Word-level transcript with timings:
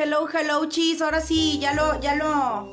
Hello, 0.00 0.28
hello, 0.32 0.64
chis. 0.68 1.02
Ahora 1.02 1.20
sí, 1.20 1.58
ya 1.58 1.74
lo, 1.74 1.98
ya 1.98 2.14
lo, 2.14 2.68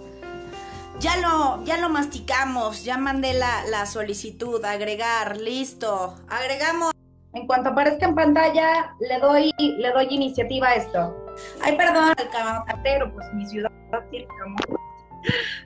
ya 1.00 1.18
lo, 1.18 1.64
ya 1.66 1.76
lo 1.78 1.90
masticamos. 1.90 2.84
Ya 2.84 3.00
mandé 3.00 3.34
la, 3.34 3.66
la 3.72 3.88
solicitud. 3.88 4.64
Agregar, 4.64 5.38
listo. 5.38 6.14
Agregamos. 6.30 6.92
En 7.34 7.48
cuanto 7.48 7.72
aparezca 7.72 8.06
en 8.06 8.14
pantalla, 8.14 8.96
le 9.00 9.18
doy, 9.18 9.52
le 9.58 9.92
doy 9.92 10.06
iniciativa 10.12 10.68
a 10.68 10.76
esto. 10.76 11.16
Ay, 11.64 11.76
perdón, 11.76 12.14
el 12.16 12.82
pero 12.84 13.12
pues 13.12 13.26
mi 13.34 13.48
ciudad 13.48 13.72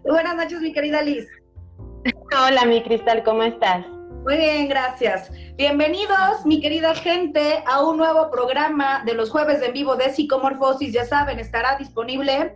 Buenas 0.05 0.35
noches, 0.37 0.61
mi 0.61 0.71
querida 0.71 1.01
Liz. 1.01 1.27
Hola, 2.41 2.63
mi 2.67 2.81
Cristal, 2.83 3.21
¿cómo 3.25 3.43
estás? 3.43 3.85
Muy 4.29 4.37
bien, 4.37 4.69
gracias. 4.69 5.31
Bienvenidos, 5.55 6.45
mi 6.45 6.61
querida 6.61 6.93
gente, 6.93 7.63
a 7.65 7.81
un 7.83 7.97
nuevo 7.97 8.29
programa 8.29 9.01
de 9.03 9.15
los 9.15 9.31
jueves 9.31 9.59
en 9.63 9.73
vivo 9.73 9.95
de 9.95 10.11
Psicomorfosis. 10.11 10.93
Ya 10.93 11.03
saben, 11.03 11.39
estará 11.39 11.77
disponible 11.77 12.55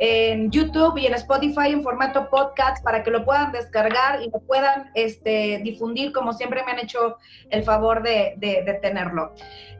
en 0.00 0.50
YouTube 0.50 0.98
y 0.98 1.06
en 1.06 1.14
Spotify 1.14 1.68
en 1.68 1.84
formato 1.84 2.28
podcast 2.28 2.82
para 2.82 3.04
que 3.04 3.12
lo 3.12 3.24
puedan 3.24 3.52
descargar 3.52 4.20
y 4.20 4.30
lo 4.30 4.40
puedan 4.40 4.90
este, 4.94 5.60
difundir 5.62 6.12
como 6.12 6.32
siempre 6.32 6.64
me 6.64 6.72
han 6.72 6.80
hecho 6.80 7.18
el 7.50 7.62
favor 7.62 8.02
de, 8.02 8.36
tenerlo. 8.82 9.32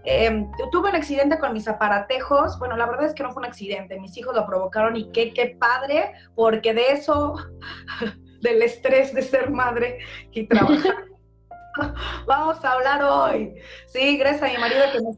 Em, 0.05 0.48
tuve 0.70 0.91
un 0.91 0.95
accidente 0.95 1.41
con 1.41 1.55
mis 1.55 1.67
aparatejos. 1.67 2.57
Bueno, 2.61 2.77
la 2.77 2.87
verdad 2.87 3.07
es 3.07 3.15
que 3.15 3.25
no 3.25 3.33
fue 3.33 3.41
un 3.41 3.48
accidente. 3.48 3.98
Mis 3.98 4.17
hijos 4.17 4.33
lo 4.33 4.47
provocaron 4.47 4.97
y 4.97 5.11
qué, 5.11 5.35
qué 5.35 5.57
padre, 5.59 6.13
porque 6.37 6.73
de 6.73 6.93
eso, 6.93 7.35
del 8.43 8.63
estrés 8.63 9.13
de 9.13 9.23
ser 9.23 9.51
madre 9.51 9.98
y 10.31 10.47
trabajar 10.47 11.11
Vamos 12.27 12.65
a 12.65 12.73
hablar 12.73 13.03
hoy. 13.03 13.55
Sí, 13.87 14.17
gracias 14.19 14.42
a 14.42 14.53
mi 14.53 14.59
marido 14.59 14.83
que 14.92 15.01
nos 15.01 15.17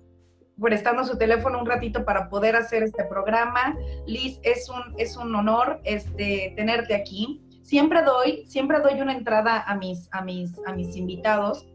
prestando 0.60 1.04
su 1.04 1.18
teléfono 1.18 1.58
un 1.58 1.66
ratito 1.66 2.04
para 2.04 2.28
poder 2.28 2.56
hacer 2.56 2.82
este 2.82 3.04
programa. 3.04 3.76
Liz, 4.06 4.38
es 4.42 4.68
un, 4.68 4.94
es 4.98 5.16
un 5.16 5.34
honor 5.34 5.80
este, 5.84 6.52
tenerte 6.56 6.94
aquí. 6.94 7.42
Siempre 7.62 8.02
doy, 8.02 8.44
siempre 8.46 8.80
doy 8.80 9.00
una 9.00 9.12
entrada 9.12 9.64
a 9.66 9.74
mis, 9.74 10.08
a 10.12 10.22
mis, 10.22 10.52
a 10.66 10.72
mis 10.72 10.96
invitados, 10.96 11.66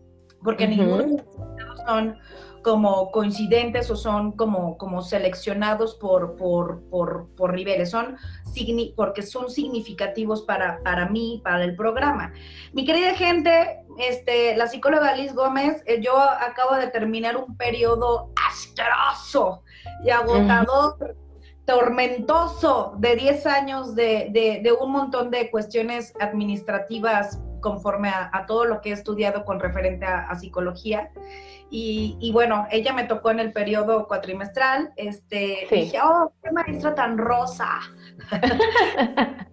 porque 0.43 0.67
ninguno 0.67 1.03
de 1.03 1.23
los 1.65 1.79
son 1.85 2.17
como 2.63 3.11
coincidentes 3.11 3.89
o 3.89 3.95
son 3.95 4.33
como, 4.33 4.77
como 4.77 5.01
seleccionados 5.01 5.95
por, 5.95 6.35
por, 6.35 6.81
por, 6.89 7.53
niveles, 7.53 7.89
son 7.89 8.17
porque 8.95 9.21
son 9.21 9.49
significativos 9.49 10.41
para, 10.43 10.81
para 10.83 11.07
mí, 11.07 11.41
para 11.43 11.63
el 11.63 11.75
programa. 11.75 12.33
Mi 12.73 12.85
querida 12.85 13.13
gente, 13.15 13.79
este, 13.97 14.55
la 14.57 14.67
psicóloga 14.67 15.15
Liz 15.15 15.33
Gómez, 15.33 15.81
eh, 15.85 16.01
yo 16.01 16.17
acabo 16.19 16.75
de 16.75 16.87
terminar 16.87 17.37
un 17.37 17.55
periodo 17.57 18.31
astroso 18.49 19.63
y 20.03 20.09
agotador. 20.09 21.15
tormentoso 21.65 22.95
de 22.97 23.15
10 23.15 23.45
años 23.45 23.93
de, 23.93 24.29
de, 24.63 24.71
un 24.73 24.91
montón 24.91 25.29
de 25.29 25.51
cuestiones 25.51 26.13
administrativas 26.19 27.39
conforme 27.61 28.09
a, 28.09 28.45
todo 28.47 28.65
lo 28.65 28.81
que 28.81 28.89
he 28.89 28.93
estudiado 28.93 29.45
con 29.45 29.59
referente 29.59 30.05
a 30.05 30.33
psicología. 30.35 31.11
Y, 31.71 32.31
bueno, 32.33 32.67
ella 32.71 32.93
me 32.93 33.03
tocó 33.03 33.29
en 33.29 33.39
el 33.39 33.53
periodo 33.53 34.07
cuatrimestral. 34.07 34.91
Este, 34.95 35.67
dije, 35.69 35.99
oh, 36.03 36.31
qué 36.43 36.51
maestra 36.51 36.95
tan 36.95 37.17
rosa. 37.17 37.69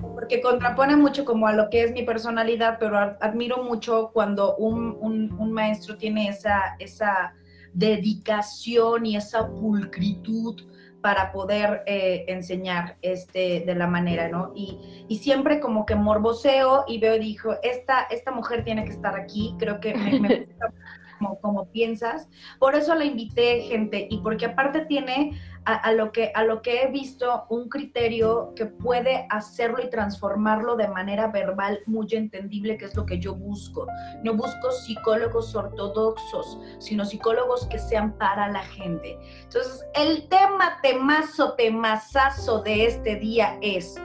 Porque 0.00 0.40
contrapone 0.40 0.96
mucho 0.96 1.24
como 1.24 1.46
a 1.48 1.52
lo 1.52 1.68
que 1.68 1.82
es 1.82 1.92
mi 1.92 2.02
personalidad, 2.02 2.78
pero 2.78 2.96
admiro 3.20 3.64
mucho 3.64 4.10
cuando 4.12 4.56
un, 4.56 4.96
un 5.00 5.52
maestro 5.52 5.96
tiene 5.96 6.28
esa, 6.28 6.76
esa 6.78 7.34
dedicación 7.72 9.06
y 9.06 9.16
esa 9.16 9.48
pulcritud 9.48 10.62
para 11.00 11.32
poder 11.32 11.82
eh, 11.86 12.24
enseñar 12.28 12.96
este, 13.02 13.60
de 13.66 13.74
la 13.74 13.86
manera, 13.86 14.28
¿no? 14.28 14.52
Y, 14.54 15.06
y, 15.08 15.18
siempre 15.18 15.60
como 15.60 15.86
que 15.86 15.94
morboseo 15.94 16.84
y 16.86 16.98
veo 16.98 17.16
y 17.16 17.20
dijo, 17.20 17.54
esta, 17.62 18.02
esta 18.02 18.30
mujer 18.30 18.64
tiene 18.64 18.84
que 18.84 18.90
estar 18.90 19.18
aquí, 19.18 19.54
creo 19.58 19.80
que 19.80 19.94
me, 19.94 20.20
me 20.20 20.40
gusta 20.46 20.72
como, 21.20 21.40
como, 21.40 21.70
piensas. 21.70 22.28
Por 22.58 22.74
eso 22.74 22.94
la 22.94 23.04
invité, 23.04 23.62
gente, 23.62 24.08
y 24.10 24.18
porque 24.18 24.46
aparte 24.46 24.86
tiene 24.86 25.38
a, 25.64 25.92
lo 25.92 26.10
que, 26.10 26.32
a 26.34 26.44
lo 26.44 26.62
que 26.62 26.82
he 26.82 26.90
visto 26.90 27.44
un 27.50 27.68
criterio 27.68 28.52
que 28.56 28.66
puede 28.66 29.26
hacerlo 29.30 29.82
y 29.82 29.90
transformarlo 29.90 30.74
de 30.74 30.88
manera 30.88 31.28
verbal 31.28 31.80
muy 31.86 32.06
entendible, 32.12 32.78
que 32.78 32.86
es 32.86 32.96
lo 32.96 33.04
que 33.04 33.18
yo 33.18 33.34
busco. 33.34 33.86
No 34.24 34.34
busco 34.34 34.72
psicólogos 34.72 35.54
ortodoxos, 35.54 36.58
sino 36.78 37.04
psicólogos 37.04 37.66
que 37.66 37.78
sean 37.78 38.16
para 38.16 38.48
la 38.48 38.62
gente. 38.62 39.18
Entonces, 39.42 39.84
el 39.94 40.28
tema 40.28 40.78
temazo, 40.82 41.52
temazazo 41.54 42.62
de 42.62 42.86
este 42.86 43.16
día 43.16 43.58
es... 43.60 43.96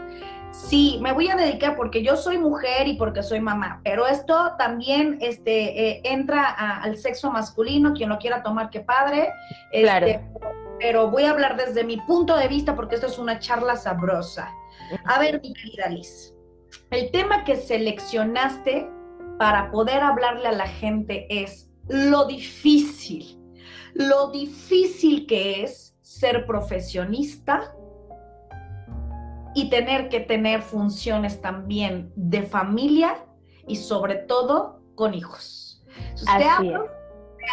Sí, 0.68 0.98
me 1.02 1.12
voy 1.12 1.30
a 1.30 1.36
dedicar 1.36 1.76
porque 1.76 2.02
yo 2.02 2.16
soy 2.16 2.38
mujer 2.38 2.88
y 2.88 2.96
porque 2.96 3.22
soy 3.22 3.40
mamá, 3.40 3.82
pero 3.84 4.08
esto 4.08 4.54
también 4.58 5.18
este, 5.22 5.90
eh, 5.90 6.02
entra 6.04 6.44
al 6.82 6.98
sexo 6.98 7.32
masculino, 7.32 7.94
quien 7.94 8.10
lo 8.10 8.18
quiera 8.18 8.42
tomar, 8.42 8.70
que 8.70 8.80
padre. 8.80 9.32
claro 9.72 10.08
este, 10.08 10.26
pero 10.80 11.10
voy 11.10 11.24
a 11.24 11.32
hablar 11.32 11.56
desde 11.56 11.84
mi 11.84 11.98
punto 11.98 12.36
de 12.36 12.48
vista 12.48 12.76
porque 12.76 12.96
esto 12.96 13.08
es 13.08 13.18
una 13.18 13.40
charla 13.40 13.76
sabrosa. 13.76 14.52
A 15.06 15.20
ver, 15.20 15.42
mi 15.42 15.54
querida 15.54 15.88
Liz, 15.90 16.34
el 16.92 17.12
tema 17.12 17.44
que 17.44 17.56
seleccionaste 17.56 18.90
para 19.38 19.72
poder 19.72 20.02
hablarle 20.02 20.48
a 20.48 20.52
la 20.52 20.68
gente 20.68 21.28
es 21.30 21.70
lo 21.88 22.26
difícil, 22.26 23.40
lo 23.94 24.32
difícil 24.32 25.28
que 25.28 25.64
es 25.64 25.96
ser 26.02 26.46
profesionista 26.46 27.74
y 29.56 29.70
tener 29.70 30.10
que 30.10 30.20
tener 30.20 30.62
funciones 30.62 31.42
también 31.42 32.12
de 32.16 32.44
familia 32.44 33.26
y 33.68 33.78
sobre 33.78 34.16
todo 34.16 34.82
con 34.96 35.14
hijos. 35.14 35.84
Así 36.28 36.72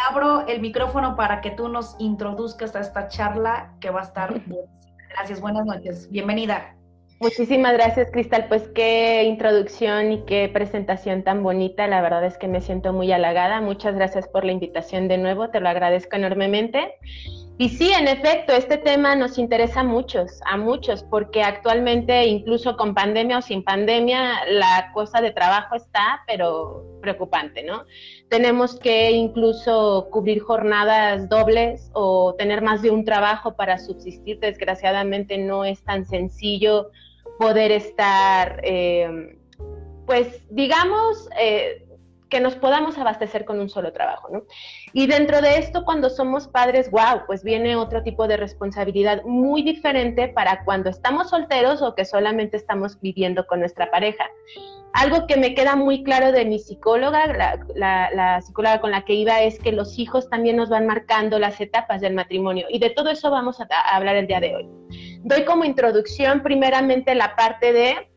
abro 0.09 0.47
el 0.47 0.59
micrófono 0.61 1.15
para 1.15 1.41
que 1.41 1.51
tú 1.51 1.67
nos 1.67 1.95
introduzcas 1.99 2.75
a 2.75 2.79
esta 2.79 3.07
charla 3.07 3.75
que 3.79 3.89
va 3.89 4.01
a 4.01 4.03
estar 4.03 4.33
Gracias, 5.09 5.41
buenas 5.41 5.65
noches. 5.65 6.09
Bienvenida. 6.09 6.75
Muchísimas 7.19 7.73
gracias, 7.73 8.09
Cristal. 8.11 8.47
Pues 8.49 8.67
qué 8.73 9.23
introducción 9.23 10.11
y 10.11 10.25
qué 10.25 10.49
presentación 10.51 11.23
tan 11.23 11.43
bonita. 11.43 11.85
La 11.85 12.01
verdad 12.01 12.25
es 12.25 12.39
que 12.39 12.47
me 12.47 12.61
siento 12.61 12.93
muy 12.93 13.11
halagada. 13.11 13.61
Muchas 13.61 13.93
gracias 13.93 14.27
por 14.27 14.43
la 14.43 14.51
invitación 14.51 15.07
de 15.07 15.19
nuevo. 15.19 15.51
Te 15.51 15.59
lo 15.59 15.69
agradezco 15.69 16.15
enormemente. 16.15 16.95
Y 17.59 17.69
sí, 17.69 17.91
en 17.91 18.07
efecto, 18.07 18.53
este 18.53 18.77
tema 18.77 19.15
nos 19.15 19.37
interesa 19.37 19.81
a 19.81 19.83
muchos, 19.83 20.41
a 20.45 20.57
muchos, 20.57 21.03
porque 21.03 21.43
actualmente, 21.43 22.25
incluso 22.25 22.75
con 22.75 22.95
pandemia 22.95 23.37
o 23.37 23.41
sin 23.43 23.63
pandemia, 23.63 24.45
la 24.49 24.91
cosa 24.91 25.21
de 25.21 25.31
trabajo 25.31 25.75
está, 25.75 26.23
pero 26.25 26.83
preocupante, 26.99 27.61
¿no? 27.61 27.85
Tenemos 28.29 28.79
que 28.79 29.11
incluso 29.11 30.07
cubrir 30.09 30.41
jornadas 30.41 31.29
dobles 31.29 31.91
o 31.93 32.33
tener 32.39 32.63
más 32.63 32.81
de 32.81 32.89
un 32.89 33.05
trabajo 33.05 33.55
para 33.55 33.77
subsistir. 33.77 34.39
Desgraciadamente 34.39 35.37
no 35.37 35.63
es 35.63 35.83
tan 35.83 36.05
sencillo 36.05 36.89
poder 37.37 37.71
estar, 37.71 38.61
eh, 38.63 39.37
pues, 40.07 40.43
digamos, 40.49 41.29
eh, 41.39 41.85
que 42.33 42.39
nos 42.39 42.55
podamos 42.55 42.97
abastecer 42.97 43.45
con 43.45 43.59
un 43.59 43.69
solo 43.69 43.93
trabajo, 43.93 44.27
¿no? 44.31 44.41
Y 44.91 45.05
dentro 45.05 45.39
de 45.39 45.59
esto, 45.59 45.85
cuando 45.85 46.09
somos 46.09 46.47
padres, 46.47 46.89
wow, 46.89 47.27
pues 47.27 47.43
viene 47.43 47.75
otro 47.75 48.01
tipo 48.01 48.27
de 48.27 48.37
responsabilidad 48.37 49.21
muy 49.23 49.61
diferente 49.61 50.29
para 50.29 50.65
cuando 50.65 50.89
estamos 50.89 51.29
solteros 51.29 51.83
o 51.83 51.93
que 51.93 52.05
solamente 52.05 52.57
estamos 52.57 52.99
viviendo 53.01 53.45
con 53.45 53.59
nuestra 53.59 53.91
pareja. 53.91 54.25
Algo 54.93 55.27
que 55.27 55.37
me 55.37 55.53
queda 55.53 55.75
muy 55.75 56.03
claro 56.03 56.31
de 56.31 56.43
mi 56.45 56.57
psicóloga, 56.57 57.27
la, 57.75 58.41
psicóloga 58.41 58.81
con 58.81 58.89
la 58.89 59.05
que 59.05 59.13
iba, 59.13 59.43
es 59.43 59.59
que 59.59 59.71
los 59.71 59.99
hijos 59.99 60.27
también 60.27 60.55
nos 60.55 60.69
van 60.69 60.87
marcando 60.87 61.37
las 61.37 61.61
etapas 61.61 62.01
del 62.01 62.15
matrimonio 62.15 62.65
y 62.67 62.79
de 62.79 62.89
todo 62.89 63.11
eso 63.11 63.29
vamos 63.29 63.61
a 63.61 63.67
hablar 63.95 64.15
el 64.15 64.25
día 64.25 64.39
de 64.39 64.55
hoy. 64.55 64.67
Doy 65.19 65.45
como 65.45 65.65
introducción 65.65 66.41
primeramente 66.41 67.13
la 67.13 67.35
parte 67.35 67.73
de 67.73 68.12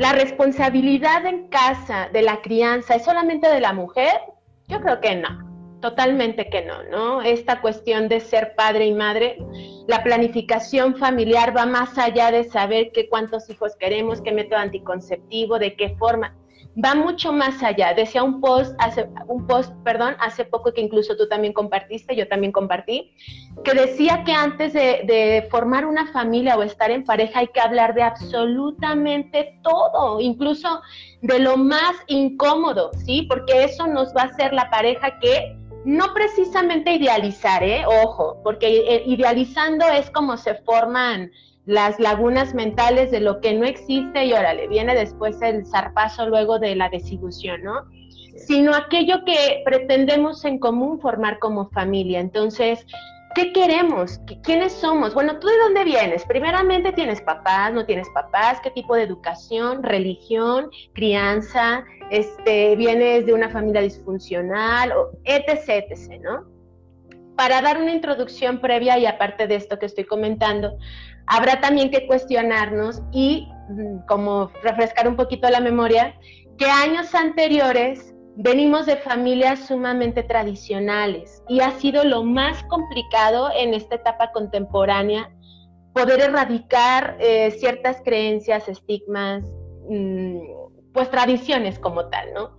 la 0.00 0.12
responsabilidad 0.14 1.26
en 1.26 1.48
casa 1.48 2.08
de 2.10 2.22
la 2.22 2.40
crianza 2.40 2.94
es 2.94 3.04
solamente 3.04 3.46
de 3.48 3.60
la 3.60 3.74
mujer, 3.74 4.14
yo 4.66 4.80
creo 4.80 4.98
que 4.98 5.14
no, 5.14 5.78
totalmente 5.82 6.48
que 6.48 6.64
no, 6.64 6.82
¿no? 6.84 7.20
Esta 7.20 7.60
cuestión 7.60 8.08
de 8.08 8.20
ser 8.20 8.54
padre 8.56 8.86
y 8.86 8.94
madre, 8.94 9.36
la 9.86 10.02
planificación 10.02 10.96
familiar 10.96 11.54
va 11.54 11.66
más 11.66 11.98
allá 11.98 12.30
de 12.30 12.44
saber 12.44 12.92
qué 12.94 13.10
cuántos 13.10 13.50
hijos 13.50 13.76
queremos, 13.78 14.22
qué 14.22 14.32
método 14.32 14.60
anticonceptivo, 14.60 15.58
de 15.58 15.76
qué 15.76 15.94
forma 15.98 16.34
va 16.76 16.94
mucho 16.94 17.32
más 17.32 17.62
allá. 17.62 17.94
Decía 17.94 18.22
un 18.22 18.40
post, 18.40 18.74
hace, 18.78 19.08
un 19.26 19.46
post, 19.46 19.72
perdón, 19.84 20.16
hace 20.20 20.44
poco 20.44 20.72
que 20.72 20.80
incluso 20.80 21.16
tú 21.16 21.28
también 21.28 21.52
compartiste, 21.52 22.14
yo 22.14 22.28
también 22.28 22.52
compartí, 22.52 23.12
que 23.64 23.74
decía 23.74 24.24
que 24.24 24.32
antes 24.32 24.72
de, 24.72 25.02
de, 25.04 25.48
formar 25.50 25.84
una 25.84 26.12
familia 26.12 26.56
o 26.56 26.62
estar 26.62 26.90
en 26.90 27.04
pareja 27.04 27.40
hay 27.40 27.48
que 27.48 27.60
hablar 27.60 27.94
de 27.94 28.02
absolutamente 28.02 29.58
todo, 29.62 30.20
incluso 30.20 30.80
de 31.22 31.38
lo 31.38 31.56
más 31.56 31.96
incómodo, 32.06 32.90
¿sí? 33.04 33.22
Porque 33.22 33.64
eso 33.64 33.86
nos 33.86 34.14
va 34.14 34.22
a 34.22 34.26
hacer 34.26 34.52
la 34.52 34.70
pareja 34.70 35.18
que 35.18 35.56
no 35.84 36.12
precisamente 36.12 36.92
idealizar, 36.92 37.62
¿eh? 37.62 37.84
ojo, 37.86 38.40
porque 38.42 38.66
eh, 38.66 39.02
idealizando 39.06 39.86
es 39.88 40.10
como 40.10 40.36
se 40.36 40.54
forman 40.54 41.30
las 41.70 42.00
lagunas 42.00 42.52
mentales 42.52 43.12
de 43.12 43.20
lo 43.20 43.40
que 43.40 43.54
no 43.54 43.64
existe 43.64 44.24
y 44.24 44.32
órale, 44.32 44.66
viene 44.66 44.92
después 44.92 45.40
el 45.40 45.64
zarpazo 45.64 46.28
luego 46.28 46.58
de 46.58 46.74
la 46.74 46.88
desilusión, 46.88 47.62
¿no? 47.62 47.84
Sino 48.34 48.74
aquello 48.74 49.24
que 49.24 49.62
pretendemos 49.64 50.44
en 50.44 50.58
común 50.58 51.00
formar 51.00 51.38
como 51.38 51.70
familia. 51.70 52.18
Entonces, 52.18 52.84
¿qué 53.36 53.52
queremos? 53.52 54.20
¿Quiénes 54.42 54.72
somos? 54.72 55.14
Bueno, 55.14 55.38
¿tú 55.38 55.46
de 55.46 55.58
dónde 55.58 55.84
vienes? 55.84 56.24
Primeramente, 56.24 56.90
¿tienes 56.90 57.20
papás? 57.22 57.72
¿No 57.72 57.86
tienes 57.86 58.08
papás? 58.12 58.58
¿Qué 58.60 58.72
tipo 58.72 58.96
de 58.96 59.04
educación? 59.04 59.84
¿Religión? 59.84 60.70
¿Crianza? 60.92 61.84
Este, 62.10 62.74
¿Vienes 62.74 63.26
de 63.26 63.32
una 63.32 63.48
familia 63.48 63.82
disfuncional? 63.82 64.90
O 64.90 65.10
etc, 65.22 65.86
etc, 65.88 66.20
¿no? 66.20 66.46
Para 67.36 67.62
dar 67.62 67.80
una 67.80 67.92
introducción 67.92 68.60
previa 68.60 68.98
y 68.98 69.06
aparte 69.06 69.46
de 69.46 69.54
esto 69.54 69.78
que 69.78 69.86
estoy 69.86 70.04
comentando, 70.04 70.76
habrá 71.30 71.60
también 71.60 71.90
que 71.90 72.06
cuestionarnos 72.06 73.02
y 73.12 73.48
mm, 73.68 74.06
como 74.06 74.50
refrescar 74.62 75.08
un 75.08 75.16
poquito 75.16 75.48
la 75.48 75.60
memoria, 75.60 76.14
que 76.58 76.66
años 76.66 77.14
anteriores 77.14 78.14
venimos 78.36 78.86
de 78.86 78.96
familias 78.96 79.60
sumamente 79.60 80.24
tradicionales 80.24 81.42
y 81.48 81.60
ha 81.60 81.70
sido 81.72 82.04
lo 82.04 82.24
más 82.24 82.62
complicado 82.64 83.48
en 83.56 83.74
esta 83.74 83.94
etapa 83.94 84.32
contemporánea 84.32 85.30
poder 85.94 86.20
erradicar 86.20 87.16
eh, 87.20 87.52
ciertas 87.52 88.02
creencias, 88.04 88.68
estigmas, 88.68 89.44
mm, 89.88 90.38
pues 90.92 91.10
tradiciones 91.10 91.78
como 91.78 92.08
tal, 92.08 92.34
¿no? 92.34 92.56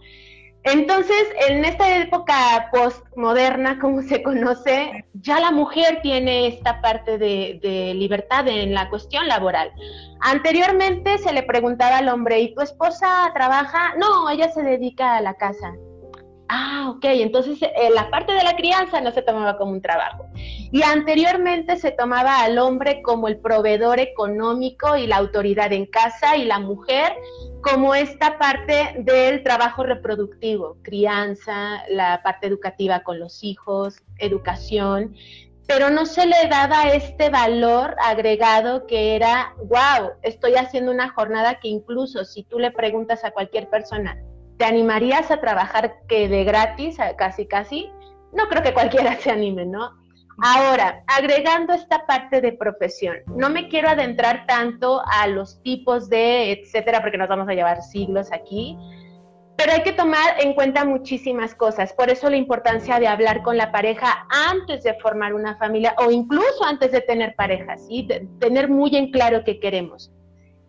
Entonces, 0.64 1.28
en 1.50 1.66
esta 1.66 1.98
época 1.98 2.70
postmoderna, 2.72 3.80
como 3.80 4.04
se 4.04 4.22
conoce, 4.22 5.06
ya 5.14 5.40
la 5.40 5.52
mujer 5.52 6.02
tiene 6.04 6.48
esta 6.48 6.82
parte 6.82 7.18
de, 7.18 7.94
libertad 7.96 8.48
en 8.48 8.74
la 8.74 8.90
cuestión 8.90 9.28
laboral. 9.28 9.72
Anteriormente 10.20 11.18
se 11.18 11.34
le 11.34 11.44
preguntaba 11.44 11.98
al 11.98 12.10
hombre, 12.10 12.42
¿y 12.42 12.54
tu 12.54 12.62
esposa 12.62 13.32
trabaja? 13.34 13.96
No, 13.98 14.30
ella 14.30 14.52
se 14.52 14.62
dedica 14.62 15.18
a 15.18 15.22
la 15.22 15.34
casa. 15.34 15.74
Ah, 16.48 16.92
ok, 16.94 17.06
entonces 17.06 17.60
eh, 17.62 17.90
la 17.96 18.10
parte 18.10 18.34
de 18.34 18.44
la 18.44 18.56
crianza 18.58 19.00
no 19.00 19.12
se 19.12 19.22
tomaba 19.22 19.58
como 19.58 19.72
un 19.72 19.82
trabajo. 19.82 20.26
Y 20.36 20.84
anteriormente 20.84 21.78
se 21.78 21.92
tomaba 21.92 22.42
al 22.42 22.60
hombre 22.60 23.02
como 23.02 23.30
el 23.30 23.40
proveedor 23.40 24.00
económico 24.00 24.96
y 24.98 25.08
la 25.08 25.16
autoridad 25.16 25.72
en 25.72 25.86
casa 25.86 26.36
y 26.36 26.44
la 26.44 26.60
mujer 26.60 27.14
como 27.62 27.96
esta 27.96 28.38
parte 28.38 28.96
del 29.00 29.44
trabajo 29.44 29.84
reproductivo, 29.84 30.78
crianza, 30.82 31.84
la 31.90 32.22
parte 32.24 32.48
educativa 32.48 33.02
con 33.02 33.20
los 33.20 33.44
hijos, 33.44 34.02
educación, 34.18 35.16
pero 35.68 35.90
no 35.90 36.06
se 36.06 36.26
le 36.26 36.48
daba 36.50 36.90
este 36.90 37.30
valor 37.30 37.96
agregado 38.04 38.88
que 38.88 39.16
era, 39.16 39.56
wow, 39.58 40.12
estoy 40.22 40.56
haciendo 40.56 40.92
una 40.92 41.10
jornada 41.10 41.60
que 41.60 41.70
incluso 41.70 42.26
si 42.26 42.44
tú 42.44 42.60
le 42.60 42.72
preguntas 42.72 43.24
a 43.24 43.32
cualquier 43.32 43.70
persona, 43.70 44.22
¿te 44.58 44.66
animarías 44.66 45.32
a 45.32 45.40
trabajar 45.40 45.94
que 46.08 46.28
de 46.28 46.44
gratis, 46.44 46.98
casi 47.18 47.46
casi? 47.46 47.90
No 48.34 48.48
creo 48.50 48.64
que 48.64 48.74
cualquiera 48.74 49.16
se 49.20 49.32
anime, 49.32 49.66
¿no? 49.66 50.01
Ahora, 50.44 51.04
agregando 51.06 51.74
esta 51.74 52.06
parte 52.08 52.42
de 52.42 52.54
profesión, 52.54 53.18
no 53.28 53.50
me 53.50 53.70
quiero 53.70 53.90
adentrar 53.90 54.48
tanto 54.48 55.02
a 55.06 55.28
los 55.28 55.62
tipos 55.62 56.10
de, 56.10 56.52
etcétera, 56.52 57.02
porque 57.02 57.20
nos 57.20 57.30
vamos 57.30 57.48
a 57.48 57.54
llevar 57.54 57.84
siglos 57.84 58.32
aquí, 58.32 58.76
pero 59.56 59.74
hay 59.74 59.84
que 59.84 59.92
tomar 59.92 60.42
en 60.42 60.56
cuenta 60.56 60.84
muchísimas 60.84 61.54
cosas. 61.54 61.94
Por 61.94 62.10
eso 62.10 62.28
la 62.28 62.38
importancia 62.38 63.00
de 63.00 63.08
hablar 63.08 63.44
con 63.44 63.56
la 63.56 63.72
pareja 63.72 64.26
antes 64.50 64.84
de 64.84 64.96
formar 64.96 65.36
una 65.36 65.58
familia 65.58 65.94
o 66.00 66.10
incluso 66.10 66.66
antes 66.66 66.92
de 66.92 67.02
tener 67.02 67.36
pareja, 67.36 67.78
¿sí? 67.78 68.08
tener 68.40 68.68
muy 68.68 68.96
en 68.96 69.12
claro 69.12 69.44
qué 69.44 69.60
queremos. 69.60 70.12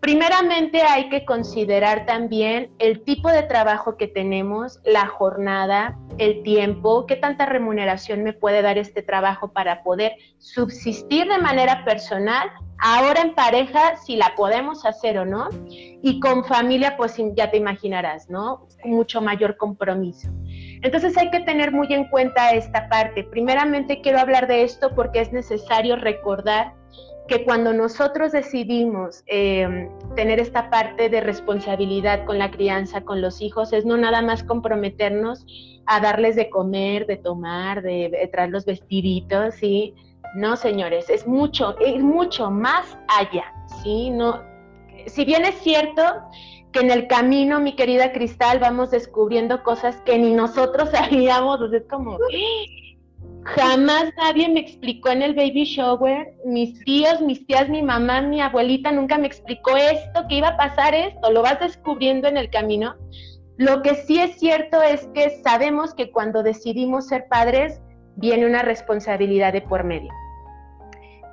Primeramente 0.02 0.82
hay 0.82 1.08
que 1.10 1.24
considerar 1.24 2.06
también 2.06 2.72
el 2.80 3.04
tipo 3.04 3.28
de 3.28 3.44
trabajo 3.44 3.96
que 3.96 4.08
tenemos, 4.08 4.80
la 4.84 5.06
jornada, 5.06 5.96
el 6.18 6.42
tiempo, 6.42 7.06
qué 7.06 7.14
tanta 7.14 7.46
remuneración 7.46 8.24
me 8.24 8.32
puede 8.32 8.62
dar 8.62 8.78
este 8.78 9.02
trabajo 9.02 9.52
para 9.52 9.84
poder 9.84 10.16
subsistir 10.38 11.28
de 11.28 11.38
manera 11.38 11.84
personal, 11.84 12.50
ahora 12.78 13.20
en 13.20 13.36
pareja, 13.36 13.94
si 13.96 14.16
la 14.16 14.34
podemos 14.34 14.84
hacer 14.84 15.18
o 15.18 15.24
no, 15.24 15.48
y 15.68 16.18
con 16.18 16.44
familia, 16.46 16.96
pues 16.96 17.16
ya 17.36 17.52
te 17.52 17.58
imaginarás, 17.58 18.28
¿no? 18.28 18.66
Mucho 18.84 19.20
mayor 19.20 19.56
compromiso. 19.56 20.28
Entonces 20.82 21.16
hay 21.16 21.30
que 21.30 21.40
tener 21.40 21.70
muy 21.70 21.86
en 21.94 22.08
cuenta 22.08 22.50
esta 22.50 22.88
parte. 22.88 23.22
Primeramente 23.22 24.00
quiero 24.00 24.18
hablar 24.18 24.48
de 24.48 24.64
esto 24.64 24.92
porque 24.96 25.20
es 25.20 25.32
necesario 25.32 25.94
recordar 25.94 26.74
que 27.28 27.44
cuando 27.44 27.72
nosotros 27.72 28.32
decidimos 28.32 29.22
eh, 29.26 29.88
tener 30.16 30.40
esta 30.40 30.70
parte 30.70 31.08
de 31.08 31.20
responsabilidad 31.20 32.24
con 32.24 32.38
la 32.38 32.50
crianza, 32.50 33.02
con 33.02 33.20
los 33.20 33.40
hijos, 33.40 33.72
es 33.72 33.84
no 33.84 33.96
nada 33.96 34.22
más 34.22 34.42
comprometernos 34.42 35.46
a 35.86 36.00
darles 36.00 36.36
de 36.36 36.50
comer, 36.50 37.06
de 37.06 37.16
tomar, 37.16 37.82
de, 37.82 38.28
traer 38.32 38.50
los 38.50 38.64
vestiditos, 38.64 39.54
¿sí? 39.54 39.94
No, 40.34 40.56
señores, 40.56 41.10
es 41.10 41.26
mucho, 41.26 41.76
es 41.78 42.02
mucho 42.02 42.50
más 42.50 42.98
allá, 43.08 43.52
¿sí? 43.82 44.10
No, 44.10 44.42
si 45.06 45.24
bien 45.24 45.44
es 45.44 45.56
cierto 45.56 46.02
que 46.72 46.80
en 46.80 46.90
el 46.90 47.06
camino, 47.06 47.60
mi 47.60 47.76
querida 47.76 48.12
Cristal, 48.12 48.58
vamos 48.58 48.90
descubriendo 48.90 49.62
cosas 49.62 50.00
que 50.02 50.18
ni 50.18 50.32
nosotros 50.32 50.90
sabíamos, 50.92 51.72
es 51.72 51.84
como, 51.88 52.18
Jamás 53.44 54.12
nadie 54.16 54.48
me 54.48 54.60
explicó 54.60 55.10
en 55.10 55.22
el 55.22 55.34
baby 55.34 55.64
shower, 55.64 56.32
mis 56.44 56.78
tíos, 56.84 57.20
mis 57.20 57.44
tías, 57.46 57.68
mi 57.68 57.82
mamá, 57.82 58.20
mi 58.22 58.40
abuelita 58.40 58.92
nunca 58.92 59.18
me 59.18 59.26
explicó 59.26 59.76
esto, 59.76 60.26
que 60.28 60.36
iba 60.36 60.48
a 60.48 60.56
pasar 60.56 60.94
esto, 60.94 61.30
lo 61.30 61.42
vas 61.42 61.58
descubriendo 61.58 62.28
en 62.28 62.36
el 62.36 62.50
camino. 62.50 62.94
Lo 63.56 63.82
que 63.82 63.96
sí 63.96 64.20
es 64.20 64.38
cierto 64.38 64.80
es 64.80 65.08
que 65.14 65.42
sabemos 65.42 65.92
que 65.94 66.10
cuando 66.10 66.42
decidimos 66.42 67.08
ser 67.08 67.26
padres 67.28 67.80
viene 68.16 68.46
una 68.46 68.62
responsabilidad 68.62 69.52
de 69.52 69.62
por 69.62 69.84
medio. 69.84 70.12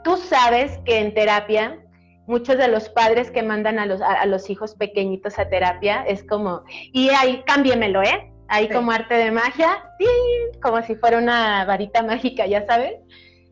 Tú 0.04 0.18
sabes 0.18 0.80
que 0.86 1.00
en 1.00 1.14
terapia 1.14 1.80
muchos 2.26 2.58
de 2.58 2.68
los 2.68 2.90
padres 2.90 3.32
que 3.32 3.44
mandan 3.44 3.80
a 3.80 3.86
los, 3.86 4.02
a, 4.02 4.26
los 4.26 4.50
hijos 4.50 4.76
pequeñitos 4.76 5.40
a 5.40 5.50
terapia 5.50 6.04
es 6.08 6.24
como, 6.24 6.64
y 6.94 7.10
ahí 7.10 7.44
cámbiemelo, 7.46 8.02
¿eh? 8.04 8.32
Ahí 8.50 8.68
como 8.68 8.92
arte 8.92 9.16
de 9.16 9.32
magia, 9.32 9.84
como 10.62 10.82
si 10.82 10.96
fuera 10.96 11.18
una 11.18 11.64
varita 11.66 12.04
mágica, 12.04 12.46
ya 12.48 12.66
sabes. 12.66 12.96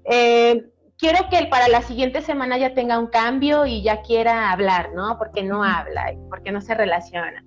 Eh, 0.06 0.66
quiero 0.98 1.30
que 1.30 1.46
para 1.46 1.68
la 1.68 1.82
siguiente 1.82 2.22
semana 2.22 2.58
ya 2.58 2.74
tenga 2.74 3.00
un 3.00 3.08
cambio 3.08 3.66
y 3.66 3.84
ya 3.84 4.02
quiera 4.02 4.52
hablar, 4.52 4.92
¿no? 4.94 5.18
Porque 5.18 5.44
no 5.44 5.64
habla, 5.64 6.14
porque 6.30 6.52
no 6.52 6.62
se 6.62 6.74
relaciona. 6.76 7.46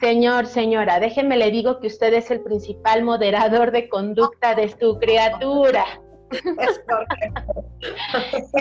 Señor, 0.00 0.46
señora, 0.46 1.00
déjeme 1.00 1.36
le 1.36 1.50
digo 1.50 1.80
que 1.80 1.86
usted 1.86 2.12
es 2.14 2.30
el 2.30 2.42
principal 2.42 3.02
moderador 3.02 3.72
de 3.72 3.88
conducta 3.88 4.54
de 4.54 4.68
su 4.68 4.98
criatura. 4.98 5.84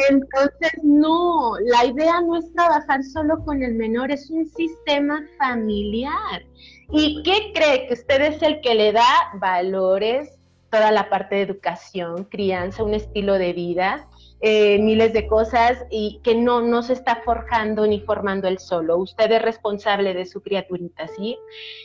Entonces, 0.09 0.71
no, 0.83 1.53
la 1.59 1.85
idea 1.85 2.21
no 2.21 2.37
es 2.37 2.53
trabajar 2.53 3.03
solo 3.03 3.43
con 3.43 3.61
el 3.63 3.73
menor, 3.75 4.11
es 4.11 4.29
un 4.29 4.45
sistema 4.45 5.23
familiar. 5.37 6.45
¿Y 6.91 7.23
qué 7.23 7.51
cree? 7.53 7.87
Que 7.87 7.93
usted 7.93 8.21
es 8.21 8.41
el 8.41 8.61
que 8.61 8.75
le 8.75 8.91
da 8.91 9.31
valores, 9.35 10.37
toda 10.69 10.91
la 10.91 11.09
parte 11.09 11.35
de 11.35 11.41
educación, 11.41 12.25
crianza, 12.25 12.83
un 12.83 12.93
estilo 12.93 13.35
de 13.35 13.53
vida, 13.53 14.07
eh, 14.41 14.77
miles 14.79 15.13
de 15.13 15.27
cosas 15.27 15.85
y 15.89 16.19
que 16.21 16.35
no, 16.35 16.61
no 16.61 16.83
se 16.83 16.93
está 16.93 17.21
forjando 17.23 17.87
ni 17.87 18.01
formando 18.01 18.47
él 18.47 18.59
solo. 18.59 18.97
Usted 18.97 19.31
es 19.31 19.41
responsable 19.41 20.13
de 20.13 20.25
su 20.25 20.41
criaturita, 20.41 21.07
¿sí? 21.07 21.37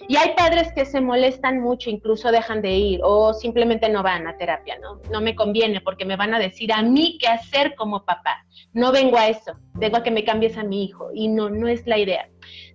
Y 0.08 0.16
hay 0.16 0.34
padres 0.36 0.72
que 0.74 0.84
se 0.84 1.00
molestan 1.00 1.60
mucho, 1.60 1.88
incluso 1.88 2.32
dejan 2.32 2.60
de 2.60 2.72
ir 2.72 3.00
o 3.04 3.32
simplemente 3.32 3.88
no 3.88 4.02
van 4.02 4.26
a 4.26 4.36
terapia, 4.36 4.78
¿no? 4.78 5.00
No 5.10 5.20
me 5.20 5.36
conviene 5.36 5.80
porque 5.80 6.04
me 6.04 6.16
van 6.16 6.34
a 6.34 6.38
decir 6.40 6.72
a 6.72 6.82
mí 6.82 7.16
qué 7.20 7.28
hacer 7.28 7.76
como 7.76 8.04
papá. 8.04 8.44
No 8.72 8.90
vengo 8.90 9.16
a 9.16 9.28
eso, 9.28 9.52
vengo 9.74 9.98
a 9.98 10.02
que 10.02 10.10
me 10.10 10.24
cambies 10.24 10.58
a 10.58 10.64
mi 10.64 10.84
hijo 10.84 11.10
y 11.14 11.28
no, 11.28 11.48
no 11.48 11.68
es 11.68 11.86
la 11.86 11.98
idea. 11.98 12.28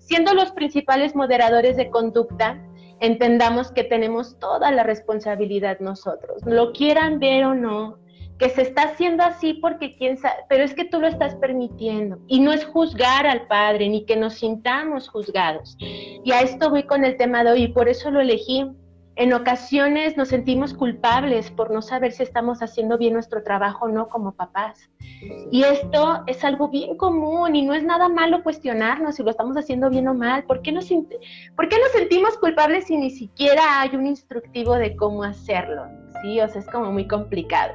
Siendo 0.06 0.36
los 0.36 0.52
principales 0.52 1.16
moderadores 1.16 1.78
de 1.78 1.90
conducta, 1.90 2.62
entendamos 3.00 3.72
que 3.72 3.84
tenemos 3.84 4.38
toda 4.38 4.72
la 4.72 4.84
responsabilidad 4.84 5.80
nosotros, 5.80 6.44
lo 6.46 6.74
quieran 6.74 7.18
ver 7.18 7.46
o 7.46 7.56
no, 7.56 7.98
que 8.38 8.50
se 8.50 8.62
está 8.62 8.84
haciendo 8.84 9.24
así 9.24 9.56
porque 9.56 9.96
quién 9.96 10.18
sabe, 10.18 10.44
pero 10.48 10.64
es 10.64 10.76
que 10.76 10.86
tú 10.86 11.00
lo 11.00 11.08
estás 11.08 11.36
permitiendo. 11.36 12.20
Y 12.28 12.40
no 12.40 12.52
es 12.52 12.66
juzgar 12.66 13.26
al 13.26 13.48
padre 13.48 13.90
ni 13.90 14.06
que 14.06 14.16
nos 14.16 14.36
sintamos 14.36 15.10
juzgados. 15.10 15.76
Y 15.80 16.32
a 16.32 16.42
esto 16.42 16.70
voy 16.70 16.84
con 16.84 17.04
el 17.04 17.18
tema 17.18 17.44
de 17.44 17.52
hoy 17.52 17.64
y 17.64 17.68
por 17.70 17.90
eso 17.90 18.12
lo 18.12 18.22
elegí, 18.22 18.66
en 19.18 19.34
ocasiones 19.34 20.18
nos 20.18 20.30
sentimos 20.30 20.74
culpables 20.74 21.50
por 21.50 21.72
no 21.72 21.82
saber 21.82 22.12
si 22.12 22.24
estamos 22.24 22.62
haciendo 22.62 22.98
bien 22.98 23.14
nuestro 23.14 23.44
trabajo 23.44 23.86
o 23.86 23.88
no 23.88 24.10
como 24.10 24.34
papás. 24.34 24.90
Y 25.52 25.64
esto 25.64 26.24
es 26.28 26.44
algo 26.44 26.68
bien 26.68 26.98
común 26.98 27.56
y 27.56 27.62
no 27.62 27.74
es 27.74 27.84
nada 27.84 28.10
malo 28.10 28.44
cuestionarnos 28.44 29.16
si 29.16 29.24
lo 29.24 29.32
estamos 29.32 29.56
haciendo 29.56 29.90
bien 29.90 30.10
o 30.10 30.14
mal. 30.14 30.44
¿Por 30.44 30.62
qué 30.62 30.74
nos, 30.74 30.90
¿por 31.56 31.70
qué 31.70 31.80
nos 31.80 31.92
sentimos 31.94 32.38
culpables 32.38 32.88
si 32.88 32.98
ni 32.98 33.10
siquiera 33.10 33.82
hay 33.82 33.96
un 33.96 34.06
instructivo 34.06 34.76
de 34.76 34.96
cómo 34.98 35.24
hacerlo? 35.24 35.86
Sí, 36.22 36.42
o 36.42 36.50
sea, 36.50 36.60
es 36.60 36.68
como 36.68 36.92
muy 36.92 37.08
complicado. 37.08 37.74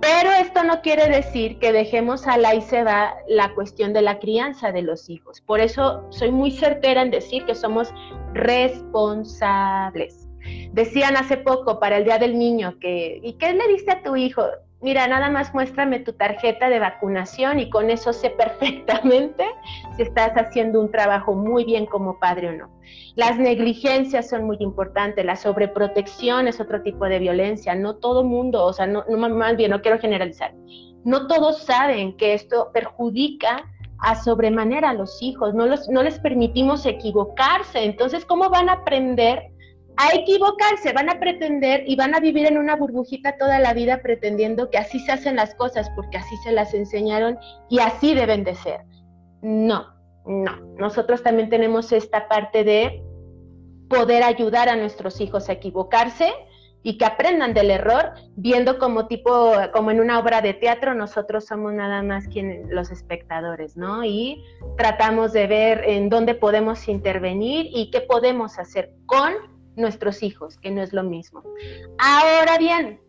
Pero 0.00 0.30
esto 0.30 0.62
no 0.62 0.82
quiere 0.82 1.08
decir 1.08 1.58
que 1.58 1.72
dejemos 1.72 2.26
a 2.26 2.36
la 2.36 2.54
y 2.54 2.60
se 2.60 2.84
va 2.84 3.14
la 3.28 3.54
cuestión 3.54 3.92
de 3.92 4.02
la 4.02 4.18
crianza 4.18 4.70
de 4.70 4.82
los 4.82 5.08
hijos. 5.08 5.40
Por 5.40 5.58
eso 5.60 6.06
soy 6.10 6.30
muy 6.30 6.52
certera 6.52 7.02
en 7.02 7.10
decir 7.10 7.44
que 7.44 7.54
somos 7.54 7.92
responsables. 8.34 10.25
Decían 10.72 11.16
hace 11.16 11.36
poco 11.36 11.80
para 11.80 11.98
el 11.98 12.04
Día 12.04 12.18
del 12.18 12.38
Niño 12.38 12.78
que, 12.80 13.20
¿y 13.22 13.34
qué 13.34 13.52
le 13.52 13.66
diste 13.68 13.92
a 13.92 14.02
tu 14.02 14.16
hijo? 14.16 14.42
Mira, 14.82 15.08
nada 15.08 15.30
más 15.30 15.54
muéstrame 15.54 16.00
tu 16.00 16.12
tarjeta 16.12 16.68
de 16.68 16.78
vacunación 16.78 17.58
y 17.58 17.70
con 17.70 17.88
eso 17.88 18.12
sé 18.12 18.30
perfectamente 18.30 19.44
si 19.96 20.02
estás 20.02 20.32
haciendo 20.34 20.80
un 20.80 20.90
trabajo 20.90 21.34
muy 21.34 21.64
bien 21.64 21.86
como 21.86 22.20
padre 22.20 22.50
o 22.50 22.52
no. 22.52 22.70
Las 23.14 23.38
negligencias 23.38 24.28
son 24.28 24.44
muy 24.44 24.58
importantes, 24.60 25.24
la 25.24 25.36
sobreprotección 25.36 26.46
es 26.46 26.60
otro 26.60 26.82
tipo 26.82 27.06
de 27.06 27.18
violencia. 27.18 27.74
No 27.74 27.96
todo 27.96 28.22
mundo, 28.22 28.64
o 28.64 28.72
sea, 28.74 28.86
no, 28.86 29.04
más 29.08 29.56
bien, 29.56 29.70
no 29.70 29.80
quiero 29.80 29.98
generalizar, 29.98 30.54
no 31.04 31.26
todos 31.26 31.62
saben 31.62 32.16
que 32.16 32.34
esto 32.34 32.70
perjudica 32.74 33.64
a 33.98 34.14
sobremanera 34.14 34.90
a 34.90 34.94
los 34.94 35.22
hijos, 35.22 35.54
no, 35.54 35.66
los, 35.66 35.88
no 35.88 36.02
les 36.02 36.18
permitimos 36.18 36.84
equivocarse. 36.84 37.82
Entonces, 37.84 38.26
¿cómo 38.26 38.50
van 38.50 38.68
a 38.68 38.74
aprender 38.74 39.50
a 39.96 40.14
equivocarse, 40.14 40.92
van 40.92 41.08
a 41.08 41.18
pretender 41.18 41.84
y 41.86 41.96
van 41.96 42.14
a 42.14 42.20
vivir 42.20 42.46
en 42.46 42.58
una 42.58 42.76
burbujita 42.76 43.36
toda 43.38 43.58
la 43.58 43.72
vida 43.72 44.02
pretendiendo 44.02 44.70
que 44.70 44.78
así 44.78 45.00
se 45.00 45.12
hacen 45.12 45.36
las 45.36 45.54
cosas 45.54 45.90
porque 45.96 46.18
así 46.18 46.36
se 46.44 46.52
las 46.52 46.74
enseñaron 46.74 47.38
y 47.70 47.78
así 47.78 48.14
deben 48.14 48.44
de 48.44 48.54
ser. 48.54 48.80
No, 49.42 49.86
no. 50.26 50.56
Nosotros 50.78 51.22
también 51.22 51.48
tenemos 51.48 51.92
esta 51.92 52.28
parte 52.28 52.64
de 52.64 53.02
poder 53.88 54.22
ayudar 54.22 54.68
a 54.68 54.76
nuestros 54.76 55.20
hijos 55.20 55.48
a 55.48 55.52
equivocarse 55.52 56.32
y 56.82 56.98
que 56.98 57.04
aprendan 57.04 57.52
del 57.52 57.72
error, 57.72 58.12
viendo 58.36 58.78
como 58.78 59.08
tipo, 59.08 59.54
como 59.72 59.90
en 59.90 60.00
una 60.00 60.20
obra 60.20 60.40
de 60.40 60.54
teatro, 60.54 60.94
nosotros 60.94 61.46
somos 61.46 61.72
nada 61.72 62.02
más 62.02 62.28
quienes, 62.28 62.68
los 62.68 62.92
espectadores, 62.92 63.76
¿no? 63.76 64.04
Y 64.04 64.44
tratamos 64.76 65.32
de 65.32 65.48
ver 65.48 65.82
en 65.84 66.08
dónde 66.10 66.34
podemos 66.34 66.86
intervenir 66.86 67.66
y 67.70 67.90
qué 67.90 68.02
podemos 68.02 68.60
hacer 68.60 68.92
con 69.06 69.55
nuestros 69.76 70.22
hijos, 70.22 70.58
que 70.58 70.70
no 70.70 70.82
es 70.82 70.92
lo 70.92 71.02
mismo. 71.02 71.42
Ahora 71.98 72.58
bien, 72.58 73.00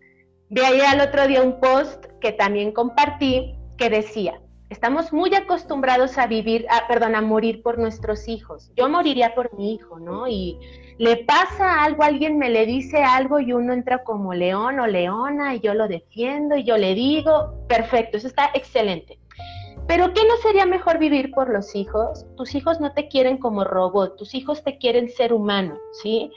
de 0.49 0.65
ahí 0.65 0.81
al 0.81 1.01
otro 1.01 1.27
día 1.27 1.41
un 1.41 1.59
post 1.59 2.05
que 2.21 2.31
también 2.31 2.71
compartí 2.71 3.55
que 3.77 3.89
decía, 3.89 4.41
estamos 4.69 5.13
muy 5.13 5.33
acostumbrados 5.35 6.17
a 6.17 6.27
vivir, 6.27 6.65
a, 6.69 6.87
perdón, 6.87 7.15
a 7.15 7.21
morir 7.21 7.61
por 7.61 7.77
nuestros 7.77 8.27
hijos. 8.27 8.71
Yo 8.75 8.89
moriría 8.89 9.33
por 9.35 9.53
mi 9.55 9.73
hijo, 9.73 9.99
¿no? 9.99 10.27
Y 10.27 10.59
le 10.97 11.17
pasa 11.17 11.83
algo, 11.83 12.03
alguien 12.03 12.37
me 12.37 12.49
le 12.49 12.65
dice 12.65 13.03
algo 13.03 13.39
y 13.39 13.53
uno 13.53 13.73
entra 13.73 14.03
como 14.03 14.33
león 14.33 14.79
o 14.79 14.87
leona 14.87 15.55
y 15.55 15.59
yo 15.59 15.73
lo 15.73 15.87
defiendo 15.87 16.57
y 16.57 16.63
yo 16.63 16.77
le 16.77 16.95
digo, 16.95 17.65
perfecto, 17.67 18.17
eso 18.17 18.27
está 18.27 18.49
excelente. 18.53 19.19
Pero 19.87 20.13
¿qué 20.13 20.21
no 20.27 20.35
sería 20.37 20.65
mejor 20.65 20.99
vivir 20.99 21.31
por 21.31 21.49
los 21.49 21.73
hijos? 21.73 22.25
Tus 22.35 22.55
hijos 22.55 22.81
no 22.81 22.91
te 22.93 23.07
quieren 23.07 23.37
como 23.37 23.63
robot, 23.63 24.17
tus 24.17 24.35
hijos 24.35 24.63
te 24.63 24.77
quieren 24.77 25.09
ser 25.09 25.31
humano, 25.31 25.77
¿sí? 26.03 26.29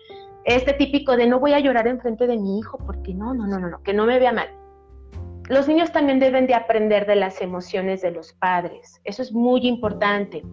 Este 0.44 0.72
típico 0.72 1.16
de 1.16 1.26
no 1.26 1.40
voy 1.40 1.52
a 1.52 1.58
llorar 1.58 1.88
enfrente 1.88 2.26
de 2.26 2.36
mi 2.36 2.60
hijo 2.60 2.78
porque 2.78 3.12
no, 3.12 3.34
no, 3.34 3.46
no, 3.46 3.58
no, 3.58 3.68
no, 3.68 3.82
que 3.82 3.92
no 3.92 4.06
me 4.06 4.20
vea 4.20 4.32
mal. 4.32 4.48
Los 5.48 5.66
niños 5.66 5.90
también 5.90 6.20
deben 6.20 6.46
de 6.46 6.54
aprender 6.54 7.06
de 7.06 7.16
las 7.16 7.40
emociones 7.40 8.02
de 8.02 8.12
los 8.12 8.32
padres. 8.34 9.00
Eso 9.02 9.20
es 9.20 9.32
muy 9.32 9.66
importante. 9.66 10.44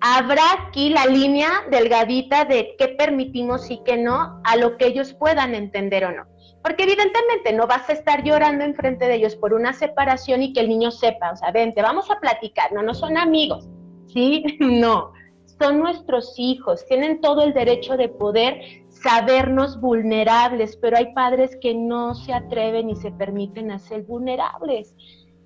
Habrá 0.00 0.42
aquí 0.68 0.90
la 0.90 1.06
línea 1.06 1.48
delgadita 1.68 2.44
de 2.44 2.76
qué 2.78 2.88
permitimos 2.88 3.68
y 3.72 3.82
qué 3.84 3.96
no 3.96 4.40
a 4.44 4.56
lo 4.56 4.76
que 4.76 4.86
ellos 4.86 5.14
puedan 5.14 5.56
entender 5.56 6.04
o 6.04 6.12
no. 6.12 6.26
Porque 6.66 6.82
evidentemente 6.82 7.52
no 7.52 7.68
vas 7.68 7.88
a 7.88 7.92
estar 7.92 8.24
llorando 8.24 8.64
enfrente 8.64 9.06
de 9.06 9.14
ellos 9.14 9.36
por 9.36 9.54
una 9.54 9.72
separación 9.72 10.42
y 10.42 10.52
que 10.52 10.58
el 10.58 10.68
niño 10.68 10.90
sepa, 10.90 11.30
o 11.30 11.36
sea, 11.36 11.52
vente, 11.52 11.80
vamos 11.80 12.10
a 12.10 12.18
platicar, 12.18 12.72
no, 12.72 12.82
no 12.82 12.92
son 12.92 13.16
amigos, 13.16 13.68
¿sí? 14.08 14.42
No, 14.60 15.12
son 15.60 15.78
nuestros 15.78 16.34
hijos, 16.38 16.84
tienen 16.86 17.20
todo 17.20 17.44
el 17.44 17.54
derecho 17.54 17.96
de 17.96 18.08
poder 18.08 18.60
sabernos 18.88 19.80
vulnerables, 19.80 20.76
pero 20.76 20.96
hay 20.96 21.14
padres 21.14 21.56
que 21.60 21.72
no 21.72 22.16
se 22.16 22.34
atreven 22.34 22.90
y 22.90 22.96
se 22.96 23.12
permiten 23.12 23.70
hacer 23.70 24.02
vulnerables. 24.02 24.92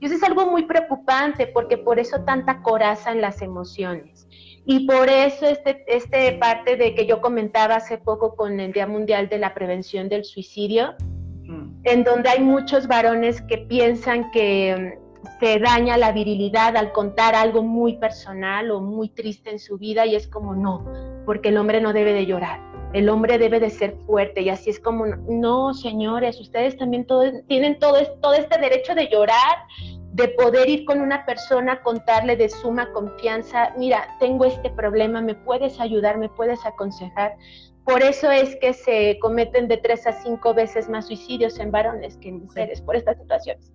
Y 0.00 0.06
eso 0.06 0.14
es 0.14 0.22
algo 0.22 0.46
muy 0.46 0.64
preocupante 0.64 1.48
porque 1.48 1.76
por 1.76 1.98
eso 1.98 2.24
tanta 2.24 2.62
coraza 2.62 3.12
en 3.12 3.20
las 3.20 3.42
emociones. 3.42 4.26
Y 4.70 4.86
por 4.86 5.10
eso 5.10 5.46
este, 5.46 5.84
este 5.88 6.30
parte 6.34 6.76
de 6.76 6.94
que 6.94 7.04
yo 7.04 7.20
comentaba 7.20 7.74
hace 7.74 7.98
poco 7.98 8.36
con 8.36 8.60
el 8.60 8.72
Día 8.72 8.86
Mundial 8.86 9.28
de 9.28 9.38
la 9.38 9.52
Prevención 9.52 10.08
del 10.08 10.24
Suicidio, 10.24 10.94
mm. 11.42 11.80
en 11.82 12.04
donde 12.04 12.28
hay 12.28 12.40
muchos 12.40 12.86
varones 12.86 13.42
que 13.42 13.58
piensan 13.58 14.30
que 14.30 14.94
mm, 14.94 15.30
se 15.40 15.58
daña 15.58 15.96
la 15.96 16.12
virilidad 16.12 16.76
al 16.76 16.92
contar 16.92 17.34
algo 17.34 17.64
muy 17.64 17.96
personal 17.96 18.70
o 18.70 18.80
muy 18.80 19.08
triste 19.08 19.50
en 19.50 19.58
su 19.58 19.76
vida 19.76 20.06
y 20.06 20.14
es 20.14 20.28
como 20.28 20.54
no, 20.54 20.86
porque 21.26 21.48
el 21.48 21.56
hombre 21.56 21.80
no 21.80 21.92
debe 21.92 22.12
de 22.12 22.26
llorar, 22.26 22.60
el 22.92 23.08
hombre 23.08 23.38
debe 23.38 23.58
de 23.58 23.70
ser 23.70 23.96
fuerte 24.06 24.42
y 24.42 24.50
así 24.50 24.70
es 24.70 24.78
como 24.78 25.04
no, 25.04 25.74
señores, 25.74 26.38
ustedes 26.38 26.76
también 26.76 27.08
tienen 27.48 27.76
todo, 27.80 27.96
todo 28.22 28.34
este 28.34 28.56
derecho 28.60 28.94
de 28.94 29.08
llorar, 29.08 29.66
de 30.12 30.28
poder 30.28 30.68
ir 30.68 30.84
con 30.84 31.00
una 31.00 31.24
persona, 31.24 31.82
contarle 31.82 32.36
de 32.36 32.48
suma 32.48 32.92
confianza, 32.92 33.72
mira, 33.76 34.16
tengo 34.18 34.44
este 34.44 34.70
problema, 34.70 35.20
me 35.20 35.34
puedes 35.34 35.78
ayudar, 35.80 36.18
me 36.18 36.28
puedes 36.28 36.64
aconsejar. 36.66 37.36
Por 37.84 38.02
eso 38.02 38.30
es 38.30 38.56
que 38.56 38.72
se 38.72 39.18
cometen 39.20 39.68
de 39.68 39.76
tres 39.76 40.06
a 40.06 40.12
cinco 40.12 40.52
veces 40.52 40.88
más 40.88 41.06
suicidios 41.06 41.58
en 41.58 41.70
varones 41.70 42.16
que 42.18 42.28
en 42.28 42.44
mujeres 42.44 42.80
por 42.82 42.96
estas 42.96 43.18
situaciones. 43.18 43.72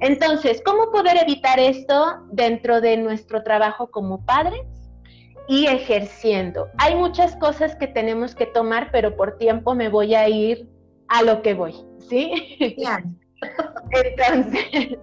Entonces, 0.00 0.62
¿cómo 0.64 0.90
poder 0.90 1.16
evitar 1.16 1.58
esto 1.58 2.26
dentro 2.30 2.80
de 2.80 2.96
nuestro 2.96 3.42
trabajo 3.42 3.90
como 3.90 4.24
padres? 4.24 4.62
y 5.48 5.66
ejerciendo. 5.66 6.68
Hay 6.78 6.96
muchas 6.96 7.36
cosas 7.36 7.76
que 7.76 7.86
tenemos 7.86 8.34
que 8.34 8.46
tomar, 8.46 8.90
pero 8.90 9.16
por 9.16 9.38
tiempo 9.38 9.76
me 9.76 9.88
voy 9.88 10.14
a 10.14 10.28
ir 10.28 10.68
a 11.08 11.22
lo 11.22 11.42
que 11.42 11.54
voy, 11.54 11.74
¿sí? 12.08 12.58
Entonces, 13.92 14.98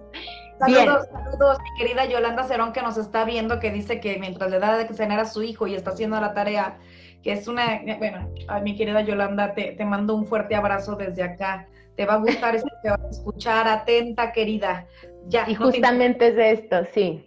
Saludos, 0.66 1.08
saludos, 1.12 1.58
mi 1.62 1.78
querida 1.78 2.04
Yolanda 2.06 2.44
Cerón 2.44 2.72
que 2.72 2.82
nos 2.82 2.96
está 2.96 3.24
viendo, 3.24 3.60
que 3.60 3.70
dice 3.70 4.00
que 4.00 4.18
mientras 4.18 4.50
le 4.50 4.58
da 4.58 4.76
de 4.76 4.92
cenar 4.94 5.20
a 5.20 5.24
su 5.24 5.42
hijo 5.42 5.66
y 5.66 5.74
está 5.74 5.90
haciendo 5.90 6.20
la 6.20 6.34
tarea, 6.34 6.78
que 7.22 7.32
es 7.32 7.48
una, 7.48 7.80
bueno, 7.98 8.30
a 8.48 8.60
mi 8.60 8.76
querida 8.76 9.00
Yolanda, 9.00 9.54
te, 9.54 9.72
te 9.72 9.84
mando 9.84 10.14
un 10.14 10.26
fuerte 10.26 10.54
abrazo 10.54 10.96
desde 10.96 11.22
acá. 11.22 11.66
Te 11.96 12.06
va 12.06 12.14
a 12.14 12.18
gustar 12.18 12.56
esto, 12.56 12.68
te 12.82 12.90
va 12.90 12.98
a 13.02 13.08
escuchar, 13.08 13.68
atenta, 13.68 14.32
querida. 14.32 14.86
Ya, 15.28 15.48
y 15.48 15.54
justamente 15.54 16.28
es 16.28 16.36
de 16.36 16.50
esto, 16.50 16.84
sí. 16.92 17.24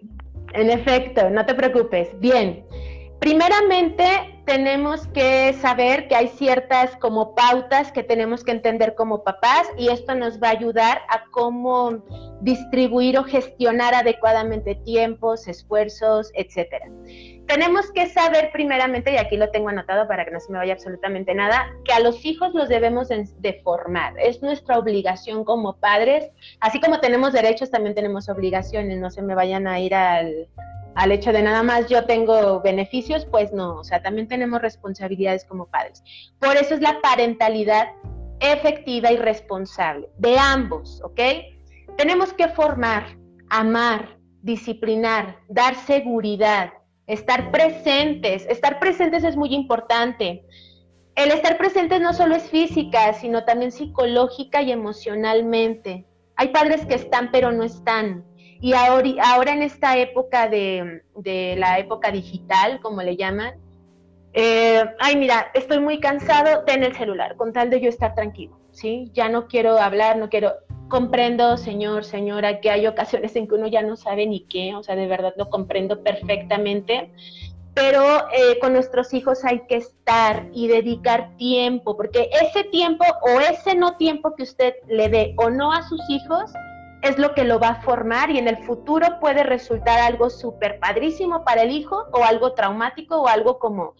En 0.53 0.69
efecto, 0.69 1.29
no 1.29 1.45
te 1.45 1.53
preocupes. 1.53 2.09
Bien, 2.19 2.65
primeramente 3.27 4.41
tenemos 4.45 5.05
que 5.07 5.51
saber 5.59 6.07
que 6.07 6.15
hay 6.15 6.29
ciertas 6.29 6.95
como 6.95 7.35
pautas 7.35 7.91
que 7.91 8.01
tenemos 8.01 8.41
que 8.45 8.51
entender 8.51 8.95
como 8.95 9.21
papás 9.21 9.67
y 9.77 9.89
esto 9.89 10.15
nos 10.15 10.41
va 10.41 10.47
a 10.47 10.51
ayudar 10.51 11.01
a 11.09 11.25
cómo 11.31 12.01
distribuir 12.39 13.19
o 13.19 13.25
gestionar 13.25 13.93
adecuadamente 13.93 14.75
tiempos, 14.75 15.45
esfuerzos, 15.49 16.31
etcétera. 16.35 16.87
Tenemos 17.47 17.91
que 17.91 18.07
saber 18.07 18.51
primeramente, 18.51 19.13
y 19.13 19.17
aquí 19.17 19.37
lo 19.37 19.49
tengo 19.49 19.69
anotado 19.69 20.07
para 20.07 20.25
que 20.25 20.31
no 20.31 20.39
se 20.39 20.51
me 20.51 20.57
vaya 20.57 20.73
absolutamente 20.73 21.33
nada, 21.33 21.71
que 21.85 21.93
a 21.93 21.99
los 21.99 22.25
hijos 22.25 22.53
los 22.53 22.67
debemos 22.67 23.07
de 23.07 23.61
formar. 23.63 24.13
Es 24.19 24.41
nuestra 24.41 24.77
obligación 24.77 25.45
como 25.45 25.77
padres, 25.77 26.29
así 26.59 26.81
como 26.81 26.99
tenemos 26.99 27.31
derechos, 27.33 27.71
también 27.71 27.95
tenemos 27.95 28.27
obligaciones, 28.27 28.99
no 28.99 29.09
se 29.09 29.21
me 29.21 29.33
vayan 29.33 29.65
a 29.65 29.79
ir 29.79 29.95
al, 29.95 30.49
al 30.95 31.11
hecho 31.11 31.31
de 31.31 31.43
nada 31.43 31.63
más 31.63 31.87
yo 31.87 32.05
tengo 32.05 32.59
beneficios, 32.61 33.25
pues 33.25 33.53
no, 33.53 33.75
o 33.75 33.83
sea, 33.83 34.01
también 34.01 34.27
tenemos 34.27 34.61
responsabilidades 34.61 35.45
como 35.45 35.67
padres. 35.67 36.03
Por 36.39 36.57
eso 36.57 36.73
es 36.73 36.81
la 36.81 36.99
parentalidad 37.01 37.89
efectiva 38.39 39.11
y 39.11 39.17
responsable 39.17 40.09
de 40.17 40.37
ambos, 40.37 41.01
¿ok? 41.03 41.19
Tenemos 41.97 42.33
que 42.33 42.47
formar, 42.49 43.15
amar, 43.49 44.17
disciplinar, 44.41 45.37
dar 45.47 45.75
seguridad, 45.75 46.73
estar 47.07 47.51
presentes. 47.51 48.45
Estar 48.47 48.79
presentes 48.79 49.23
es 49.23 49.35
muy 49.35 49.53
importante. 49.55 50.43
El 51.15 51.31
estar 51.31 51.57
presentes 51.57 51.99
no 51.99 52.13
solo 52.13 52.35
es 52.35 52.49
física, 52.49 53.13
sino 53.13 53.43
también 53.43 53.71
psicológica 53.71 54.61
y 54.61 54.71
emocionalmente. 54.71 56.05
Hay 56.35 56.49
padres 56.49 56.85
que 56.85 56.93
están 56.93 57.31
pero 57.31 57.51
no 57.51 57.63
están. 57.63 58.23
Y 58.59 58.73
ahora, 58.73 59.09
ahora 59.23 59.53
en 59.53 59.63
esta 59.63 59.97
época 59.97 60.47
de, 60.47 61.01
la 61.57 61.79
época 61.79 62.11
digital, 62.11 62.79
como 62.81 63.01
le 63.01 63.15
llaman, 63.15 63.55
eh, 64.33 64.83
ay, 64.99 65.15
mira, 65.15 65.51
estoy 65.53 65.79
muy 65.79 65.99
cansado, 65.99 66.63
ten 66.65 66.83
el 66.83 66.95
celular, 66.95 67.35
con 67.35 67.53
tal 67.53 67.69
de 67.69 67.81
yo 67.81 67.89
estar 67.89 68.13
tranquilo, 68.13 68.59
¿sí? 68.77 69.11
Ya 69.13 69.27
no 69.27 69.47
quiero 69.47 69.77
hablar, 69.77 70.17
no 70.17 70.29
quiero... 70.29 70.53
Comprendo, 70.87 71.57
señor, 71.57 72.05
señora, 72.05 72.61
que 72.61 72.69
hay 72.71 72.87
ocasiones 72.87 73.35
en 73.35 73.45
que 73.45 73.55
uno 73.55 73.67
ya 73.67 73.81
no 73.81 73.97
sabe 73.97 74.25
ni 74.25 74.45
qué, 74.45 74.73
o 74.73 74.83
sea, 74.83 74.95
de 74.95 75.05
verdad 75.05 75.33
lo 75.35 75.49
comprendo 75.49 76.01
perfectamente, 76.01 77.11
pero 77.73 78.01
eh, 78.31 78.57
con 78.61 78.71
nuestros 78.71 79.13
hijos 79.13 79.43
hay 79.43 79.63
que 79.67 79.75
estar 79.75 80.47
y 80.53 80.69
dedicar 80.69 81.35
tiempo, 81.35 81.97
porque 81.97 82.29
ese 82.41 82.63
tiempo 82.63 83.03
o 83.21 83.41
ese 83.41 83.75
no 83.75 83.97
tiempo 83.97 84.33
que 84.33 84.43
usted 84.43 84.75
le 84.87 85.09
dé 85.09 85.33
o 85.35 85.49
no 85.49 85.73
a 85.73 85.83
sus 85.83 85.99
hijos, 86.09 86.53
es 87.01 87.17
lo 87.17 87.33
que 87.33 87.43
lo 87.43 87.59
va 87.59 87.69
a 87.69 87.81
formar 87.81 88.31
y 88.31 88.37
en 88.37 88.47
el 88.47 88.57
futuro 88.65 89.19
puede 89.19 89.43
resultar 89.43 89.99
algo 89.99 90.29
súper 90.29 90.79
padrísimo 90.79 91.43
para 91.43 91.63
el 91.63 91.71
hijo 91.71 92.05
o 92.13 92.23
algo 92.23 92.53
traumático 92.53 93.21
o 93.21 93.27
algo 93.27 93.59
como, 93.59 93.93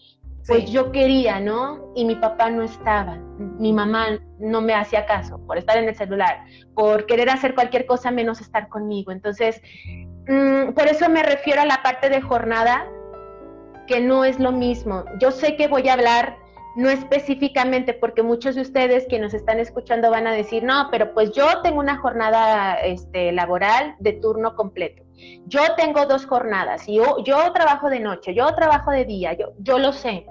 pues 0.48 0.70
yo 0.70 0.90
quería, 0.90 1.40
¿no? 1.40 1.92
Y 1.94 2.04
mi 2.04 2.16
papá 2.16 2.48
no 2.48 2.62
estaba, 2.62 3.16
mi 3.38 3.72
mamá 3.72 4.18
no 4.38 4.62
me 4.62 4.74
hacía 4.74 5.04
caso 5.04 5.38
por 5.46 5.58
estar 5.58 5.76
en 5.76 5.88
el 5.88 5.94
celular, 5.94 6.44
por 6.74 7.06
querer 7.06 7.28
hacer 7.28 7.54
cualquier 7.54 7.84
cosa 7.84 8.10
menos 8.10 8.40
estar 8.40 8.68
conmigo. 8.68 9.12
Entonces, 9.12 9.60
mm, 10.26 10.72
por 10.72 10.86
eso 10.86 11.08
me 11.10 11.22
refiero 11.22 11.60
a 11.60 11.66
la 11.66 11.82
parte 11.82 12.08
de 12.08 12.22
jornada, 12.22 12.86
que 13.86 14.00
no 14.00 14.24
es 14.24 14.40
lo 14.40 14.50
mismo. 14.50 15.04
Yo 15.20 15.30
sé 15.30 15.56
que 15.56 15.68
voy 15.68 15.88
a 15.88 15.94
hablar 15.94 16.36
no 16.76 16.88
específicamente, 16.88 17.92
porque 17.92 18.22
muchos 18.22 18.54
de 18.54 18.62
ustedes 18.62 19.06
que 19.08 19.18
nos 19.18 19.34
están 19.34 19.58
escuchando 19.58 20.10
van 20.10 20.26
a 20.26 20.32
decir, 20.32 20.62
no, 20.62 20.88
pero 20.90 21.12
pues 21.12 21.32
yo 21.32 21.60
tengo 21.62 21.80
una 21.80 21.98
jornada 21.98 22.74
este, 22.74 23.32
laboral 23.32 23.96
de 23.98 24.12
turno 24.12 24.54
completo. 24.54 25.07
Yo 25.46 25.60
tengo 25.76 26.06
dos 26.06 26.26
jornadas, 26.26 26.86
yo, 26.86 27.22
yo 27.24 27.52
trabajo 27.52 27.90
de 27.90 28.00
noche, 28.00 28.34
yo 28.34 28.54
trabajo 28.54 28.90
de 28.90 29.04
día, 29.04 29.36
yo, 29.58 29.78
lo 29.78 29.92
sé. 29.92 30.26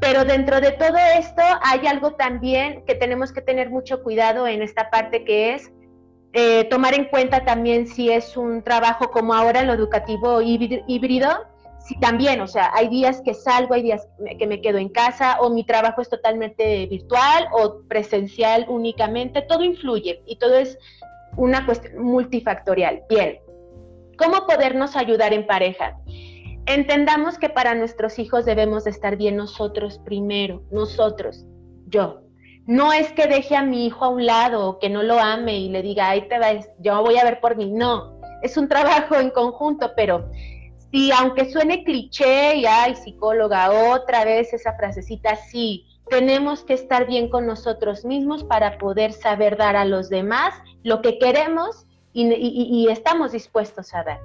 Pero 0.00 0.24
dentro 0.24 0.60
de 0.60 0.72
todo 0.72 0.96
esto 1.18 1.42
hay 1.62 1.86
algo 1.86 2.12
también 2.12 2.84
que 2.86 2.94
tenemos 2.94 3.32
que 3.32 3.42
tener 3.42 3.70
mucho 3.70 4.02
cuidado 4.02 4.46
en 4.46 4.62
esta 4.62 4.90
parte 4.90 5.24
que 5.24 5.54
es 5.54 5.70
eh, 6.32 6.64
tomar 6.64 6.94
en 6.94 7.06
cuenta 7.06 7.44
también 7.44 7.86
si 7.86 8.10
es 8.10 8.36
un 8.36 8.62
trabajo 8.62 9.10
como 9.10 9.34
ahora 9.34 9.62
lo 9.62 9.74
educativo 9.74 10.40
híbrido, 10.40 11.28
sí, 11.80 11.98
también, 11.98 12.40
o 12.40 12.46
sea, 12.46 12.70
hay 12.72 12.88
días 12.88 13.20
que 13.22 13.34
salgo, 13.34 13.74
hay 13.74 13.82
días 13.82 14.06
que 14.38 14.46
me 14.46 14.62
quedo 14.62 14.78
en 14.78 14.90
casa, 14.90 15.38
o 15.40 15.50
mi 15.50 15.64
trabajo 15.64 16.00
es 16.00 16.08
totalmente 16.08 16.86
virtual 16.86 17.48
o 17.52 17.82
presencial 17.88 18.66
únicamente, 18.68 19.42
todo 19.42 19.64
influye 19.64 20.22
y 20.24 20.36
todo 20.36 20.56
es 20.56 20.78
una 21.36 21.66
cuestión 21.66 22.02
multifactorial. 22.02 23.02
Bien, 23.08 23.38
¿cómo 24.20 24.46
podernos 24.46 24.96
ayudar 24.96 25.32
en 25.32 25.46
pareja? 25.46 25.96
Entendamos 26.66 27.38
que 27.38 27.48
para 27.48 27.74
nuestros 27.74 28.18
hijos 28.18 28.44
debemos 28.44 28.84
de 28.84 28.90
estar 28.90 29.16
bien 29.16 29.36
nosotros 29.36 29.98
primero, 30.04 30.62
nosotros, 30.70 31.46
yo. 31.86 32.20
No 32.66 32.92
es 32.92 33.10
que 33.12 33.26
deje 33.26 33.56
a 33.56 33.64
mi 33.64 33.86
hijo 33.86 34.04
a 34.04 34.08
un 34.10 34.26
lado 34.26 34.68
o 34.68 34.78
que 34.78 34.90
no 34.90 35.02
lo 35.02 35.18
ame 35.18 35.58
y 35.58 35.70
le 35.70 35.82
diga, 35.82 36.10
ahí 36.10 36.28
te 36.28 36.38
vas, 36.38 36.68
yo 36.78 37.02
voy 37.02 37.16
a 37.16 37.24
ver 37.24 37.40
por 37.40 37.56
mí. 37.56 37.72
No, 37.72 38.20
es 38.42 38.56
un 38.56 38.68
trabajo 38.68 39.16
en 39.16 39.30
conjunto, 39.30 39.90
pero 39.96 40.30
Sí, 40.92 41.12
aunque 41.12 41.50
suene 41.50 41.84
cliché 41.84 42.56
y 42.56 42.66
ay, 42.66 42.96
psicóloga, 42.96 43.70
otra 43.92 44.24
vez 44.24 44.52
esa 44.52 44.74
frasecita, 44.74 45.36
sí, 45.36 45.86
tenemos 46.08 46.64
que 46.64 46.74
estar 46.74 47.06
bien 47.06 47.28
con 47.30 47.46
nosotros 47.46 48.04
mismos 48.04 48.42
para 48.42 48.76
poder 48.76 49.12
saber 49.12 49.56
dar 49.56 49.76
a 49.76 49.84
los 49.84 50.08
demás 50.08 50.52
lo 50.82 51.00
que 51.00 51.20
queremos 51.20 51.86
y, 52.12 52.88
estamos 52.90 53.32
dispuestos 53.32 53.94
a 53.94 54.02
dar. 54.02 54.20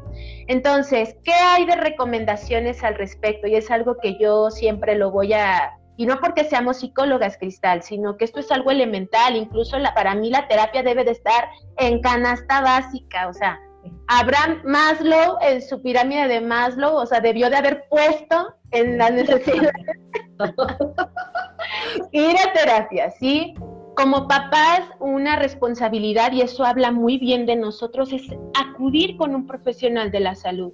Entonces, 0.48 1.16
¿qué 1.24 1.34
hay 1.34 1.66
de 1.66 1.76
recomendaciones 1.76 2.84
al 2.84 2.96
respecto? 2.96 3.48
Y 3.48 3.56
es 3.56 3.70
algo 3.70 3.98
que 4.02 4.18
yo 4.20 4.50
siempre 4.50 4.96
lo 4.96 5.12
voy 5.12 5.34
a, 5.34 5.78
y 5.98 6.06
no 6.06 6.20
porque 6.20 6.44
seamos 6.44 6.78
psicólogas, 6.78 7.38
Cristal, 7.38 7.84
sino 7.84 8.18
que 8.18 8.26
esto 8.26 8.40
es 8.40 8.52
algo 8.52 8.72
elemental, 8.72 9.36
incluso 9.36 9.78
la, 9.78 9.94
para 9.94 10.16
mí 10.16 10.30
la 10.30 10.48
terapia 10.48 10.84
debe 10.84 11.04
de 11.04 11.12
estar 11.12 11.50
en 11.78 12.02
canasta 12.02 12.62
básica, 12.62 13.28
o 13.28 13.34
sea, 13.34 13.60
Abraham 14.08 14.62
Maslow, 14.64 15.38
en 15.42 15.62
su 15.62 15.82
pirámide 15.82 16.28
de 16.28 16.42
Maslow, 16.42 16.96
o 16.96 17.06
sea, 17.06 17.20
debió 17.20 17.50
de 17.50 17.58
haber 17.58 17.86
puesto 17.88 18.56
en 18.72 18.98
las 18.98 19.12
necesidades 19.12 19.72
ir 22.12 22.36
a 22.38 22.54
terapia, 22.54 23.12
¿sí? 23.12 23.54
Como 23.96 24.28
papás, 24.28 24.82
una 25.00 25.38
responsabilidad, 25.38 26.32
y 26.34 26.42
eso 26.42 26.66
habla 26.66 26.92
muy 26.92 27.18
bien 27.18 27.46
de 27.46 27.56
nosotros, 27.56 28.12
es 28.12 28.24
acudir 28.54 29.18
con 29.18 29.34
un 29.34 29.48
profesional 29.48 30.12
de 30.12 30.20
la 30.20 30.36
salud. 30.36 30.74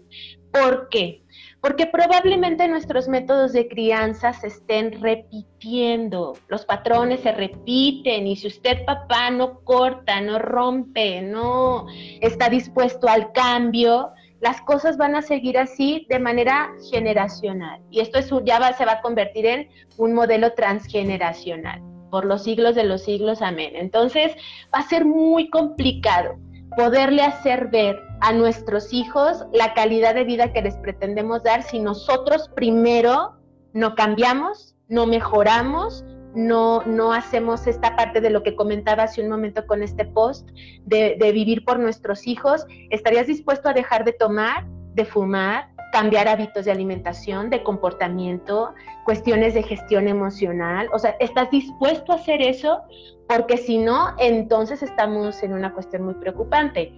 ¿Por 0.51 0.89
qué? 0.89 1.21
porque 1.61 1.85
probablemente 1.85 2.67
nuestros 2.67 3.07
métodos 3.07 3.53
de 3.53 3.67
crianza 3.67 4.33
se 4.33 4.47
estén 4.47 4.99
repitiendo, 4.99 6.33
los 6.47 6.65
patrones 6.65 7.21
se 7.21 7.31
repiten 7.31 8.25
y 8.25 8.35
si 8.35 8.47
usted 8.47 8.83
papá 8.83 9.29
no 9.29 9.59
corta, 9.61 10.19
no 10.21 10.39
rompe, 10.39 11.21
no 11.21 11.85
está 12.19 12.49
dispuesto 12.49 13.07
al 13.07 13.31
cambio, 13.31 14.09
las 14.39 14.59
cosas 14.61 14.97
van 14.97 15.15
a 15.15 15.21
seguir 15.21 15.59
así 15.59 16.07
de 16.09 16.17
manera 16.17 16.71
generacional 16.91 17.79
y 17.91 17.99
esto 17.99 18.17
es, 18.17 18.31
ya 18.43 18.73
se 18.73 18.85
va 18.85 18.93
a 18.93 19.01
convertir 19.01 19.45
en 19.45 19.69
un 19.97 20.13
modelo 20.13 20.53
transgeneracional 20.53 21.90
por 22.11 22.25
los 22.25 22.43
siglos 22.43 22.75
de 22.75 22.83
los 22.83 23.01
siglos, 23.01 23.41
amén. 23.41 23.71
Entonces 23.75 24.33
va 24.73 24.79
a 24.79 24.87
ser 24.87 25.05
muy 25.05 25.49
complicado 25.49 26.37
poderle 26.77 27.23
hacer 27.23 27.69
ver 27.69 27.99
a 28.19 28.31
nuestros 28.33 28.93
hijos 28.93 29.45
la 29.51 29.73
calidad 29.73 30.13
de 30.13 30.23
vida 30.23 30.53
que 30.53 30.61
les 30.61 30.77
pretendemos 30.77 31.43
dar 31.43 31.63
si 31.63 31.79
nosotros 31.79 32.49
primero 32.55 33.37
no 33.73 33.95
cambiamos, 33.95 34.75
no 34.87 35.07
mejoramos, 35.07 36.05
no, 36.35 36.83
no 36.85 37.13
hacemos 37.13 37.67
esta 37.67 37.95
parte 37.95 38.21
de 38.21 38.29
lo 38.29 38.43
que 38.43 38.55
comentaba 38.55 39.03
hace 39.03 39.21
un 39.21 39.29
momento 39.29 39.65
con 39.65 39.83
este 39.83 40.05
post, 40.05 40.49
de, 40.85 41.17
de 41.19 41.31
vivir 41.31 41.65
por 41.65 41.79
nuestros 41.79 42.27
hijos, 42.27 42.65
¿estarías 42.89 43.27
dispuesto 43.27 43.69
a 43.69 43.73
dejar 43.73 44.05
de 44.05 44.13
tomar, 44.13 44.65
de 44.93 45.05
fumar, 45.05 45.70
cambiar 45.91 46.27
hábitos 46.27 46.65
de 46.65 46.71
alimentación, 46.71 47.49
de 47.49 47.63
comportamiento, 47.63 48.73
cuestiones 49.05 49.53
de 49.53 49.63
gestión 49.63 50.07
emocional. 50.07 50.87
O 50.93 50.99
sea, 50.99 51.15
¿estás 51.19 51.51
dispuesto 51.51 52.11
a 52.11 52.15
hacer 52.15 52.41
eso? 52.41 52.81
Porque 53.27 53.57
si 53.57 53.77
no, 53.77 54.15
entonces 54.17 54.81
estamos 54.83 55.43
en 55.43 55.53
una 55.53 55.73
cuestión 55.73 56.03
muy 56.03 56.15
preocupante. 56.15 56.93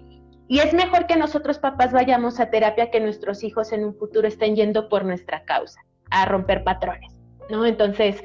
Y 0.47 0.59
es 0.59 0.73
mejor 0.73 1.07
que 1.07 1.15
nosotros 1.15 1.57
papás 1.57 1.91
vayamos 1.91 2.39
a 2.39 2.49
terapia 2.49 2.91
que 2.91 2.99
nuestros 2.99 3.43
hijos 3.43 3.71
en 3.71 3.85
un 3.85 3.95
futuro 3.95 4.27
estén 4.27 4.55
yendo 4.55 4.89
por 4.89 5.05
nuestra 5.05 5.43
causa, 5.43 5.81
a 6.11 6.25
romper 6.25 6.63
patrones. 6.63 7.11
¿No? 7.49 7.65
Entonces, 7.65 8.23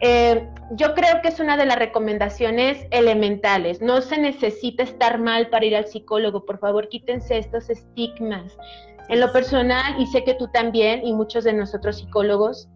eh, 0.00 0.46
yo 0.72 0.94
creo 0.94 1.22
que 1.22 1.28
es 1.28 1.40
una 1.40 1.56
de 1.56 1.64
las 1.64 1.78
recomendaciones 1.78 2.86
elementales. 2.90 3.80
No 3.80 4.02
se 4.02 4.18
necesita 4.18 4.82
estar 4.82 5.18
mal 5.18 5.48
para 5.48 5.64
ir 5.64 5.74
al 5.74 5.86
psicólogo. 5.86 6.44
Por 6.44 6.58
favor, 6.58 6.88
quítense 6.88 7.38
estos 7.38 7.70
estigmas. 7.70 8.56
En 9.08 9.20
lo 9.20 9.32
personal, 9.32 10.00
y 10.00 10.06
sé 10.06 10.24
que 10.24 10.34
tú 10.34 10.48
también, 10.48 11.06
y 11.06 11.12
muchos 11.12 11.44
de 11.44 11.52
nosotros 11.52 11.96
psicólogos, 11.98 12.68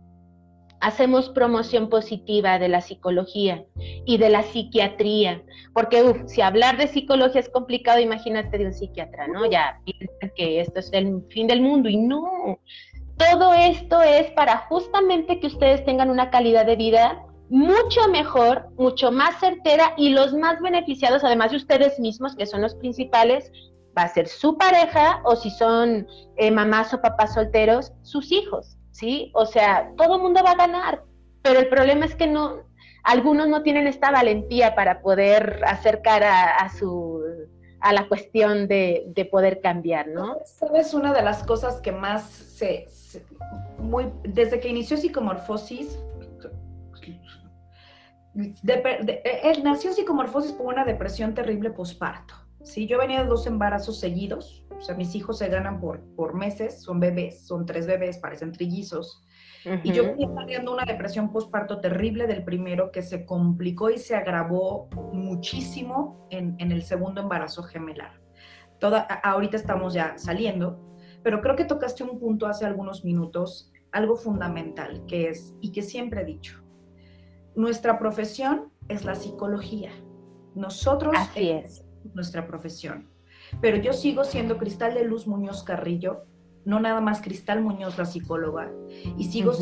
hacemos 0.83 1.29
promoción 1.29 1.89
positiva 1.89 2.59
de 2.59 2.69
la 2.69 2.81
psicología 2.81 3.65
y 4.05 4.19
de 4.19 4.29
la 4.31 4.43
psiquiatría, 4.43 5.41
porque 5.73 6.25
si 6.27 6.41
hablar 6.41 6.77
de 6.77 6.89
psicología 6.89 7.41
es 7.41 7.49
complicado, 7.49 8.01
imagínate 8.01 8.59
de 8.59 8.67
un 8.67 8.75
psiquiatra, 8.75 9.29
¿no? 9.29 9.49
Ya 9.49 9.81
piensan 9.85 10.33
que 10.35 10.61
esto 10.61 10.81
es 10.81 10.93
el 10.93 11.23
fin 11.31 11.47
del 11.47 11.61
mundo 11.61 11.89
y 11.89 11.97
no. 11.97 12.59
Todo 13.17 13.55
esto 13.55 14.03
es 14.03 14.33
para 14.33 14.59
justamente 14.69 15.39
que 15.39 15.47
ustedes 15.47 15.85
tengan 15.85 16.11
una 16.11 16.31
calidad 16.31 16.67
de 16.67 16.75
vida 16.75 17.27
mucho 17.49 18.09
mejor, 18.11 18.71
mucho 18.77 19.13
más 19.13 19.39
certera 19.39 19.93
y 19.97 20.09
los 20.09 20.33
más 20.33 20.61
beneficiados, 20.61 21.23
además 21.23 21.53
de 21.53 21.59
ustedes 21.59 22.01
mismos, 22.01 22.35
que 22.35 22.47
son 22.47 22.63
los 22.63 22.75
principales, 22.75 23.53
va 23.97 24.03
a 24.03 24.09
ser 24.09 24.29
su 24.29 24.57
pareja 24.57 25.21
o 25.25 25.37
si 25.37 25.51
son 25.51 26.07
eh, 26.37 26.51
mamás 26.51 26.93
o 26.95 27.01
papás 27.01 27.35
solteros, 27.35 27.93
sus 28.03 28.33
hijos, 28.33 28.79
¿sí? 28.91 29.31
O 29.35 29.47
sea, 29.47 29.91
todo 29.97 30.17
el 30.17 30.23
mundo 30.23 30.41
va 30.45 30.53
a 30.53 30.57
ganar, 30.57 31.03
pero 31.43 31.61
el 31.61 31.69
problema 31.69 32.07
es 32.07 32.15
que 32.15 32.27
no, 32.27 32.63
algunos 33.03 33.49
no 33.49 33.63
tienen 33.63 33.87
esta 33.87 34.11
valentía 34.11 34.75
para 34.75 35.03
poder 35.03 35.61
acercar 35.67 36.23
a, 36.25 36.69
su 36.71 37.21
a 37.81 37.93
la 37.93 38.09
cuestión 38.09 38.69
de, 38.69 39.29
poder 39.31 39.61
cambiar, 39.61 40.09
¿no? 40.09 40.39
Sabes, 40.45 40.95
una 40.95 41.13
de 41.13 41.23
las 41.23 41.43
cosas 41.43 41.81
que 41.81 41.93
más 41.93 42.23
se, 42.23 42.87
muy, 43.79 44.07
desde 44.23 44.61
que 44.61 44.69
inició 44.69 44.97
psicomorfosis, 44.97 45.99
nació 49.63 49.93
psicomorfosis 49.93 50.53
por 50.53 50.67
una 50.67 50.85
depresión 50.85 51.35
terrible 51.35 51.71
posparto. 51.71 52.35
Sí, 52.63 52.87
yo 52.87 52.99
venía 52.99 53.23
de 53.23 53.29
dos 53.29 53.47
embarazos 53.47 53.99
seguidos, 53.99 54.65
o 54.77 54.81
sea, 54.81 54.95
mis 54.95 55.15
hijos 55.15 55.39
se 55.39 55.49
ganan 55.49 55.81
por, 55.81 56.01
por 56.17 56.35
meses, 56.35 56.83
son 56.83 57.01
bebés, 57.01 57.47
son 57.47 57.67
tres 57.67 57.87
bebés, 57.87 58.19
parecen 58.19 58.53
trillizos. 58.53 59.25
Y 59.85 59.93
yo 59.93 60.05
venía 60.05 60.29
teniendo 60.35 60.73
una 60.73 60.85
depresión 60.85 61.31
postparto 61.31 61.81
terrible 61.81 62.27
del 62.27 62.43
primero 62.43 62.91
que 62.91 63.01
se 63.01 63.25
complicó 63.25 63.91
y 63.91 63.99
se 63.99 64.17
agravó 64.17 64.89
muchísimo 65.13 66.27
en, 66.31 66.57
en 66.59 66.73
el 66.73 66.83
segundo 66.83 67.21
embarazo 67.21 67.63
gemelar. 67.63 68.21
Toda, 68.81 69.01
ahorita 69.01 69.57
estamos 69.57 69.95
ya 69.95 70.19
saliendo, 70.19 70.81
pero 71.23 71.41
creo 71.41 71.55
que 71.55 71.65
tocaste 71.65 72.03
un 72.03 72.19
punto 72.19 72.47
hace 72.47 72.67
algunos 72.67 73.05
minutos 73.05 73.73
algo 73.93 74.17
fundamental 74.17 75.05
que 75.07 75.29
es, 75.29 75.55
y 75.61 75.71
que 75.71 75.83
siempre 75.83 76.23
he 76.23 76.25
dicho, 76.25 76.61
nuestra 77.55 77.99
profesión 77.99 78.73
es 78.89 79.05
la 79.05 79.15
psicología. 79.15 79.93
Nosotros 80.55 81.15
Así 81.17 81.51
es. 81.51 81.85
Nuestra 82.15 82.47
profesión. 82.47 83.11
Pero 83.61 83.77
yo 83.77 83.93
sigo 83.93 84.25
siendo 84.25 84.59
Cristal 84.59 84.95
de 84.95 85.05
Luz 85.05 85.27
Muñoz 85.27 85.63
Carrillo, 85.63 86.25
no 86.65 86.81
nada 86.81 87.01
más 87.01 87.21
Cristal 87.21 87.63
Muñoz 87.63 87.99
la 87.99 88.05
psicóloga, 88.05 88.71
y 89.17 89.25
sigo, 89.25 89.53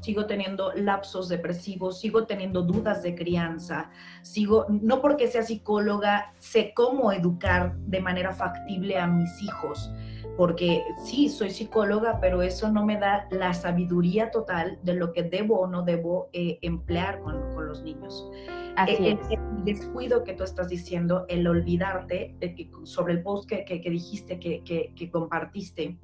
sigo 0.00 0.26
teniendo 0.26 0.72
lapsos 0.74 1.28
depresivos, 1.28 2.00
sigo 2.00 2.26
teniendo 2.26 2.62
dudas 2.62 3.02
de 3.02 3.14
crianza, 3.14 3.90
sigo, 4.22 4.66
no 4.68 5.00
porque 5.00 5.28
sea 5.28 5.42
psicóloga, 5.42 6.34
sé 6.38 6.72
cómo 6.74 7.12
educar 7.12 7.76
de 7.78 8.00
manera 8.00 8.32
factible 8.32 8.98
a 8.98 9.06
mis 9.06 9.42
hijos, 9.42 9.90
porque 10.36 10.84
sí, 11.04 11.28
soy 11.28 11.50
psicóloga, 11.50 12.18
pero 12.20 12.42
eso 12.42 12.70
no 12.70 12.84
me 12.84 12.98
da 12.98 13.26
la 13.30 13.52
sabiduría 13.54 14.30
total 14.30 14.78
de 14.82 14.94
lo 14.94 15.12
que 15.12 15.22
debo 15.22 15.60
o 15.60 15.66
no 15.66 15.82
debo 15.82 16.28
eh, 16.32 16.58
emplear 16.62 17.20
con, 17.20 17.40
los 17.66 17.82
niños. 17.82 18.28
Así 18.76 19.06
eh, 19.06 19.18
es. 19.20 19.30
El, 19.30 19.64
descuido 19.64 20.24
que 20.24 20.32
tú 20.32 20.42
estás 20.42 20.68
diciendo, 20.68 21.26
el 21.28 21.46
olvidarte 21.46 22.34
de 22.38 22.54
que, 22.54 22.70
sobre 22.84 23.12
el 23.12 23.22
post 23.22 23.48
que, 23.48 23.64
que, 23.64 23.90
dijiste, 23.90 24.40
que, 24.40 24.62
que 24.64 25.10
compartiste, 25.10 25.98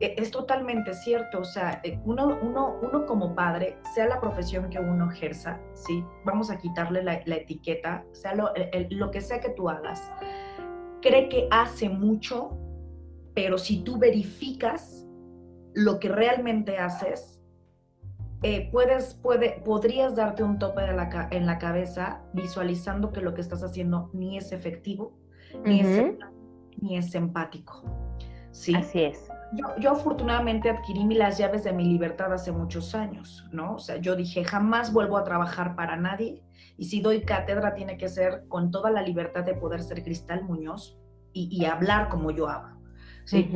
e, 0.00 0.14
es 0.16 0.30
totalmente 0.30 0.94
cierto. 0.94 1.40
O 1.40 1.44
sea, 1.44 1.80
eh, 1.84 2.00
uno, 2.04 2.38
uno, 2.42 2.78
uno 2.82 3.06
como 3.06 3.34
padre, 3.34 3.76
sea 3.94 4.08
la 4.08 4.20
profesión 4.20 4.68
que 4.70 4.78
uno 4.78 5.10
ejerza, 5.10 5.60
¿sí? 5.74 6.02
Vamos 6.24 6.50
a 6.50 6.58
quitarle 6.58 7.02
la, 7.02 7.20
la 7.26 7.36
etiqueta, 7.36 8.04
sea 8.12 8.34
lo, 8.34 8.50
lo 8.90 9.10
que 9.10 9.20
sea 9.20 9.40
que 9.40 9.50
tú 9.50 9.68
hagas, 9.68 10.10
cree 11.02 11.28
que 11.28 11.46
hace 11.50 11.88
mucho 11.88 12.56
pero 13.34 13.58
si 13.58 13.82
tú 13.82 13.98
verificas 13.98 15.06
lo 15.74 15.98
que 15.98 16.08
realmente 16.08 16.78
haces, 16.78 17.40
eh, 18.42 18.70
puedes, 18.72 19.14
puede, 19.14 19.60
podrías 19.64 20.16
darte 20.16 20.42
un 20.42 20.58
tope 20.58 20.80
de 20.82 20.94
la, 20.94 21.28
en 21.30 21.46
la 21.46 21.58
cabeza 21.58 22.22
visualizando 22.32 23.12
que 23.12 23.20
lo 23.20 23.34
que 23.34 23.42
estás 23.42 23.62
haciendo 23.62 24.10
ni 24.14 24.38
es 24.38 24.52
efectivo, 24.52 25.18
ni, 25.64 25.80
es, 25.80 26.14
ni 26.80 26.96
es 26.96 27.14
empático. 27.14 27.82
¿sí? 28.50 28.74
Así 28.74 29.02
es. 29.02 29.28
Yo, 29.52 29.66
yo, 29.78 29.90
afortunadamente 29.90 30.70
adquirí 30.70 31.02
las 31.14 31.36
llaves 31.36 31.64
de 31.64 31.72
mi 31.72 31.84
libertad 31.84 32.32
hace 32.32 32.52
muchos 32.52 32.94
años, 32.94 33.46
¿no? 33.52 33.74
O 33.74 33.78
sea, 33.78 33.96
yo 33.96 34.14
dije, 34.14 34.44
jamás 34.44 34.92
vuelvo 34.92 35.18
a 35.18 35.24
trabajar 35.24 35.74
para 35.74 35.96
nadie 35.96 36.42
y 36.76 36.84
si 36.84 37.00
doy 37.00 37.22
cátedra 37.22 37.74
tiene 37.74 37.98
que 37.98 38.08
ser 38.08 38.46
con 38.48 38.70
toda 38.70 38.90
la 38.90 39.02
libertad 39.02 39.44
de 39.44 39.54
poder 39.54 39.82
ser 39.82 40.04
Cristal 40.04 40.44
Muñoz 40.44 40.96
y, 41.32 41.48
y 41.50 41.64
hablar 41.66 42.08
como 42.08 42.30
yo 42.30 42.48
hablo. 42.48 42.79
¿Sí? 43.30 43.50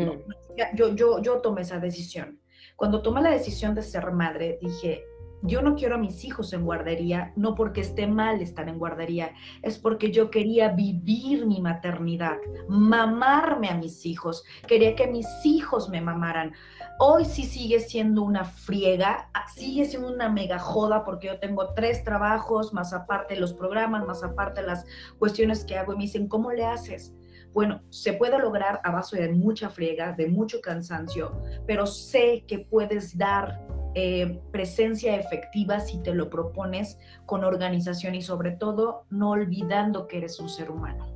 yo, 0.75 0.95
yo, 0.95 1.21
yo 1.21 1.41
tomé 1.41 1.63
esa 1.63 1.79
decisión. 1.79 2.41
Cuando 2.77 3.03
tomé 3.03 3.23
la 3.23 3.31
decisión 3.31 3.75
de 3.75 3.83
ser 3.83 4.13
madre, 4.13 4.59
dije, 4.61 5.05
yo 5.47 5.61
no 5.61 5.75
quiero 5.75 5.97
a 5.97 5.99
mis 5.99 6.25
hijos 6.25 6.53
en 6.55 6.65
guardería, 6.65 7.33
no 7.37 7.55
porque 7.55 7.83
esté 7.83 8.07
mal 8.07 8.41
estar 8.41 8.67
en 8.69 8.79
guardería, 8.79 9.33
es 9.63 9.79
porque 9.79 10.11
yo 10.11 10.31
quería 10.31 10.71
vivir 10.71 11.45
mi 11.45 11.61
maternidad, 11.61 12.39
mamarme 12.67 13.69
a 13.69 13.77
mis 13.77 14.07
hijos, 14.07 14.43
quería 14.67 14.97
que 14.97 15.07
mis 15.07 15.27
hijos 15.45 15.91
me 15.91 16.01
mamaran. 16.01 16.53
Hoy 16.99 17.27
sí 17.27 17.45
sigue 17.45 17.81
siendo 17.81 18.23
una 18.23 18.45
friega, 18.45 19.31
sigue 19.55 19.85
siendo 19.85 20.09
una 20.09 20.31
mega 20.31 20.59
joda 20.59 21.05
porque 21.05 21.27
yo 21.27 21.39
tengo 21.39 21.75
tres 21.75 22.03
trabajos, 22.05 22.73
más 22.73 22.95
aparte 22.95 23.37
los 23.37 23.53
programas, 23.53 24.07
más 24.07 24.23
aparte 24.23 24.63
las 24.63 24.87
cuestiones 25.19 25.65
que 25.65 25.77
hago 25.77 25.93
y 25.93 25.97
me 25.97 26.03
dicen, 26.05 26.27
¿cómo 26.27 26.53
le 26.53 26.65
haces? 26.65 27.15
Bueno, 27.55 27.81
se 27.89 28.15
puede 28.15 28.37
lograr 28.41 28.81
a 28.83 28.91
base 28.91 29.17
de 29.17 29.33
mucha 29.33 29.71
friega, 29.71 30.13
de 30.13 30.27
mucho 30.27 30.61
cansancio, 30.61 31.41
pero 31.69 31.87
sé 31.87 32.45
que 32.49 32.59
puedes 32.59 33.17
dar 33.17 33.61
eh, 33.95 34.41
presencia 34.51 35.15
efectiva 35.15 35.79
si 35.79 36.03
te 36.03 36.13
lo 36.13 36.29
propones 36.29 36.99
con 37.27 37.45
organización 37.45 38.17
y 38.17 38.23
sobre 38.23 38.51
todo 38.51 39.07
no 39.09 39.31
olvidando 39.31 40.09
que 40.09 40.19
eres 40.19 40.41
un 40.41 40.49
ser 40.49 40.69
humano. 40.69 41.15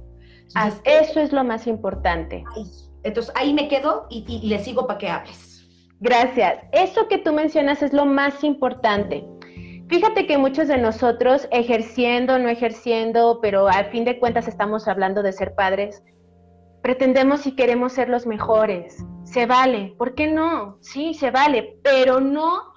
eso 0.85 1.21
es 1.21 1.33
lo 1.33 1.43
más 1.43 1.67
importante. 1.67 2.45
Entonces 3.03 3.33
ahí 3.37 3.53
me 3.53 3.67
quedo 3.67 4.07
y, 4.09 4.25
y 4.29 4.47
le 4.47 4.61
sigo 4.61 4.87
para 4.87 4.99
que 4.99 5.09
hables. 5.09 5.69
Gracias. 5.99 6.61
Eso 6.71 7.09
que 7.09 7.19
tú 7.19 7.33
mencionas 7.33 7.83
es 7.83 7.93
lo 7.93 8.07
más 8.07 8.45
importante. 8.45 9.27
Fíjate 9.89 10.27
que 10.29 10.39
muchos 10.39 10.69
de 10.69 10.79
nosotros, 10.79 11.49
ejerciendo, 11.51 12.39
no 12.39 12.49
ejerciendo, 12.49 13.41
pero 13.43 13.67
al 13.67 13.87
fin 13.87 14.05
de 14.05 14.21
cuentas 14.21 14.47
estamos 14.47 14.87
hablando 14.87 15.23
de 15.23 15.33
ser 15.33 15.55
padres, 15.55 16.05
pretendemos 16.83 17.47
y 17.47 17.55
queremos 17.55 17.93
ser 17.93 18.09
los 18.09 18.27
mejores. 18.27 19.05
Se 19.25 19.47
vale, 19.47 19.95
¿por 19.99 20.15
qué 20.15 20.27
no? 20.27 20.79
Sí, 20.81 21.15
se 21.15 21.31
vale, 21.31 21.79
pero 21.83 22.21
no 22.21 22.73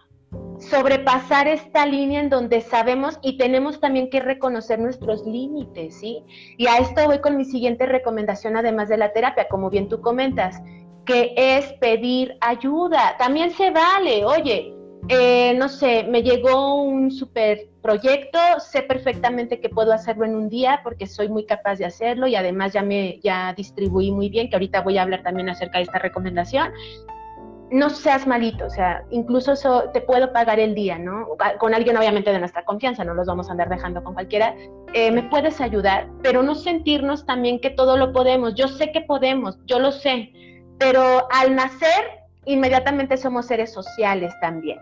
sobrepasar 0.59 1.47
esta 1.47 1.85
línea 1.85 2.21
en 2.21 2.29
donde 2.29 2.61
sabemos 2.61 3.19
y 3.21 3.37
tenemos 3.37 3.79
también 3.79 4.09
que 4.09 4.19
reconocer 4.19 4.79
nuestros 4.79 5.25
límites, 5.25 5.95
¿sí? 5.99 6.23
Y 6.57 6.67
a 6.67 6.77
esto 6.77 7.05
voy 7.05 7.19
con 7.19 7.35
mi 7.35 7.45
siguiente 7.45 7.85
recomendación, 7.85 8.55
además 8.55 8.87
de 8.89 8.97
la 8.97 9.11
terapia, 9.11 9.47
como 9.49 9.69
bien 9.69 9.89
tú 9.89 10.01
comentas, 10.01 10.61
que 11.05 11.33
es 11.35 11.73
pedir 11.73 12.37
ayuda. 12.41 13.15
También 13.17 13.51
se 13.51 13.71
vale, 13.71 14.23
oye, 14.23 14.73
eh, 15.09 15.53
no 15.55 15.67
sé, 15.69 16.03
me 16.03 16.21
llegó 16.23 16.83
un 16.83 17.11
super 17.11 17.67
proyecto, 17.81 18.37
sé 18.59 18.83
perfectamente 18.83 19.59
que 19.59 19.69
puedo 19.69 19.91
hacerlo 19.93 20.25
en 20.25 20.35
un 20.35 20.49
día 20.49 20.81
porque 20.83 21.07
soy 21.07 21.27
muy 21.27 21.45
capaz 21.45 21.77
de 21.77 21.85
hacerlo 21.85 22.27
y 22.27 22.35
además 22.35 22.73
ya 22.73 22.83
me 22.83 23.19
ya 23.23 23.53
distribuí 23.53 24.11
muy 24.11 24.29
bien, 24.29 24.49
que 24.49 24.55
ahorita 24.55 24.81
voy 24.81 24.97
a 24.97 25.01
hablar 25.01 25.23
también 25.23 25.49
acerca 25.49 25.79
de 25.79 25.85
esta 25.85 25.99
recomendación. 25.99 26.71
No 27.71 27.89
seas 27.89 28.27
malito, 28.27 28.65
o 28.65 28.69
sea, 28.69 29.05
incluso 29.11 29.55
te 29.93 30.01
puedo 30.01 30.33
pagar 30.33 30.59
el 30.59 30.75
día, 30.75 30.99
¿no? 30.99 31.25
Con 31.57 31.73
alguien 31.73 31.95
obviamente 31.95 32.31
de 32.31 32.39
nuestra 32.39 32.65
confianza, 32.65 33.05
no 33.05 33.13
los 33.13 33.27
vamos 33.27 33.47
a 33.47 33.51
andar 33.53 33.69
dejando 33.69 34.03
con 34.03 34.13
cualquiera. 34.13 34.53
Eh, 34.93 35.09
me 35.09 35.23
puedes 35.23 35.61
ayudar, 35.61 36.09
pero 36.21 36.43
no 36.43 36.53
sentirnos 36.53 37.25
también 37.25 37.61
que 37.61 37.69
todo 37.69 37.95
lo 37.95 38.11
podemos. 38.11 38.55
Yo 38.55 38.67
sé 38.67 38.91
que 38.91 39.01
podemos, 39.01 39.57
yo 39.65 39.79
lo 39.79 39.93
sé, 39.93 40.33
pero 40.79 41.27
al 41.31 41.55
nacer 41.55 42.20
inmediatamente 42.45 43.17
somos 43.17 43.47
seres 43.47 43.71
sociales 43.71 44.33
también. 44.41 44.79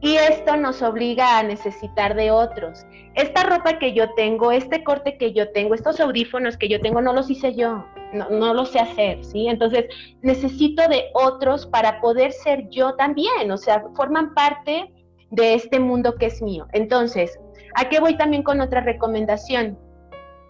Y 0.00 0.16
esto 0.16 0.56
nos 0.56 0.82
obliga 0.82 1.38
a 1.38 1.42
necesitar 1.42 2.14
de 2.14 2.30
otros. 2.30 2.86
Esta 3.14 3.44
ropa 3.44 3.78
que 3.78 3.94
yo 3.94 4.12
tengo, 4.14 4.52
este 4.52 4.84
corte 4.84 5.16
que 5.16 5.32
yo 5.32 5.50
tengo, 5.52 5.74
estos 5.74 5.98
audífonos 6.00 6.56
que 6.56 6.68
yo 6.68 6.80
tengo, 6.80 7.00
no 7.00 7.12
los 7.12 7.30
hice 7.30 7.54
yo, 7.54 7.84
no, 8.12 8.28
no 8.28 8.52
lo 8.52 8.66
sé 8.66 8.78
hacer, 8.78 9.24
¿sí? 9.24 9.48
Entonces, 9.48 9.86
necesito 10.20 10.86
de 10.88 11.06
otros 11.14 11.66
para 11.66 12.00
poder 12.00 12.32
ser 12.32 12.68
yo 12.68 12.94
también, 12.94 13.50
o 13.50 13.56
sea, 13.56 13.84
forman 13.94 14.34
parte 14.34 14.92
de 15.30 15.54
este 15.54 15.80
mundo 15.80 16.16
que 16.16 16.26
es 16.26 16.42
mío. 16.42 16.66
Entonces, 16.72 17.38
¿a 17.74 17.88
qué 17.88 17.98
voy 17.98 18.16
también 18.16 18.42
con 18.42 18.60
otra 18.60 18.82
recomendación? 18.82 19.78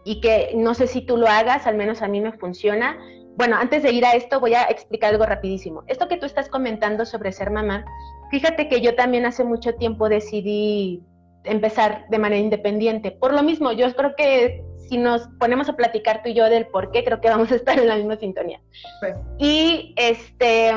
Y 0.04 0.20
que 0.20 0.52
no 0.56 0.74
sé 0.74 0.86
si 0.86 1.02
tú 1.02 1.16
lo 1.16 1.28
hagas, 1.28 1.66
al 1.66 1.76
menos 1.76 2.02
a 2.02 2.08
mí 2.08 2.20
me 2.20 2.32
funciona, 2.32 2.98
bueno, 3.36 3.56
antes 3.56 3.82
de 3.82 3.92
ir 3.92 4.04
a 4.04 4.12
esto 4.12 4.40
voy 4.40 4.54
a 4.54 4.64
explicar 4.64 5.12
algo 5.12 5.26
rapidísimo. 5.26 5.84
Esto 5.86 6.08
que 6.08 6.16
tú 6.16 6.26
estás 6.26 6.48
comentando 6.48 7.04
sobre 7.04 7.32
ser 7.32 7.50
mamá, 7.50 7.84
fíjate 8.30 8.68
que 8.68 8.80
yo 8.80 8.94
también 8.94 9.26
hace 9.26 9.44
mucho 9.44 9.74
tiempo 9.74 10.08
decidí 10.08 11.02
empezar 11.44 12.06
de 12.08 12.18
manera 12.18 12.40
independiente. 12.40 13.10
Por 13.12 13.32
lo 13.32 13.42
mismo, 13.42 13.72
yo 13.72 13.94
creo 13.94 14.16
que 14.16 14.64
si 14.88 14.96
nos 14.96 15.28
ponemos 15.38 15.68
a 15.68 15.76
platicar 15.76 16.22
tú 16.22 16.30
y 16.30 16.34
yo 16.34 16.48
del 16.48 16.66
por 16.66 16.90
qué, 16.90 17.04
creo 17.04 17.20
que 17.20 17.28
vamos 17.28 17.52
a 17.52 17.56
estar 17.56 17.78
en 17.78 17.88
la 17.88 17.96
misma 17.96 18.16
sintonía. 18.16 18.60
Pues. 19.00 19.14
Y 19.38 19.94
este, 19.96 20.72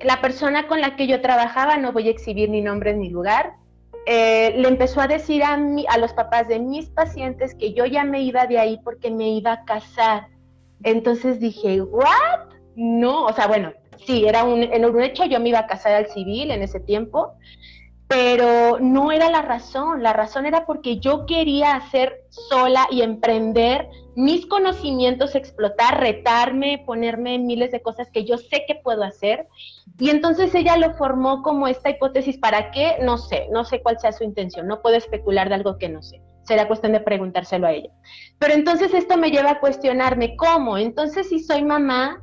la 0.00 0.20
persona 0.20 0.66
con 0.66 0.80
la 0.80 0.96
que 0.96 1.06
yo 1.06 1.20
trabajaba, 1.20 1.76
no 1.76 1.92
voy 1.92 2.08
a 2.08 2.10
exhibir 2.10 2.48
ni 2.48 2.62
nombre 2.62 2.94
ni 2.94 3.10
lugar, 3.10 3.54
eh, 4.06 4.54
le 4.56 4.68
empezó 4.68 5.00
a 5.00 5.06
decir 5.06 5.42
a, 5.42 5.56
mí, 5.56 5.86
a 5.88 5.98
los 5.98 6.12
papás 6.12 6.48
de 6.48 6.58
mis 6.60 6.90
pacientes 6.90 7.54
que 7.54 7.72
yo 7.72 7.86
ya 7.86 8.04
me 8.04 8.22
iba 8.22 8.46
de 8.46 8.58
ahí 8.58 8.78
porque 8.84 9.10
me 9.10 9.30
iba 9.30 9.52
a 9.52 9.64
casar 9.64 10.28
entonces 10.84 11.40
dije, 11.40 11.82
¿what? 11.82 12.54
No, 12.76 13.24
o 13.24 13.32
sea, 13.32 13.46
bueno, 13.46 13.72
sí, 14.06 14.26
era 14.26 14.44
un, 14.44 14.62
en 14.62 14.84
un 14.84 15.02
hecho, 15.02 15.24
yo 15.24 15.40
me 15.40 15.48
iba 15.48 15.60
a 15.60 15.66
casar 15.66 15.94
al 15.94 16.06
civil 16.06 16.50
en 16.50 16.62
ese 16.62 16.80
tiempo, 16.80 17.32
pero 18.06 18.78
no 18.80 19.12
era 19.12 19.30
la 19.30 19.42
razón, 19.42 20.02
la 20.02 20.12
razón 20.12 20.44
era 20.46 20.66
porque 20.66 20.98
yo 20.98 21.24
quería 21.26 21.74
hacer 21.74 22.24
sola 22.28 22.86
y 22.90 23.02
emprender 23.02 23.88
mis 24.14 24.46
conocimientos, 24.46 25.34
explotar, 25.34 26.00
retarme, 26.00 26.82
ponerme 26.84 27.34
en 27.34 27.46
miles 27.46 27.72
de 27.72 27.82
cosas 27.82 28.10
que 28.12 28.24
yo 28.24 28.36
sé 28.36 28.64
que 28.68 28.76
puedo 28.76 29.02
hacer. 29.02 29.48
Y 29.98 30.10
entonces 30.10 30.54
ella 30.54 30.76
lo 30.76 30.94
formó 30.94 31.42
como 31.42 31.66
esta 31.66 31.90
hipótesis, 31.90 32.38
¿para 32.38 32.70
qué? 32.70 32.96
No 33.00 33.18
sé, 33.18 33.48
no 33.50 33.64
sé 33.64 33.82
cuál 33.82 33.98
sea 33.98 34.12
su 34.12 34.22
intención, 34.22 34.66
no 34.66 34.82
puedo 34.82 34.96
especular 34.96 35.48
de 35.48 35.56
algo 35.56 35.78
que 35.78 35.88
no 35.88 36.02
sé 36.02 36.20
será 36.44 36.66
cuestión 36.66 36.92
de 36.92 37.00
preguntárselo 37.00 37.66
a 37.66 37.72
ella. 37.72 37.90
Pero 38.38 38.54
entonces 38.54 38.94
esto 38.94 39.16
me 39.16 39.30
lleva 39.30 39.52
a 39.52 39.60
cuestionarme, 39.60 40.36
¿cómo? 40.36 40.78
Entonces 40.78 41.28
si 41.28 41.40
soy 41.40 41.64
mamá, 41.64 42.22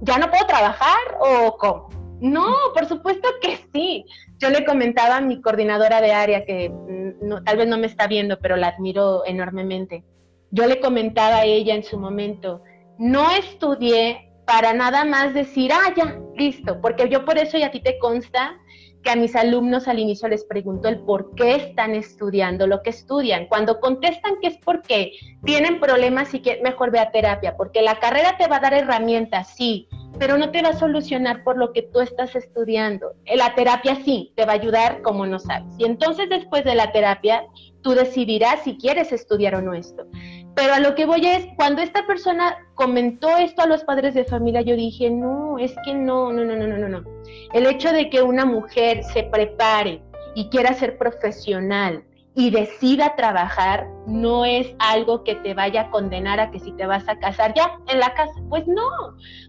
¿ya 0.00 0.18
no 0.18 0.30
puedo 0.30 0.46
trabajar 0.46 0.98
o 1.20 1.56
cómo? 1.56 1.88
No, 2.20 2.54
por 2.72 2.86
supuesto 2.86 3.28
que 3.42 3.58
sí. 3.72 4.04
Yo 4.38 4.50
le 4.50 4.64
comentaba 4.64 5.16
a 5.16 5.20
mi 5.20 5.40
coordinadora 5.40 6.00
de 6.00 6.12
área, 6.12 6.44
que 6.44 6.70
mm, 6.70 7.44
tal 7.44 7.56
vez 7.56 7.68
no 7.68 7.76
me 7.78 7.86
está 7.86 8.06
viendo, 8.06 8.38
pero 8.40 8.56
la 8.56 8.68
admiro 8.68 9.24
enormemente. 9.26 10.04
Yo 10.50 10.66
le 10.66 10.80
comentaba 10.80 11.38
a 11.38 11.44
ella 11.44 11.74
en 11.74 11.82
su 11.82 11.98
momento, 11.98 12.62
no 12.98 13.30
estudié 13.32 14.30
para 14.46 14.72
nada 14.72 15.04
más 15.04 15.34
decir, 15.34 15.72
ah, 15.72 15.92
ya, 15.96 16.18
listo, 16.36 16.80
porque 16.80 17.08
yo 17.08 17.24
por 17.24 17.38
eso 17.38 17.58
y 17.58 17.62
a 17.62 17.70
ti 17.70 17.80
te 17.80 17.98
consta 17.98 18.56
que 19.04 19.10
a 19.10 19.16
mis 19.16 19.36
alumnos 19.36 19.86
al 19.86 19.98
inicio 19.98 20.28
les 20.28 20.44
pregunto 20.44 20.88
el 20.88 20.98
por 20.98 21.34
qué 21.34 21.54
están 21.56 21.94
estudiando 21.94 22.66
lo 22.66 22.82
que 22.82 22.90
estudian. 22.90 23.46
Cuando 23.46 23.78
contestan 23.78 24.40
que 24.40 24.48
es 24.48 24.58
porque 24.64 25.12
tienen 25.44 25.78
problemas 25.78 26.32
y 26.34 26.40
que 26.40 26.60
mejor 26.62 26.90
ve 26.90 26.98
a 26.98 27.12
terapia, 27.12 27.56
porque 27.56 27.82
la 27.82 28.00
carrera 28.00 28.36
te 28.38 28.48
va 28.48 28.56
a 28.56 28.60
dar 28.60 28.72
herramientas, 28.72 29.54
sí, 29.54 29.88
pero 30.18 30.38
no 30.38 30.50
te 30.50 30.62
va 30.62 30.70
a 30.70 30.78
solucionar 30.78 31.44
por 31.44 31.58
lo 31.58 31.72
que 31.72 31.82
tú 31.82 32.00
estás 32.00 32.34
estudiando. 32.34 33.12
La 33.36 33.54
terapia 33.54 33.96
sí, 34.04 34.32
te 34.36 34.46
va 34.46 34.52
a 34.52 34.56
ayudar 34.56 35.02
como 35.02 35.26
no 35.26 35.38
sabes. 35.38 35.74
Y 35.78 35.84
entonces 35.84 36.28
después 36.28 36.64
de 36.64 36.74
la 36.74 36.90
terapia, 36.92 37.44
tú 37.82 37.90
decidirás 37.90 38.62
si 38.62 38.78
quieres 38.78 39.12
estudiar 39.12 39.54
o 39.54 39.62
no 39.62 39.74
esto. 39.74 40.06
Pero 40.54 40.72
a 40.72 40.80
lo 40.80 40.94
que 40.94 41.04
voy 41.04 41.26
es, 41.26 41.46
cuando 41.56 41.82
esta 41.82 42.06
persona 42.06 42.56
comentó 42.74 43.36
esto 43.36 43.62
a 43.62 43.66
los 43.66 43.84
padres 43.84 44.14
de 44.14 44.24
familia, 44.24 44.62
yo 44.62 44.76
dije, 44.76 45.10
no, 45.10 45.58
es 45.58 45.74
que 45.84 45.94
no, 45.94 46.32
no, 46.32 46.44
no, 46.44 46.56
no, 46.56 46.66
no, 46.66 46.88
no. 46.88 47.13
El 47.54 47.66
hecho 47.66 47.92
de 47.92 48.10
que 48.10 48.20
una 48.20 48.44
mujer 48.44 49.04
se 49.04 49.22
prepare 49.22 50.02
y 50.34 50.48
quiera 50.48 50.74
ser 50.74 50.98
profesional 50.98 52.04
y 52.34 52.50
decida 52.50 53.14
trabajar 53.14 53.86
no 54.08 54.44
es 54.44 54.74
algo 54.80 55.22
que 55.22 55.36
te 55.36 55.54
vaya 55.54 55.82
a 55.82 55.90
condenar 55.90 56.40
a 56.40 56.50
que 56.50 56.58
si 56.58 56.72
te 56.72 56.84
vas 56.84 57.08
a 57.08 57.16
casar 57.20 57.54
ya 57.54 57.78
en 57.86 58.00
la 58.00 58.12
casa. 58.12 58.34
Pues 58.48 58.66
no, 58.66 58.90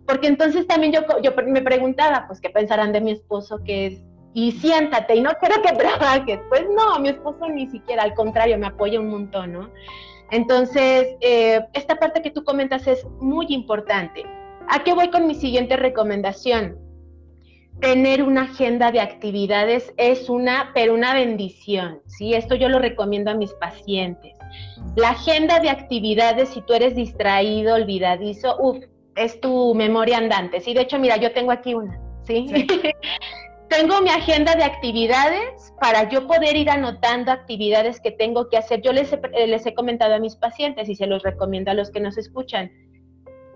porque 0.05 0.27
entonces 0.27 0.67
también 0.67 0.93
yo, 0.93 1.01
me 1.47 1.63
preguntaba, 1.63 2.25
pues, 2.27 2.39
¿qué 2.39 2.51
pensarán 2.51 2.93
de 2.93 3.01
mi 3.01 3.09
esposo 3.09 3.57
que 3.65 3.87
es 3.87 4.03
y 4.35 4.51
siéntate 4.51 5.15
y 5.15 5.21
no 5.21 5.31
quiero 5.39 5.61
que 5.63 5.71
trabajes. 5.75 6.39
Pues 6.49 6.65
no, 6.75 6.99
mi 6.99 7.09
esposo 7.09 7.47
ni 7.49 7.67
siquiera, 7.71 8.03
al 8.03 8.13
contrario, 8.13 8.59
me 8.59 8.67
apoya 8.67 8.99
un 8.99 9.09
montón, 9.09 9.53
¿no? 9.53 9.71
Entonces, 10.29 11.15
eh, 11.21 11.65
esta 11.73 11.95
parte 11.95 12.21
que 12.21 12.29
tú 12.29 12.43
comentas 12.43 12.85
es 12.85 13.03
muy 13.19 13.47
importante. 13.49 14.25
¿A 14.67 14.83
qué 14.83 14.93
voy 14.93 15.09
con 15.09 15.25
mi 15.25 15.33
siguiente 15.33 15.75
recomendación? 15.77 16.84
Tener 17.79 18.23
una 18.23 18.43
agenda 18.43 18.91
de 18.91 19.01
actividades 19.01 19.93
es 19.97 20.29
una, 20.29 20.71
pero 20.73 20.93
una 20.93 21.13
bendición, 21.13 22.01
¿sí? 22.05 22.33
Esto 22.33 22.55
yo 22.55 22.69
lo 22.69 22.79
recomiendo 22.79 23.31
a 23.31 23.35
mis 23.35 23.53
pacientes. 23.53 24.33
La 24.95 25.09
agenda 25.09 25.59
de 25.59 25.69
actividades, 25.69 26.49
si 26.49 26.61
tú 26.61 26.73
eres 26.73 26.95
distraído, 26.95 27.75
olvidadizo, 27.75 28.55
uff, 28.59 28.77
es 29.15 29.39
tu 29.41 29.73
memoria 29.75 30.17
andante, 30.17 30.61
¿sí? 30.61 30.73
De 30.73 30.81
hecho, 30.81 30.99
mira, 30.99 31.17
yo 31.17 31.33
tengo 31.33 31.51
aquí 31.51 31.73
una, 31.73 31.99
¿sí? 32.23 32.47
sí. 32.49 32.67
tengo 33.67 34.01
mi 34.01 34.09
agenda 34.09 34.55
de 34.55 34.63
actividades 34.63 35.73
para 35.81 36.07
yo 36.09 36.27
poder 36.27 36.55
ir 36.55 36.69
anotando 36.69 37.31
actividades 37.31 37.99
que 37.99 38.11
tengo 38.11 38.49
que 38.49 38.57
hacer. 38.57 38.81
Yo 38.81 38.93
les 38.93 39.11
he, 39.11 39.19
eh, 39.33 39.47
les 39.47 39.65
he 39.65 39.73
comentado 39.73 40.15
a 40.15 40.19
mis 40.19 40.35
pacientes 40.35 40.87
y 40.89 40.95
se 40.95 41.07
los 41.07 41.23
recomiendo 41.23 41.71
a 41.71 41.73
los 41.73 41.91
que 41.91 41.99
nos 41.99 42.17
escuchan. 42.17 42.71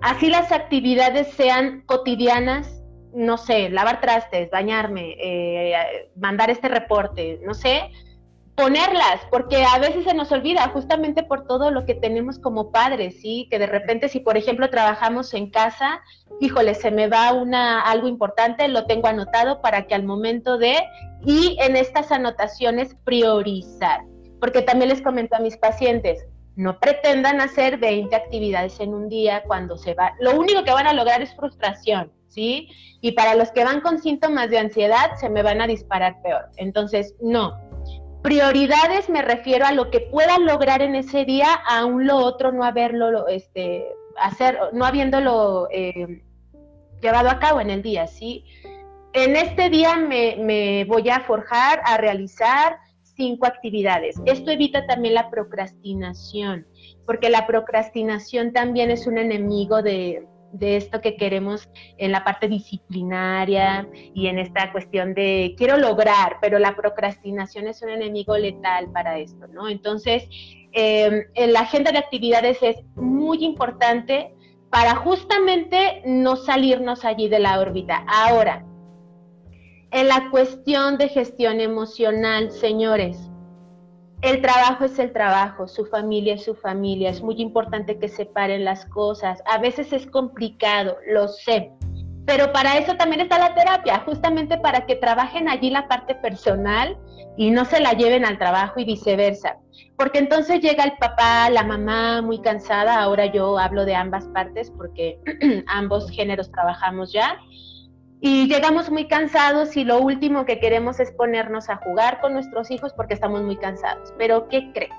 Así 0.02 0.30
las 0.30 0.52
actividades 0.52 1.28
sean 1.34 1.84
cotidianas, 1.86 2.79
no 3.14 3.38
sé, 3.38 3.70
lavar 3.70 4.02
trastes, 4.02 4.50
bañarme, 4.50 5.16
eh, 5.20 6.10
mandar 6.16 6.50
este 6.50 6.68
reporte, 6.68 7.40
no 7.44 7.54
sé, 7.54 7.92
ponerlas, 8.60 9.22
porque 9.32 9.64
a 9.64 9.80
veces 9.80 10.04
se 10.04 10.14
nos 10.14 10.32
olvida 10.34 10.68
justamente 10.74 11.24
por 11.24 11.48
todo 11.48 11.72
lo 11.72 11.86
que 11.86 11.96
tenemos 11.96 12.40
como 12.40 12.72
padres, 12.72 13.22
¿sí? 13.22 13.48
Que 13.50 13.58
de 13.58 13.68
repente 13.68 14.10
si 14.10 14.20
por 14.20 14.36
ejemplo 14.36 14.70
trabajamos 14.70 15.34
en 15.34 15.50
casa, 15.50 16.02
híjole, 16.42 16.76
se 16.76 16.92
me 16.92 17.08
va 17.08 17.32
una 17.32 17.82
algo 17.82 18.10
importante, 18.10 18.68
lo 18.68 18.86
tengo 18.86 19.08
anotado 19.08 19.62
para 19.62 19.88
que 19.88 19.96
al 19.96 20.04
momento 20.04 20.58
de 20.58 20.76
y 21.26 21.58
en 21.62 21.78
estas 21.78 22.12
anotaciones 22.12 22.96
priorizar, 23.06 24.02
porque 24.42 24.62
también 24.62 24.90
les 24.90 25.02
comento 25.02 25.38
a 25.38 25.40
mis 25.40 25.56
pacientes, 25.56 26.26
no 26.58 26.80
pretendan 26.82 27.40
hacer 27.40 27.78
20 27.78 28.14
actividades 28.14 28.78
en 28.82 28.94
un 28.94 29.08
día 29.08 29.42
cuando 29.48 29.78
se 29.78 29.94
va, 29.94 30.14
lo 30.20 30.38
único 30.38 30.66
que 30.66 30.72
van 30.72 30.88
a 30.88 30.94
lograr 30.94 31.22
es 31.22 31.34
frustración, 31.34 32.12
¿sí? 32.30 32.70
Y 33.02 33.12
para 33.12 33.36
los 33.36 33.52
que 33.52 33.66
van 33.66 33.82
con 33.82 34.00
síntomas 34.00 34.50
de 34.50 34.60
ansiedad, 34.60 35.16
se 35.20 35.30
me 35.30 35.44
van 35.44 35.62
a 35.62 35.68
disparar 35.68 36.22
peor. 36.22 36.50
Entonces, 36.58 37.16
no, 37.22 37.58
Prioridades 38.22 39.10
me 39.10 39.22
refiero 39.22 39.66
a 39.66 39.72
lo 39.72 39.90
que 39.92 40.02
pueda 40.02 40.38
lograr 40.40 40.82
en 40.82 40.94
ese 40.96 41.24
día, 41.24 41.54
aún 41.66 42.06
lo 42.06 42.18
otro 42.18 42.52
no 42.52 42.66
haberlo, 42.66 43.30
este, 43.30 43.88
hacer, 44.18 44.60
no 44.74 44.86
habiéndolo 44.86 45.70
eh, 45.72 46.22
llevado 47.02 47.30
a 47.30 47.40
cabo 47.40 47.62
en 47.62 47.70
el 47.70 47.82
día, 47.82 48.08
¿sí? 48.08 48.44
En 49.14 49.38
este 49.38 49.70
día 49.70 49.96
me, 49.96 50.36
me 50.36 50.84
voy 50.84 51.08
a 51.10 51.22
forjar, 51.22 51.82
a 51.86 51.96
realizar 51.96 52.80
cinco 53.04 53.46
actividades. 53.46 54.18
Esto 54.26 54.52
evita 54.52 54.86
también 54.86 55.14
la 55.14 55.30
procrastinación, 55.30 56.68
porque 57.06 57.30
la 57.30 57.48
procrastinación 57.48 58.52
también 58.52 58.92
es 58.92 59.08
un 59.08 59.18
enemigo 59.18 59.82
de, 59.82 60.28
de 60.52 60.78
esto 60.78 61.02
que 61.02 61.16
queremos 61.16 61.70
en 61.98 62.12
la 62.12 62.24
parte 62.24 62.48
disciplinaria 62.48 63.88
y 64.14 64.28
en 64.28 64.40
esta 64.40 64.72
cuestión 64.72 65.14
de 65.14 65.54
quiero 65.58 65.78
lograr, 65.78 66.38
pero 66.42 66.60
la 66.60 66.76
procrastinación 66.76 67.68
es 67.68 67.82
un 67.82 67.90
enemigo 67.90 68.38
letal 68.38 68.92
para 68.92 69.20
esto, 69.20 69.48
¿no? 69.48 69.70
Entonces, 69.70 70.28
en 70.72 71.54
la 71.54 71.62
agenda 71.62 71.92
de 71.92 71.98
actividades 72.00 72.58
es 72.62 72.78
muy 72.96 73.44
importante 73.44 74.34
para 74.70 74.96
justamente 74.96 76.02
no 76.06 76.36
salirnos 76.36 77.06
allí 77.06 77.28
de 77.28 77.40
la 77.40 77.60
órbita. 77.60 78.04
Ahora, 78.08 78.66
en 79.92 80.08
la 80.08 80.30
cuestión 80.30 81.00
de 81.00 81.10
gestión 81.10 81.60
emocional, 81.60 82.52
señores, 82.52 83.29
el 84.22 84.42
trabajo 84.42 84.86
es 84.86 85.00
el 85.00 85.14
trabajo, 85.14 85.68
su 85.68 85.86
familia 85.86 86.34
es 86.34 86.44
su 86.44 86.56
familia, 86.56 87.10
es 87.10 87.22
muy 87.22 87.42
importante 87.42 87.98
que 87.98 88.10
separen 88.10 88.66
las 88.66 88.86
cosas. 88.88 89.42
A 89.46 89.60
veces 89.60 89.94
es 89.94 90.06
complicado, 90.08 90.98
lo 91.08 91.28
sé, 91.30 91.72
pero 92.26 92.52
para 92.52 92.78
eso 92.78 92.96
también 92.96 93.22
está 93.22 93.40
la 93.40 93.56
terapia, 93.56 94.04
justamente 94.06 94.58
para 94.58 94.86
que 94.86 94.96
trabajen 94.96 95.48
allí 95.48 95.70
la 95.70 95.88
parte 95.88 96.16
personal 96.16 96.98
y 97.38 97.50
no 97.50 97.64
se 97.64 97.80
la 97.80 97.94
lleven 97.94 98.26
al 98.26 98.38
trabajo 98.38 98.80
y 98.80 98.86
viceversa. 98.86 99.58
Porque 99.98 100.20
entonces 100.20 100.60
llega 100.60 100.84
el 100.84 100.98
papá, 100.98 101.50
la 101.50 101.64
mamá 101.64 102.22
muy 102.22 102.40
cansada, 102.40 103.02
ahora 103.02 103.26
yo 103.28 103.58
hablo 103.58 103.86
de 103.86 103.96
ambas 103.96 104.28
partes 104.28 104.70
porque 104.70 105.18
ambos 105.68 106.12
géneros 106.12 106.52
trabajamos 106.52 107.14
ya 107.14 107.40
y 108.22 108.48
llegamos 108.48 108.90
muy 108.90 109.08
cansados 109.08 109.78
y 109.78 109.84
lo 109.84 110.00
último 110.00 110.46
que 110.46 110.60
queremos 110.60 111.00
es 111.00 111.12
ponernos 111.12 111.70
a 111.70 111.78
jugar 111.78 112.20
con 112.20 112.34
nuestros 112.34 112.70
hijos 112.70 112.94
porque 112.94 113.14
estamos 113.14 113.42
muy 113.44 113.56
cansados. 113.56 114.14
Pero 114.18 114.48
¿qué 114.50 114.72
creen? 114.74 114.92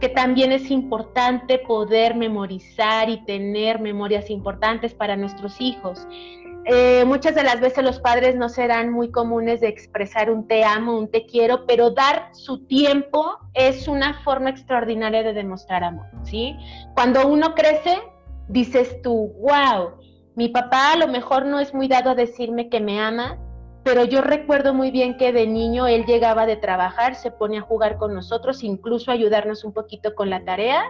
Que 0.00 0.10
también 0.10 0.52
es 0.52 0.70
importante 0.70 1.58
poder 1.60 2.14
memorizar 2.14 3.08
y 3.08 3.24
tener 3.24 3.80
memorias 3.80 4.28
importantes 4.28 4.92
para 4.92 5.16
nuestros 5.16 5.60
hijos. 5.60 6.06
Eh, 6.64 7.04
muchas 7.06 7.34
de 7.34 7.42
las 7.42 7.60
veces 7.60 7.82
los 7.82 7.98
padres 7.98 8.36
no 8.36 8.48
serán 8.48 8.92
muy 8.92 9.10
comunes 9.10 9.60
de 9.60 9.68
expresar 9.68 10.30
un 10.30 10.46
te 10.46 10.62
amo, 10.62 10.96
un 10.96 11.10
te 11.10 11.26
quiero, 11.26 11.66
pero 11.66 11.90
dar 11.90 12.28
su 12.32 12.66
tiempo 12.66 13.38
es 13.54 13.88
una 13.88 14.22
forma 14.22 14.50
extraordinaria 14.50 15.24
de 15.24 15.32
demostrar 15.32 15.82
amor, 15.82 16.06
¿sí? 16.22 16.54
Cuando 16.94 17.26
uno 17.26 17.54
crece, 17.54 17.98
dices 18.48 19.02
tú, 19.02 19.32
wow, 19.40 19.94
mi 20.34 20.48
papá 20.48 20.92
a 20.92 20.96
lo 20.96 21.08
mejor 21.08 21.46
no 21.46 21.60
es 21.60 21.74
muy 21.74 21.88
dado 21.88 22.10
a 22.10 22.14
decirme 22.14 22.68
que 22.68 22.80
me 22.80 23.00
ama, 23.00 23.38
pero 23.84 24.04
yo 24.04 24.20
recuerdo 24.22 24.74
muy 24.74 24.90
bien 24.90 25.16
que 25.16 25.32
de 25.32 25.46
niño 25.46 25.86
él 25.86 26.04
llegaba 26.06 26.46
de 26.46 26.56
trabajar, 26.56 27.16
se 27.16 27.30
ponía 27.30 27.60
a 27.60 27.64
jugar 27.64 27.98
con 27.98 28.14
nosotros, 28.14 28.62
incluso 28.62 29.10
ayudarnos 29.10 29.64
un 29.64 29.72
poquito 29.72 30.14
con 30.14 30.30
la 30.30 30.44
tarea, 30.44 30.82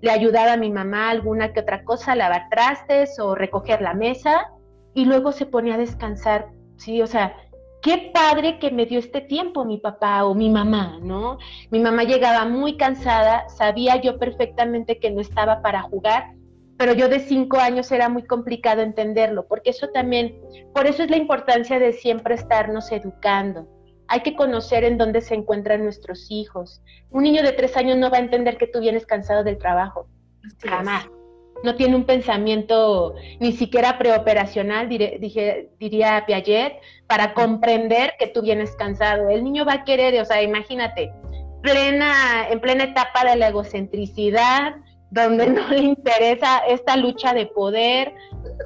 le 0.00 0.10
ayudaba 0.10 0.54
a 0.54 0.56
mi 0.56 0.70
mamá 0.70 1.10
alguna 1.10 1.52
que 1.52 1.60
otra 1.60 1.84
cosa, 1.84 2.16
lavar 2.16 2.48
trastes 2.50 3.18
o 3.20 3.34
recoger 3.34 3.80
la 3.80 3.94
mesa, 3.94 4.50
y 4.94 5.04
luego 5.04 5.32
se 5.32 5.46
ponía 5.46 5.74
a 5.74 5.78
descansar, 5.78 6.48
sí, 6.76 7.00
o 7.00 7.06
sea, 7.06 7.34
qué 7.80 8.10
padre 8.12 8.58
que 8.58 8.70
me 8.70 8.86
dio 8.86 8.98
este 8.98 9.20
tiempo 9.20 9.64
mi 9.64 9.78
papá 9.78 10.24
o 10.24 10.34
mi 10.34 10.50
mamá, 10.50 10.98
¿no? 11.00 11.38
Mi 11.70 11.78
mamá 11.78 12.04
llegaba 12.04 12.44
muy 12.44 12.76
cansada, 12.76 13.48
sabía 13.48 14.00
yo 14.00 14.18
perfectamente 14.18 14.98
que 14.98 15.10
no 15.10 15.20
estaba 15.20 15.62
para 15.62 15.82
jugar, 15.82 16.34
pero 16.76 16.94
yo 16.94 17.08
de 17.08 17.20
cinco 17.20 17.58
años 17.58 17.90
era 17.92 18.08
muy 18.08 18.24
complicado 18.24 18.82
entenderlo, 18.82 19.46
porque 19.46 19.70
eso 19.70 19.88
también, 19.88 20.40
por 20.74 20.86
eso 20.86 21.02
es 21.02 21.10
la 21.10 21.16
importancia 21.16 21.78
de 21.78 21.92
siempre 21.92 22.34
estarnos 22.34 22.90
educando. 22.92 23.68
Hay 24.08 24.20
que 24.20 24.34
conocer 24.34 24.84
en 24.84 24.98
dónde 24.98 25.20
se 25.20 25.34
encuentran 25.34 25.84
nuestros 25.84 26.26
hijos. 26.30 26.82
Un 27.10 27.22
niño 27.22 27.42
de 27.42 27.52
tres 27.52 27.76
años 27.76 27.96
no 27.96 28.10
va 28.10 28.18
a 28.18 28.20
entender 28.20 28.58
que 28.58 28.66
tú 28.66 28.80
vienes 28.80 29.06
cansado 29.06 29.44
del 29.44 29.58
trabajo. 29.58 30.08
Jamás. 30.58 31.08
No 31.62 31.76
tiene 31.76 31.94
un 31.94 32.04
pensamiento 32.04 33.14
ni 33.38 33.52
siquiera 33.52 33.96
preoperacional, 33.96 34.88
dije, 34.88 35.70
diría 35.78 36.24
Piaget, 36.26 36.74
para 37.06 37.34
comprender 37.34 38.14
que 38.18 38.26
tú 38.26 38.42
vienes 38.42 38.74
cansado. 38.74 39.28
El 39.28 39.44
niño 39.44 39.64
va 39.64 39.74
a 39.74 39.84
querer, 39.84 40.20
o 40.20 40.24
sea, 40.24 40.42
imagínate, 40.42 41.12
plena, 41.62 42.48
en 42.50 42.60
plena 42.60 42.84
etapa 42.84 43.24
de 43.24 43.36
la 43.36 43.48
egocentricidad, 43.48 44.74
donde 45.12 45.46
no 45.46 45.68
le 45.68 45.78
interesa 45.78 46.58
esta 46.66 46.96
lucha 46.96 47.34
de 47.34 47.46
poder, 47.46 48.14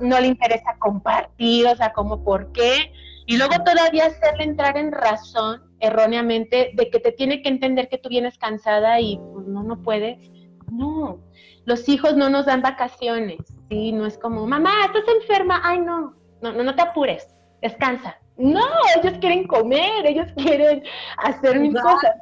no 0.00 0.20
le 0.20 0.28
interesa 0.28 0.76
compartir, 0.78 1.66
o 1.66 1.76
sea, 1.76 1.92
como 1.92 2.22
por 2.22 2.52
qué, 2.52 2.92
y 3.26 3.36
luego 3.36 3.54
todavía 3.64 4.06
hacerle 4.06 4.44
entrar 4.44 4.76
en 4.76 4.92
razón 4.92 5.62
erróneamente 5.80 6.70
de 6.74 6.88
que 6.88 7.00
te 7.00 7.10
tiene 7.10 7.42
que 7.42 7.48
entender 7.48 7.88
que 7.88 7.98
tú 7.98 8.08
vienes 8.08 8.38
cansada 8.38 9.00
y 9.00 9.18
pues 9.32 9.46
no, 9.48 9.64
no 9.64 9.82
puedes. 9.82 10.30
No, 10.70 11.18
los 11.64 11.88
hijos 11.88 12.16
no 12.16 12.30
nos 12.30 12.46
dan 12.46 12.62
vacaciones, 12.62 13.38
¿sí? 13.68 13.90
No 13.90 14.06
es 14.06 14.16
como, 14.16 14.46
mamá, 14.46 14.70
estás 14.86 15.02
enferma, 15.20 15.60
ay 15.64 15.80
no, 15.80 16.14
no, 16.40 16.52
no, 16.52 16.62
no 16.62 16.74
te 16.76 16.82
apures, 16.82 17.34
descansa, 17.60 18.18
No, 18.36 18.64
ellos 19.02 19.18
quieren 19.18 19.48
comer, 19.48 20.06
ellos 20.06 20.28
quieren 20.36 20.84
hacer 21.18 21.58
mis 21.58 21.74
cosas. 21.74 22.12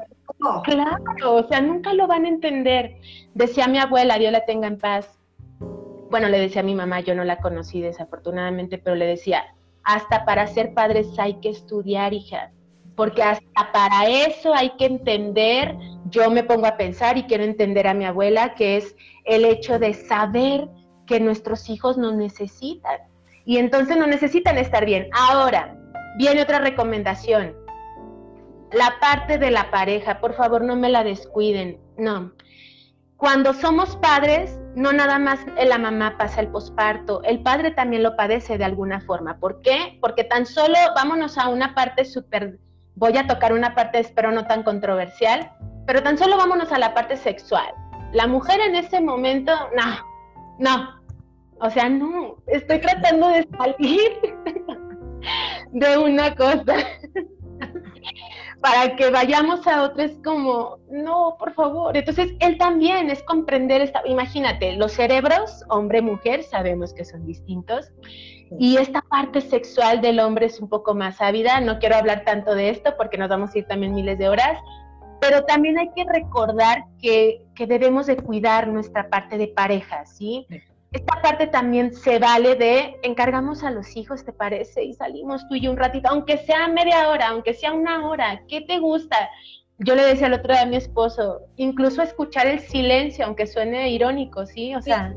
Claro, 0.65 1.35
o 1.35 1.49
sea, 1.49 1.61
nunca 1.61 1.93
lo 1.95 2.07
van 2.07 2.25
a 2.25 2.29
entender. 2.29 2.97
Decía 3.35 3.67
mi 3.67 3.79
abuela, 3.79 4.19
Dios 4.19 4.33
la 4.33 4.45
tenga 4.45 4.67
en 4.67 4.79
paz. 4.79 5.19
Bueno, 6.11 6.29
le 6.29 6.39
decía 6.39 6.63
a 6.63 6.65
mi 6.65 6.75
mamá, 6.75 7.01
yo 7.01 7.15
no 7.15 7.25
la 7.25 7.39
conocí 7.39 7.81
desafortunadamente, 7.81 8.79
pero 8.79 8.95
le 8.97 9.07
decía, 9.07 9.45
hasta 9.83 10.25
para 10.25 10.47
ser 10.47 10.75
padres 10.75 11.09
hay 11.19 11.35
que 11.41 11.51
estudiar, 11.51 12.13
hija, 12.15 12.53
porque 12.95 13.23
hasta 13.23 13.73
para 13.73 14.09
eso 14.09 14.55
hay 14.55 14.71
que 14.79 14.87
entender, 14.87 15.77
yo 16.11 16.31
me 16.31 16.45
pongo 16.45 16.67
a 16.67 16.77
pensar 16.77 17.19
y 17.19 17.25
quiero 17.25 17.45
entender 17.45 17.87
a 17.87 17.95
mi 17.95 18.05
abuela, 18.05 18.55
que 18.55 18.77
es 18.77 18.95
el 19.25 19.45
hecho 19.45 19.79
de 19.79 19.95
saber 19.95 20.69
que 21.07 21.21
nuestros 21.21 21.69
hijos 21.69 21.99
nos 21.99 22.15
necesitan. 22.15 23.01
Y 23.45 23.59
entonces 23.59 23.97
no 23.97 24.07
necesitan 24.07 24.57
estar 24.57 24.87
bien. 24.87 25.09
Ahora, 25.13 25.77
viene 26.17 26.43
otra 26.43 26.61
recomendación. 26.61 27.64
La 28.75 28.99
parte 29.01 29.39
de 29.39 29.53
la 29.53 29.71
pareja, 29.71 30.21
por 30.21 30.35
favor 30.35 30.63
no 30.63 30.75
me 30.75 30.89
la 30.89 31.05
descuiden. 31.05 31.79
No. 31.97 32.33
Cuando 33.17 33.55
somos 33.55 33.97
padres, 33.97 34.59
no 34.75 34.93
nada 34.93 35.21
más 35.21 35.39
la 35.57 35.79
mamá 35.79 36.19
pasa 36.19 36.41
el 36.41 36.49
posparto, 36.49 37.23
el 37.23 37.41
padre 37.43 37.71
también 37.71 38.03
lo 38.03 38.17
padece 38.17 38.59
de 38.59 38.65
alguna 38.65 39.01
forma. 39.01 39.39
¿Por 39.39 39.63
qué? 39.63 39.97
Porque 40.01 40.25
tan 40.25 40.45
solo 40.45 40.75
vámonos 40.97 41.39
a 41.39 41.49
una 41.49 41.75
parte 41.75 42.05
súper, 42.05 42.59
voy 42.97 43.17
a 43.17 43.29
tocar 43.29 43.53
una 43.53 43.77
parte, 43.77 44.01
espero 44.01 44.33
no 44.33 44.45
tan 44.47 44.65
controversial, 44.65 45.53
pero 45.87 46.03
tan 46.03 46.19
solo 46.19 46.37
vámonos 46.37 46.73
a 46.73 46.79
la 46.79 46.95
parte 46.95 47.17
sexual. 47.17 47.73
La 48.13 48.27
mujer 48.27 48.61
en 48.61 48.75
ese 48.75 49.01
momento, 49.01 49.53
no, 49.77 50.05
no, 50.59 51.01
o 51.61 51.71
sea, 51.71 51.89
no, 51.89 52.37
estoy 52.49 52.81
tratando 52.81 53.29
de 53.29 53.49
salir 53.57 54.01
de 55.73 55.97
una 55.97 56.35
cosa 56.35 56.75
para 58.65 58.97
que 58.97 59.11
vayamos 59.11 59.67
a 59.67 59.83
otra 59.83 60.05
es 60.05 60.17
como, 60.25 60.79
no, 60.91 61.37
por 61.39 61.53
favor. 61.53 61.95
Entonces, 61.95 62.33
él 62.41 62.57
también 62.57 63.11
es 63.11 63.23
comprender 63.25 63.83
esta, 63.83 64.01
imagínate, 64.07 64.73
los 64.77 64.93
cerebros, 64.93 65.63
hombre-mujer, 65.69 66.43
sabemos 66.45 66.95
que 66.95 67.05
son 67.05 67.27
distintos, 67.27 67.93
y 68.59 68.79
esta 68.79 69.03
parte 69.03 69.43
sexual 69.43 70.01
del 70.01 70.19
hombre 70.19 70.47
es 70.47 70.61
un 70.61 70.71
poco 70.71 70.95
más 70.95 71.21
ávida, 71.21 71.61
no 71.61 71.79
quiero 71.79 71.97
hablar 71.97 72.25
tanto 72.25 72.55
de 72.55 72.71
esto 72.71 72.95
porque 72.97 73.19
nos 73.19 73.29
vamos 73.29 73.55
a 73.55 73.59
ir 73.59 73.67
también 73.67 73.95
miles 73.95 74.17
de 74.17 74.31
horas, 74.31 74.59
pero 75.21 75.45
también 75.45 75.79
hay 75.79 75.91
que 75.95 76.05
recordar 76.05 76.85
que, 77.03 77.45
que 77.55 77.67
debemos 77.67 78.07
de 78.07 78.17
cuidar 78.17 78.69
nuestra 78.69 79.11
parte 79.11 79.37
de 79.37 79.49
pareja, 79.49 80.07
¿sí? 80.07 80.47
Esta 80.95 81.21
parte 81.21 81.49
también 81.49 81.93
se 81.93 82.21
vale 82.21 82.55
de 82.55 82.97
encargamos 83.03 83.65
a 83.65 83.73
los 83.73 83.97
hijos, 83.97 84.25
¿te 84.25 84.33
parece? 84.33 84.85
Y 84.85 84.95
salimos 84.95 85.47
tú 85.49 85.57
y 85.57 85.63
yo 85.63 85.73
un 85.73 85.77
ratito, 85.77 86.09
aunque 86.09 86.39
sea 86.39 86.69
media 86.69 87.09
hora, 87.09 87.31
aunque 87.31 87.53
sea 87.53 87.73
una 87.73 88.09
hora, 88.09 88.45
¿qué 88.47 88.61
te 88.61 88.79
gusta? 88.79 89.29
Yo 89.79 89.97
le 89.97 90.05
decía 90.05 90.29
el 90.29 90.35
otro 90.35 90.53
día 90.53 90.63
a 90.63 90.67
mi 90.67 90.77
esposo, 90.77 91.41
incluso 91.57 92.01
escuchar 92.01 92.47
el 92.47 92.61
silencio, 92.61 93.27
aunque 93.27 93.49
suene 93.49 93.91
irónico, 93.91 94.47
¿sí? 94.47 94.73
O 94.77 94.81
sea, 94.81 95.13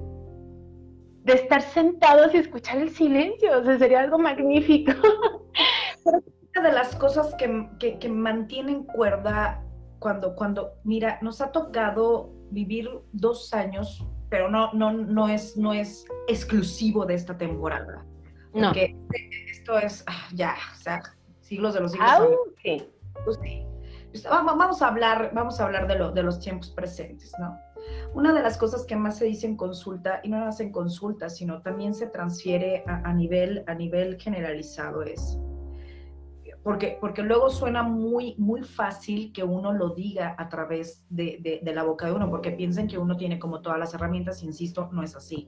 de 1.24 1.34
estar 1.34 1.62
sentados 1.62 2.34
y 2.34 2.38
escuchar 2.38 2.80
el 2.80 2.90
silencio, 2.90 3.60
o 3.60 3.64
sea, 3.64 3.78
sería 3.78 4.00
algo 4.00 4.18
magnífico. 4.18 4.94
una 6.06 6.70
de 6.70 6.74
las 6.74 6.96
cosas 6.96 7.36
que, 7.36 7.70
que, 7.80 8.00
que 8.00 8.10
mantienen 8.10 8.84
cuerda 8.84 9.64
cuando, 10.00 10.34
cuando, 10.36 10.72
mira, 10.84 11.20
nos 11.22 11.40
ha 11.40 11.52
tocado 11.52 12.32
vivir 12.50 12.90
dos 13.12 13.54
años 13.54 14.04
pero 14.30 14.50
no, 14.50 14.72
no, 14.74 14.92
no, 14.92 15.28
es, 15.28 15.58
no 15.58 15.74
es 15.74 16.06
exclusivo 16.28 17.06
de 17.06 17.16
esta 17.16 17.38
temporada. 17.38 18.06
No. 18.54 18.70
Porque 18.70 18.96
esto 19.50 19.78
es 19.78 20.04
ah, 20.08 20.28
ya, 20.34 20.56
o 20.74 20.78
sea, 20.78 21.02
siglos 21.42 21.74
de 21.74 21.82
los 21.82 21.92
siglos. 21.92 22.10
Ah, 22.10 22.28
sí. 22.64 22.88
Pues 23.26 23.40
pues, 24.12 24.24
vamos 24.24 24.82
a 24.82 24.88
hablar, 24.88 25.32
vamos 25.34 25.60
a 25.60 25.66
hablar 25.66 25.88
de, 25.88 25.98
lo, 25.98 26.12
de 26.12 26.24
los 26.24 26.40
tiempos 26.40 26.70
presentes, 26.72 27.34
¿no? 27.40 27.60
Una 28.14 28.34
de 28.34 28.42
las 28.42 28.58
cosas 28.58 28.86
que 28.86 28.96
más 28.96 29.18
se 29.18 29.26
dice 29.26 29.46
en 29.46 29.56
consulta, 29.56 30.22
y 30.24 30.30
no 30.30 30.40
más 30.40 30.60
en 30.60 30.72
consulta, 30.72 31.30
sino 31.30 31.62
también 31.62 31.94
se 31.94 32.08
transfiere 32.08 32.84
a, 32.88 33.08
a 33.08 33.14
nivel, 33.14 33.64
a 33.68 33.76
nivel 33.76 34.20
generalizado, 34.20 35.04
es 35.04 35.38
porque, 36.68 36.98
porque 37.00 37.24
luego 37.24 37.50
suena 37.50 37.82
muy, 37.82 38.36
muy 38.38 38.62
fácil 38.62 39.32
que 39.32 39.42
uno 39.42 39.72
lo 39.72 39.92
diga 39.92 40.36
a 40.38 40.50
través 40.50 41.06
de, 41.10 41.62
de, 41.64 41.74
la 41.74 41.84
boca 41.84 42.08
de 42.08 42.12
uno, 42.12 42.30
porque 42.30 42.52
piensan 42.52 42.90
que 42.90 42.98
uno 42.98 43.16
tiene 43.16 43.40
como 43.40 43.62
todas 43.62 43.80
las 43.80 43.94
herramientas, 43.94 44.44
insisto, 44.44 44.90
no 44.92 45.02
es 45.02 45.16
así. 45.16 45.48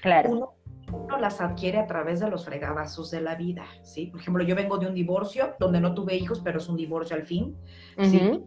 Claro. 0.00 0.56
Uno, 0.90 1.18
las 1.18 1.42
adquiere 1.42 1.76
a 1.76 1.86
través 1.86 2.20
de 2.20 2.30
los 2.30 2.46
fregadazos 2.46 3.10
de 3.10 3.20
la 3.20 3.34
vida, 3.34 3.66
¿sí? 3.82 4.06
Por 4.06 4.22
ejemplo, 4.22 4.42
yo 4.42 4.56
vengo 4.56 4.78
de 4.78 4.86
un 4.86 4.94
divorcio 4.94 5.54
donde 5.60 5.82
no 5.82 5.92
tuve 5.92 6.16
hijos, 6.16 6.40
pero 6.42 6.56
es 6.56 6.66
un 6.66 6.78
divorcio 6.78 7.14
al 7.14 7.24
fin, 7.24 7.54
¿sí? 8.00 8.42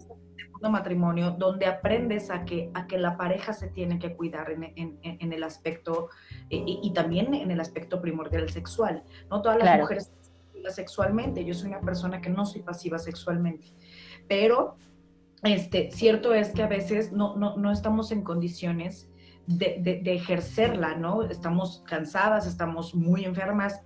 Un 0.59 0.71
matrimonio 0.71 1.35
donde 1.37 1.67
aprendes 1.67 2.31
a 2.31 2.45
que, 2.45 2.71
a 2.73 2.87
que 2.87 2.97
la 2.97 3.15
pareja 3.15 3.53
se 3.53 3.67
tiene 3.67 3.99
que 3.99 4.15
cuidar 4.15 4.49
en, 4.49 4.63
en, 4.63 4.97
en 5.03 5.33
el 5.33 5.43
aspecto 5.43 6.09
eh, 6.49 6.63
y, 6.65 6.91
también 6.93 7.35
en 7.35 7.51
el 7.51 7.59
aspecto 7.59 8.01
primordial 8.01 8.49
sexual. 8.49 9.03
No 9.29 9.43
todas 9.43 9.59
las 9.59 9.79
mujeres 9.81 10.11
sexualmente, 10.69 11.43
yo 11.45 11.53
soy 11.53 11.69
una 11.69 11.81
persona 11.81 12.21
que 12.21 12.29
no 12.29 12.45
soy 12.45 12.61
pasiva 12.61 12.99
sexualmente, 12.99 13.67
pero 14.27 14.77
este, 15.43 15.91
cierto 15.91 16.33
es 16.33 16.51
que 16.51 16.63
a 16.63 16.67
veces 16.67 17.11
no, 17.11 17.35
no, 17.35 17.71
estamos 17.71 18.11
en 18.11 18.23
condiciones 18.23 19.09
de, 19.45 20.01
de, 20.03 20.13
ejercerla, 20.13 20.95
¿no? 20.95 21.23
Estamos 21.23 21.83
cansadas, 21.85 22.47
estamos 22.47 22.93
muy 22.95 23.23
enfermas, 23.23 23.81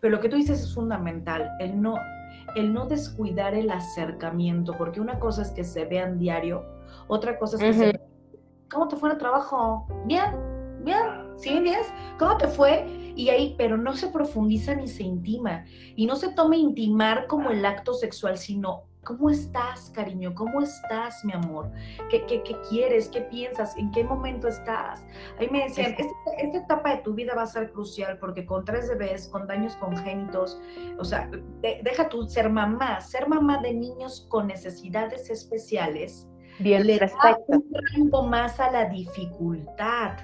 pero 0.00 0.16
lo 0.16 0.20
que 0.20 0.28
tú 0.28 0.36
dices 0.36 0.60
es 0.60 0.74
fundamental, 0.74 1.50
el 1.60 1.80
no, 1.80 1.96
el 2.54 2.72
no 2.72 2.86
descuidar 2.86 3.54
el 3.54 3.70
acercamiento, 3.70 4.74
porque 4.78 5.00
una 5.00 5.18
cosa 5.18 5.42
es 5.42 5.50
que 5.50 5.64
se 5.64 5.84
vean 5.84 6.18
diario, 6.18 6.64
otra 7.08 7.38
cosa 7.38 7.56
es 7.56 7.62
que 7.62 7.72
se 7.72 8.00
¿Cómo 8.70 8.88
te 8.88 8.96
fue 8.96 9.12
el 9.12 9.18
trabajo? 9.18 9.86
Bien, 10.06 10.34
bien, 10.82 11.25
¿sí? 11.36 11.60
¿Bien? 11.60 11.80
¿Cómo 12.18 12.36
te 12.36 12.48
fue? 12.48 12.86
y 13.16 13.30
ahí, 13.30 13.54
pero 13.56 13.78
no 13.78 13.96
se 13.96 14.08
profundiza 14.08 14.74
ni 14.74 14.86
se 14.86 15.02
intima. 15.02 15.64
Y 15.96 16.04
no 16.04 16.16
se 16.16 16.32
toma 16.34 16.56
intimar 16.56 17.26
como 17.26 17.50
el 17.50 17.64
acto 17.64 17.94
sexual, 17.94 18.36
sino 18.36 18.84
¿Cómo 19.06 19.30
estás, 19.30 19.92
cariño? 19.94 20.34
¿Cómo 20.34 20.60
estás, 20.60 21.24
mi 21.24 21.32
amor? 21.32 21.70
¿Qué, 22.10 22.26
qué, 22.26 22.42
qué 22.42 22.56
quieres? 22.68 23.08
¿Qué 23.08 23.20
piensas? 23.20 23.76
¿En 23.76 23.92
qué 23.92 24.02
momento 24.02 24.48
estás? 24.48 25.04
Ahí 25.38 25.48
me 25.48 25.62
decían, 25.62 25.94
esta, 25.96 26.32
esta, 26.38 26.58
etapa 26.58 26.96
de 26.96 27.02
tu 27.02 27.14
vida 27.14 27.32
va 27.36 27.42
a 27.42 27.46
ser 27.46 27.70
crucial 27.70 28.18
porque 28.18 28.44
con 28.44 28.64
tres 28.64 28.88
bebés, 28.88 29.28
con 29.28 29.46
daños 29.46 29.76
congénitos, 29.76 30.60
o 30.98 31.04
sea, 31.04 31.30
deja 31.62 32.08
tú 32.08 32.24
ser 32.24 32.50
mamá, 32.50 33.00
ser 33.00 33.28
mamá 33.28 33.58
de 33.58 33.74
niños 33.74 34.26
con 34.28 34.48
necesidades 34.48 35.30
especiales. 35.30 36.26
Bien, 36.58 36.84
le 36.84 36.98
da 36.98 37.08
un 37.46 37.64
rango 37.94 38.24
más 38.24 38.58
a 38.58 38.72
la 38.72 38.86
dificultad 38.86 40.16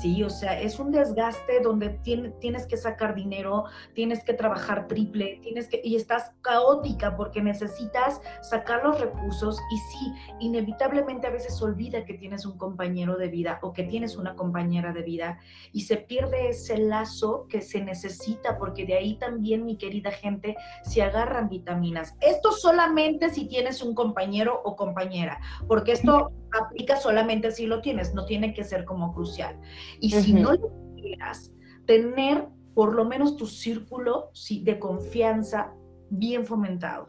Sí, 0.00 0.22
o 0.22 0.30
sea, 0.30 0.60
es 0.60 0.78
un 0.78 0.90
desgaste 0.90 1.60
donde 1.60 1.90
tienes 1.90 2.66
que 2.66 2.76
sacar 2.76 3.14
dinero, 3.14 3.64
tienes 3.94 4.24
que 4.24 4.32
trabajar 4.34 4.88
triple, 4.88 5.38
tienes 5.42 5.68
que, 5.68 5.80
y 5.84 5.96
estás 5.96 6.32
caótica 6.40 7.16
porque 7.16 7.42
necesitas 7.42 8.20
sacar 8.40 8.82
los 8.84 9.00
recursos 9.00 9.60
y 9.70 9.76
sí, 9.76 10.12
inevitablemente 10.40 11.26
a 11.26 11.30
veces 11.30 11.60
olvida 11.62 12.04
que 12.04 12.14
tienes 12.14 12.46
un 12.46 12.58
compañero 12.58 13.16
de 13.16 13.28
vida 13.28 13.58
o 13.62 13.72
que 13.72 13.84
tienes 13.84 14.16
una 14.16 14.34
compañera 14.34 14.92
de 14.92 15.02
vida 15.02 15.38
y 15.72 15.82
se 15.82 15.96
pierde 15.96 16.48
ese 16.48 16.78
lazo 16.78 17.46
que 17.48 17.60
se 17.60 17.80
necesita 17.80 18.58
porque 18.58 18.84
de 18.84 18.94
ahí 18.94 19.16
también, 19.16 19.64
mi 19.64 19.76
querida 19.76 20.10
gente, 20.10 20.56
se 20.84 21.02
agarran 21.02 21.48
vitaminas. 21.48 22.16
Esto 22.20 22.52
solamente 22.52 23.30
si 23.30 23.46
tienes 23.46 23.82
un 23.82 23.94
compañero 23.94 24.60
o 24.64 24.74
compañera, 24.74 25.40
porque 25.68 25.92
esto 25.92 26.32
aplica 26.52 26.96
solamente 26.96 27.50
si 27.50 27.66
lo 27.66 27.80
tienes, 27.80 28.14
no 28.14 28.24
tiene 28.24 28.52
que 28.54 28.64
ser 28.64 28.84
como 28.84 29.14
crucial. 29.14 29.58
Y 30.00 30.10
si 30.10 30.34
no 30.34 30.52
lo 30.52 30.70
quieras, 30.96 31.52
tener 31.86 32.46
por 32.74 32.94
lo 32.94 33.04
menos 33.04 33.36
tu 33.36 33.46
círculo 33.46 34.30
de 34.62 34.78
confianza 34.78 35.72
bien 36.10 36.44
fomentado. 36.44 37.08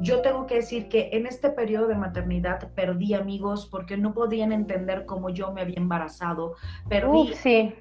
Yo 0.00 0.20
tengo 0.22 0.46
que 0.46 0.56
decir 0.56 0.88
que 0.88 1.10
en 1.12 1.26
este 1.26 1.50
periodo 1.50 1.88
de 1.88 1.96
maternidad 1.96 2.72
perdí 2.74 3.14
amigos 3.14 3.66
porque 3.70 3.96
no 3.96 4.14
podían 4.14 4.52
entender 4.52 5.06
cómo 5.06 5.30
yo 5.30 5.52
me 5.52 5.62
había 5.62 5.76
embarazado. 5.76 6.54
Perdí, 6.88 7.32
sí. 7.34 7.74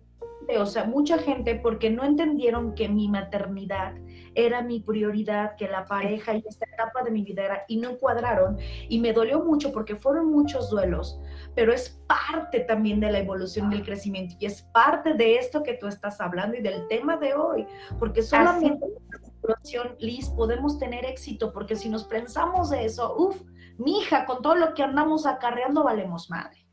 o 0.58 0.66
sea, 0.66 0.86
mucha 0.86 1.20
gente 1.20 1.56
porque 1.56 1.92
no 1.92 2.04
entendieron 2.04 2.74
que 2.74 2.90
mi 2.90 3.08
maternidad 3.08 3.94
era 4.36 4.62
mi 4.62 4.80
prioridad, 4.80 5.56
que 5.56 5.68
la 5.68 5.86
pareja 5.86 6.36
y 6.36 6.44
esta 6.48 6.66
etapa 6.66 7.04
de 7.04 7.12
mi 7.12 7.24
vida 7.24 7.44
era, 7.44 7.66
y 7.68 7.78
no 7.78 7.92
encuadraron, 7.92 8.58
y 8.90 9.00
me 9.00 9.14
dolió 9.14 9.44
mucho 9.44 9.72
porque 9.72 9.96
fueron 9.96 10.32
muchos 10.32 10.70
duelos, 10.70 11.20
pero 11.56 11.74
es 11.74 12.02
parte 12.08 12.62
también 12.62 13.00
de 13.00 13.12
la 13.12 13.20
evolución 13.20 13.70
del 13.70 13.84
crecimiento, 13.84 14.36
y 14.40 14.46
es 14.46 14.62
parte 14.74 15.14
de 15.14 15.38
esto 15.38 15.64
que 15.64 15.76
tú 15.76 15.88
estás 15.88 16.20
hablando 16.22 16.58
y 16.58 16.62
del 16.62 16.88
tema 16.88 17.18
de 17.18 17.34
hoy, 17.34 17.66
porque 18.00 18.22
solamente 18.22 18.86
en 18.86 18.94
la 19.12 19.26
situación, 19.26 19.96
Liz, 20.00 20.30
podemos 20.30 20.80
tener 20.80 21.06
éxito, 21.06 21.52
porque 21.54 21.76
si 21.76 21.90
nos 21.90 22.04
pensamos 22.06 22.70
de 22.70 22.86
eso, 22.86 23.16
uff, 23.18 23.42
mi 23.78 24.00
hija, 24.00 24.26
con 24.26 24.42
todo 24.42 24.56
lo 24.56 24.74
que 24.74 24.84
andamos 24.84 25.26
acarreando, 25.26 25.84
valemos 25.84 26.30
madre. 26.30 26.64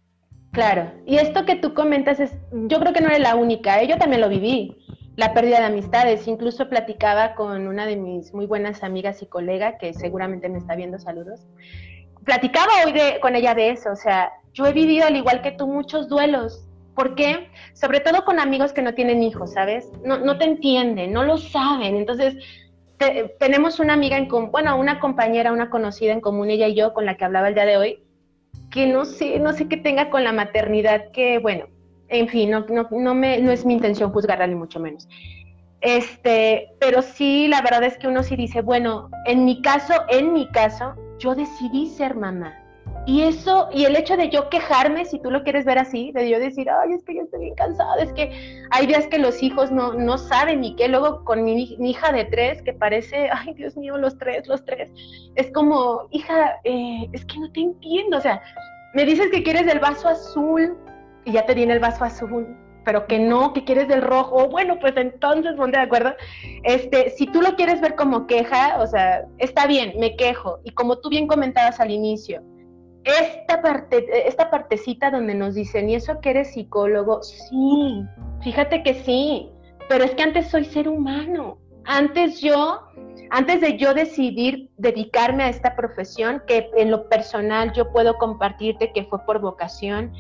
Claro, 0.53 0.91
y 1.07 1.17
esto 1.17 1.45
que 1.47 1.57
tú 1.57 1.75
comentas 1.75 2.19
es, 2.19 2.33
yo 2.53 2.81
creo 2.81 2.93
que 2.93 3.01
no 3.01 3.07
eres 3.07 3.21
la 3.21 3.37
única, 3.37 3.81
¿eh? 3.81 3.87
yo 3.87 3.97
también 3.99 4.21
lo 4.21 4.29
viví 4.29 4.77
la 5.21 5.35
pérdida 5.35 5.61
de 5.61 5.67
amistades. 5.67 6.27
Incluso 6.27 6.69
platicaba 6.69 7.35
con 7.35 7.69
una 7.69 7.87
de 7.87 7.97
mis 7.97 8.33
muy 8.33 8.47
buenas 8.47 8.83
amigas 8.83 9.21
y 9.23 9.27
colega, 9.27 9.77
que 9.77 9.93
seguramente 9.93 10.49
me 10.49 10.59
está 10.59 10.75
viendo, 10.75 10.99
saludos. 10.99 11.47
Platicaba 12.25 12.73
hoy 12.85 12.95
con 13.21 13.37
ella 13.37 13.55
de 13.55 13.71
eso, 13.71 13.93
o 13.93 13.97
sea, 13.97 14.33
yo 14.55 14.67
he 14.67 14.73
vivido 14.73 15.07
al 15.07 15.17
igual 15.17 15.43
que 15.43 15.53
tú 15.53 15.67
muchos 15.67 16.09
duelos. 16.09 16.67
¿Por 16.95 17.15
qué? 17.15 17.49
Sobre 17.75 18.01
todo 18.01 18.25
con 18.25 18.41
amigos 18.41 18.73
que 18.73 18.83
no 18.83 18.95
tienen 18.95 19.23
hijos, 19.23 19.53
¿sabes? 19.53 19.91
No, 20.05 20.19
no 20.19 20.39
te 20.39 20.45
entienden, 20.45 21.13
no 21.13 21.23
lo 21.23 21.37
saben. 21.37 21.97
Entonces, 21.97 22.37
tenemos 23.39 23.79
una 23.79 23.93
amiga 23.93 24.17
en 24.17 24.27
común, 24.27 24.51
bueno, 24.51 24.79
una 24.79 25.01
compañera, 25.01 25.53
una 25.53 25.69
conocida 25.69 26.13
en 26.13 26.21
común, 26.21 26.51
ella 26.51 26.69
y 26.69 26.75
yo, 26.75 26.95
con 26.95 27.05
la 27.05 27.17
que 27.17 27.27
hablaba 27.27 27.49
el 27.49 27.55
día 27.55 27.67
de 27.67 27.77
hoy, 27.77 28.05
que 28.71 28.87
no 28.87 29.05
sé, 29.05 29.39
no 29.39 29.53
sé 29.53 29.69
qué 29.69 29.77
tenga 29.77 30.09
con 30.09 30.25
la 30.25 30.33
maternidad, 30.33 31.11
que 31.13 31.39
bueno, 31.39 31.67
en 32.11 32.29
fin, 32.29 32.51
no, 32.51 32.67
no, 32.69 32.89
no, 32.91 33.15
me, 33.15 33.39
no 33.39 33.51
es 33.51 33.65
mi 33.65 33.75
intención 33.75 34.13
juzgarla 34.13 34.47
ni 34.47 34.55
mucho 34.55 34.81
menos. 34.81 35.09
Este, 35.81 36.69
pero 36.79 37.01
sí, 37.01 37.49
la 37.49 37.63
verdad 37.63 37.85
es 37.85 37.97
que 37.97 38.09
uno 38.09 38.23
sí 38.23 38.37
dice, 38.37 38.61
bueno, 38.61 39.11
en 39.27 39.45
mi 39.45 39.63
caso, 39.63 39.95
en 40.09 40.33
mi 40.33 40.47
caso, 40.51 40.95
yo 41.19 41.35
decidí 41.35 41.87
ser 41.89 42.15
mamá. 42.15 42.55
Y 43.07 43.23
eso, 43.23 43.69
y 43.73 43.85
el 43.85 43.97
hecho 43.97 44.17
de 44.17 44.29
yo 44.29 44.51
quejarme, 44.51 45.07
si 45.07 45.19
tú 45.19 45.31
lo 45.31 45.43
quieres 45.43 45.65
ver 45.65 45.79
así, 45.79 46.13
de 46.13 46.29
yo 46.29 46.39
decir, 46.39 46.69
ay, 46.69 46.93
es 46.93 47.03
que 47.05 47.15
yo 47.15 47.23
estoy 47.23 47.41
bien 47.41 47.55
cansada, 47.55 47.97
es 48.03 48.13
que 48.13 48.63
hay 48.71 48.87
días 48.87 49.07
que 49.07 49.19
los 49.19 49.43
hijos 49.43 49.71
no, 49.71 49.95
no 49.95 50.19
saben 50.19 50.61
ni 50.61 50.77
qué, 50.77 50.87
luego 50.87 51.25
con 51.25 51.43
mi, 51.43 51.77
hija 51.81 52.13
de 52.13 52.27
tres, 52.27 52.61
que 52.61 52.75
parece, 52.75 53.31
ay, 53.33 53.55
Dios 53.55 53.77
mío, 53.77 53.97
los 53.97 54.19
tres, 54.19 54.47
los 54.49 54.65
tres, 54.67 54.91
es 55.35 55.51
como, 55.53 56.09
hija, 56.11 56.57
eh, 56.65 57.09
es 57.13 57.25
que 57.25 57.39
no 57.39 57.51
te 57.53 57.61
entiendo, 57.61 58.19
o 58.19 58.21
sea, 58.21 58.43
me 58.93 59.07
dices 59.07 59.31
que 59.31 59.43
quieres 59.43 59.67
el 59.67 59.79
vaso 59.79 60.09
azul 60.09 60.77
y 61.25 61.33
ya 61.33 61.47
te 61.47 61.55
di 61.55 61.65
el 61.65 61.79
vaso 61.81 62.05
azul, 62.05 62.47
pero 62.85 63.07
que 63.07 63.19
no, 63.19 63.53
que 63.53 63.65
quieres 63.65 63.89
del 63.89 64.03
rojo, 64.03 64.49
bueno, 64.49 64.79
pues 64.81 64.97
entonces 64.97 65.55
ponte 65.57 65.79
de 65.79 65.85
acuerdo. 65.85 66.15
Este, 66.65 67.11
si 67.11 67.27
tú 67.27 67.43
lo 67.43 67.55
quieres 67.57 67.81
ver 67.81 67.95
como 67.95 68.27
queja, 68.27 68.79
o 68.81 68.87
sea, 68.87 69.27
está 69.39 69.67
bien, 69.67 69.93
me 69.99 70.17
quejo. 70.17 70.61
Y 70.65 70.73
como 70.73 70.99
tú 70.99 71.11
bien 71.11 71.27
comentabas 71.27 71.81
al 71.81 71.91
inicio, 71.91 72.43
esta 73.05 73.63
parte, 73.63 74.29
esta 74.29 74.51
partecita 74.51 75.11
donde 75.11 75.35
nos 75.35 75.55
dicen, 75.55 75.89
¿y 75.89 75.95
eso 75.95 76.21
que 76.21 76.31
eres 76.31 76.53
psicólogo? 76.53 77.23
Sí, 77.23 78.05
fíjate 78.43 78.83
que 78.83 78.95
sí, 78.95 79.51
pero 79.89 80.05
es 80.05 80.13
que 80.13 80.23
antes 80.23 80.49
soy 80.49 80.65
ser 80.65 80.89
humano. 80.89 81.59
Antes 81.85 82.41
yo, 82.41 82.83
antes 83.31 83.61
de 83.61 83.79
yo 83.79 83.95
decidir 83.95 84.71
dedicarme 84.77 85.45
a 85.45 85.49
esta 85.49 85.75
profesión, 85.77 86.43
que 86.47 86.71
en 86.77 86.91
lo 86.91 87.09
personal 87.09 87.73
yo 87.73 87.91
puedo 87.91 88.19
compartirte 88.19 88.93
que 88.93 89.05
fue 89.05 89.25
por 89.25 89.41
vocación, 89.41 90.13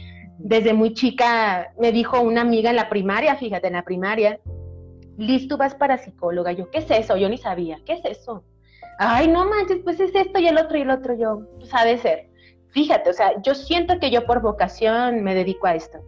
desde 0.43 0.73
muy 0.73 0.95
chica 0.95 1.73
me 1.79 1.93
dijo 1.93 2.21
una 2.21 2.41
amiga 2.41 2.71
en 2.71 2.77
la 2.77 2.89
primaria, 2.89 3.37
fíjate, 3.37 3.67
en 3.67 3.75
la 3.75 3.85
primaria, 3.85 4.41
Liz, 5.17 5.49
tú 5.49 5.59
vas 5.59 5.75
para 5.75 5.99
psicóloga. 5.99 6.53
Yo, 6.53 6.71
¿qué 6.71 6.79
es 6.79 6.91
eso? 6.91 7.17
Yo 7.17 7.29
ni 7.29 7.37
sabía, 7.37 7.79
¿qué 7.85 7.93
es 7.95 8.05
eso? 8.05 8.43
Ay, 8.99 9.29
no 9.29 9.45
manches, 9.47 9.81
pues 9.85 10.01
es 10.01 10.15
esto 10.15 10.39
y 10.39 10.47
el 10.47 10.57
otro 10.57 10.79
y 10.79 10.83
el 10.83 10.91
otro. 10.91 11.15
Yo, 11.15 11.43
pues 11.59 11.73
ha 11.75 11.85
de 11.85 11.99
ser. 11.99 12.31
Fíjate, 12.71 13.11
o 13.11 13.13
sea, 13.13 13.41
yo 13.43 13.55
siento 13.55 13.99
que 13.99 14.11
yo 14.11 14.25
por 14.25 14.41
vocación 14.41 15.23
me 15.23 15.35
dedico 15.35 15.67
a 15.67 15.75
esto. 15.75 15.99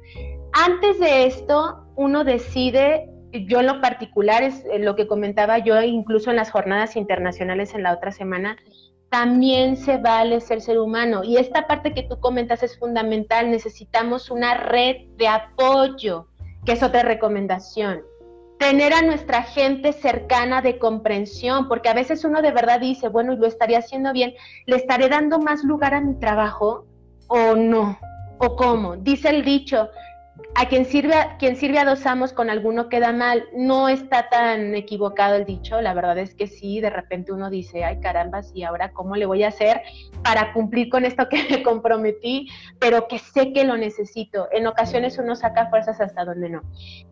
Antes 0.52 0.98
de 0.98 1.26
esto, 1.26 1.84
uno 1.96 2.24
decide, 2.24 3.10
yo 3.32 3.60
en 3.60 3.66
lo 3.66 3.80
particular, 3.80 4.42
es 4.42 4.64
eh, 4.64 4.78
lo 4.78 4.96
que 4.96 5.06
comentaba 5.06 5.58
yo 5.58 5.80
incluso 5.82 6.30
en 6.30 6.36
las 6.36 6.50
jornadas 6.50 6.96
internacionales 6.96 7.74
en 7.74 7.82
la 7.82 7.92
otra 7.92 8.12
semana, 8.12 8.56
también 9.12 9.76
se 9.76 9.98
vale 9.98 10.40
ser 10.40 10.62
ser 10.62 10.78
humano. 10.78 11.22
Y 11.22 11.36
esta 11.36 11.66
parte 11.66 11.92
que 11.92 12.02
tú 12.02 12.18
comentas 12.18 12.62
es 12.62 12.78
fundamental. 12.78 13.50
Necesitamos 13.50 14.30
una 14.30 14.54
red 14.54 15.06
de 15.18 15.28
apoyo, 15.28 16.28
que 16.64 16.72
es 16.72 16.82
otra 16.82 17.02
recomendación 17.02 18.00
tener 18.58 18.92
a 18.92 19.02
nuestra 19.02 19.42
gente 19.42 19.92
cercana 19.92 20.62
de 20.62 20.78
comprensión, 20.78 21.66
porque 21.66 21.88
a 21.88 21.94
veces 21.94 22.24
uno 22.24 22.42
de 22.42 22.52
verdad 22.52 22.78
dice, 22.78 23.08
bueno, 23.08 23.34
lo 23.34 23.48
estaría 23.48 23.78
haciendo 23.78 24.12
bien, 24.12 24.34
¿le 24.66 24.76
estaré 24.76 25.08
dando 25.08 25.40
más 25.40 25.64
lugar 25.64 25.94
a 25.94 26.00
mi 26.00 26.14
trabajo 26.14 26.86
o 27.26 27.56
no? 27.56 27.98
¿O 28.38 28.54
cómo? 28.54 28.96
Dice 28.96 29.30
el 29.30 29.44
dicho, 29.44 29.88
a 30.54 30.68
quien 30.68 30.84
sirve, 30.84 31.14
a 31.14 31.38
quien 31.38 31.56
dos 31.86 32.06
amos 32.06 32.32
con 32.32 32.50
alguno 32.50 32.88
queda 32.88 33.12
mal. 33.12 33.48
No 33.54 33.88
está 33.88 34.28
tan 34.28 34.74
equivocado 34.74 35.36
el 35.36 35.44
dicho, 35.44 35.80
la 35.80 35.94
verdad 35.94 36.18
es 36.18 36.34
que 36.34 36.46
sí, 36.46 36.80
de 36.80 36.90
repente 36.90 37.32
uno 37.32 37.48
dice, 37.48 37.84
ay 37.84 38.00
caramba, 38.00 38.40
¿y 38.54 38.62
ahora 38.62 38.92
cómo 38.92 39.16
le 39.16 39.26
voy 39.26 39.44
a 39.44 39.48
hacer 39.48 39.80
para 40.22 40.52
cumplir 40.52 40.90
con 40.90 41.04
esto 41.04 41.28
que 41.28 41.42
me 41.50 41.62
comprometí? 41.62 42.48
Pero 42.78 43.08
que 43.08 43.18
sé 43.18 43.52
que 43.52 43.64
lo 43.64 43.76
necesito. 43.76 44.48
En 44.52 44.66
ocasiones 44.66 45.18
uno 45.18 45.36
saca 45.36 45.70
fuerzas 45.70 46.00
hasta 46.00 46.24
donde 46.24 46.50
no. 46.50 46.62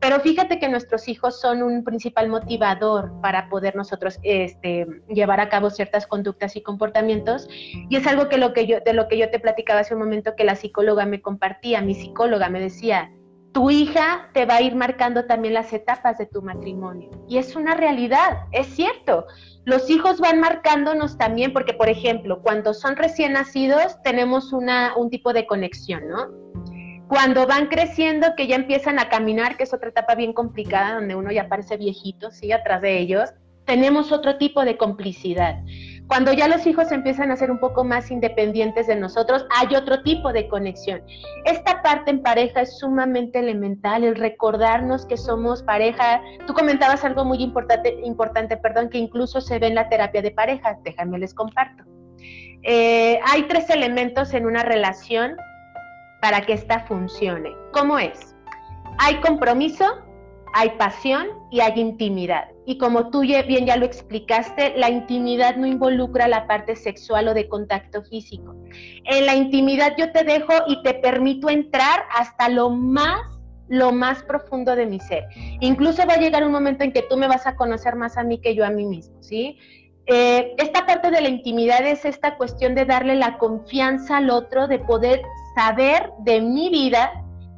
Pero 0.01 0.21
fíjate 0.21 0.59
que 0.59 0.69
nuestros 0.69 1.09
hijos 1.09 1.41
son 1.41 1.63
un 1.63 1.83
principal 1.83 2.29
motivador 2.29 3.11
para 3.23 3.49
poder 3.49 3.75
nosotros 3.75 4.19
este, 4.23 4.87
llevar 5.09 5.41
a 5.41 5.49
cabo 5.49 5.71
ciertas 5.71 6.07
conductas 6.07 6.57
y 6.57 6.63
comportamientos. 6.63 7.49
Y 7.51 7.97
es 7.97 8.07
algo 8.07 8.29
que, 8.29 8.37
de 8.85 8.93
lo 8.93 9.09
que 9.09 9.17
yo 9.17 9.31
te 9.31 9.41
platicaba 9.41 9.81
hace 9.81 9.95
un 9.95 10.01
momento 10.01 10.37
que 10.37 10.45
la 10.45 10.57
psicóloga 10.57 11.07
me 11.07 11.23
compartía, 11.23 11.81
mi 11.81 11.95
psicóloga 11.95 12.49
me 12.49 12.61
decía, 12.61 13.11
tu 13.53 13.71
hija 13.71 14.29
te 14.33 14.47
va 14.47 14.57
a 14.57 14.63
ir 14.63 14.77
marcando 14.77 15.25
también 15.25 15.55
las 15.55 15.73
etapas 15.73 16.19
de 16.19 16.27
tu 16.27 16.43
matrimonio. 16.43 17.11
Y 17.29 17.39
es 17.39 17.57
una 17.57 17.75
realidad, 17.75 18.45
es 18.53 18.69
cierto. 18.69 19.27
Los 19.65 19.91
hijos 19.91 20.21
van 20.21 20.41
marcándonos 20.41 21.19
también 21.19 21.53
porque, 21.53 21.75
por 21.75 21.89
ejemplo, 21.89 22.43
cuando 22.43 22.75
son 22.75 22.97
recién 22.97 23.33
nacidos 23.33 24.01
tenemos 24.03 24.53
una, 24.53 24.95
un 24.97 25.11
tipo 25.11 25.33
de 25.33 25.47
conexión, 25.47 26.09
¿no? 26.09 26.29
Cuando 27.09 27.47
van 27.47 27.67
creciendo, 27.67 28.35
que 28.37 28.47
ya 28.47 28.55
empiezan 28.55 29.01
a 29.01 29.09
caminar, 29.09 29.57
que 29.57 29.65
es 29.65 29.75
otra 29.75 29.89
etapa 29.89 30.15
bien 30.15 30.33
complicada, 30.33 30.95
donde 30.95 31.17
uno 31.17 31.33
ya 31.33 31.49
parece 31.49 31.77
viejito, 31.77 32.31
sí, 32.31 32.53
atrás 32.53 32.83
de 32.83 32.99
ellos, 32.99 33.31
tenemos 33.65 34.13
otro 34.13 34.37
tipo 34.37 34.65
de 34.65 34.77
complicidad. 34.77 35.61
Cuando 36.11 36.33
ya 36.33 36.49
los 36.49 36.67
hijos 36.67 36.91
empiezan 36.91 37.31
a 37.31 37.37
ser 37.37 37.53
un 37.53 37.61
poco 37.61 37.85
más 37.85 38.11
independientes 38.11 38.89
de 38.89 38.97
nosotros, 38.97 39.47
hay 39.57 39.77
otro 39.77 40.03
tipo 40.03 40.33
de 40.33 40.49
conexión. 40.49 41.01
Esta 41.45 41.83
parte 41.83 42.11
en 42.11 42.21
pareja 42.21 42.63
es 42.63 42.81
sumamente 42.81 43.39
elemental, 43.39 44.03
el 44.03 44.17
recordarnos 44.17 45.07
que 45.07 45.17
somos 45.17 45.63
pareja. 45.63 46.21
Tú 46.49 46.53
comentabas 46.53 47.05
algo 47.05 47.25
muy 47.25 47.41
importante, 47.41 48.01
importante 48.03 48.57
perdón, 48.57 48.89
que 48.89 48.99
incluso 48.99 49.41
se 49.41 49.61
ve 49.61 49.69
en 49.69 49.77
la 49.77 49.89
terapia 49.89 50.21
de 50.21 50.33
pareja. 50.33 50.77
Déjame 50.83 51.17
les 51.21 51.33
comparto. 51.33 51.85
Eh, 52.65 53.21
hay 53.31 53.45
tres 53.45 53.71
elementos 53.71 54.35
en 54.35 54.47
una 54.47 54.65
relación 54.65 55.37
para 56.21 56.41
que 56.41 56.55
ésta 56.55 56.81
funcione. 56.89 57.55
¿Cómo 57.73 58.01
es? 58.01 58.35
Hay 58.99 59.15
compromiso, 59.21 59.85
hay 60.53 60.71
pasión 60.71 61.29
y 61.51 61.61
hay 61.61 61.79
intimidad. 61.81 62.49
Y 62.67 62.79
como 62.79 63.11
tú 63.11 63.21
bien 63.21 63.67
ya 63.67 63.77
lo 63.77 63.85
explicaste, 63.85 64.75
la 64.77 64.91
intimidad 64.91 65.57
no 65.57 65.67
involucra 65.67 66.29
la 66.29 66.47
parte 66.47 66.77
sexual 66.77 67.29
o 67.29 67.35
de 67.35 67.49
contacto 67.49 68.03
físico. 68.03 68.55
En 69.05 69.27
la 69.27 69.35
intimidad 69.35 69.95
yo 69.99 70.13
te 70.13 70.25
dejo 70.25 70.53
y 70.67 70.83
te 70.83 70.95
permito 70.95 71.49
entrar 71.49 72.05
hasta 72.17 72.49
lo 72.49 72.71
más 72.71 73.21
lo 73.71 73.93
más 73.93 74.25
profundo 74.25 74.75
de 74.75 74.85
mi 74.85 74.99
ser. 74.99 75.29
Incluso 75.61 76.05
va 76.05 76.15
a 76.15 76.19
llegar 76.19 76.45
un 76.45 76.51
momento 76.51 76.83
en 76.83 76.93
que 76.93 77.03
tú 77.03 77.17
me 77.17 77.29
vas 77.29 77.47
a 77.47 77.55
conocer 77.55 77.95
más 77.95 78.19
a 78.19 78.25
mí 78.25 78.39
que 78.39 78.57
yo 78.57 78.67
a 78.67 78.71
mí 78.71 78.85
mismo, 78.85 79.23
¿sí? 79.23 79.59
Eh, 80.07 80.57
esta 80.59 80.87
parte 80.87 81.13
de 81.13 81.21
la 81.21 81.29
intimidad 81.29 81.87
es 81.87 82.05
esta 82.05 82.37
cuestión 82.37 82.75
de 82.75 82.85
darle 82.85 83.15
la 83.15 83.39
confianza 83.39 84.17
al 84.17 84.31
otro, 84.31 84.67
de 84.67 84.81
poder 84.81 85.23
saber 85.55 86.11
de 86.25 86.41
mi 86.41 86.69
vida 86.69 87.13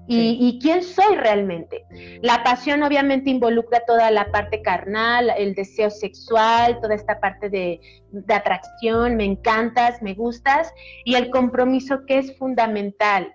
y, 0.09 0.59
quién 0.61 0.83
soy 0.83 1.17
realmente. 1.17 1.85
La 2.23 2.43
pasión 2.43 2.83
obviamente 2.83 3.31
involucra 3.31 3.85
toda 3.87 4.11
la 4.11 4.31
parte 4.31 4.61
carnal, 4.63 5.33
el 5.37 5.55
deseo 5.55 5.91
sexual, 5.91 6.81
toda 6.81 6.95
esta 6.95 7.21
parte 7.21 7.49
de, 7.49 7.81
atracción, 8.29 9.17
me 9.17 9.25
encantas, 9.25 10.03
me 10.03 10.15
gustas, 10.15 10.73
y 11.05 11.15
el 11.15 11.31
compromiso 11.31 12.05
que 12.07 12.19
es 12.19 12.37
fundamental. 12.37 13.35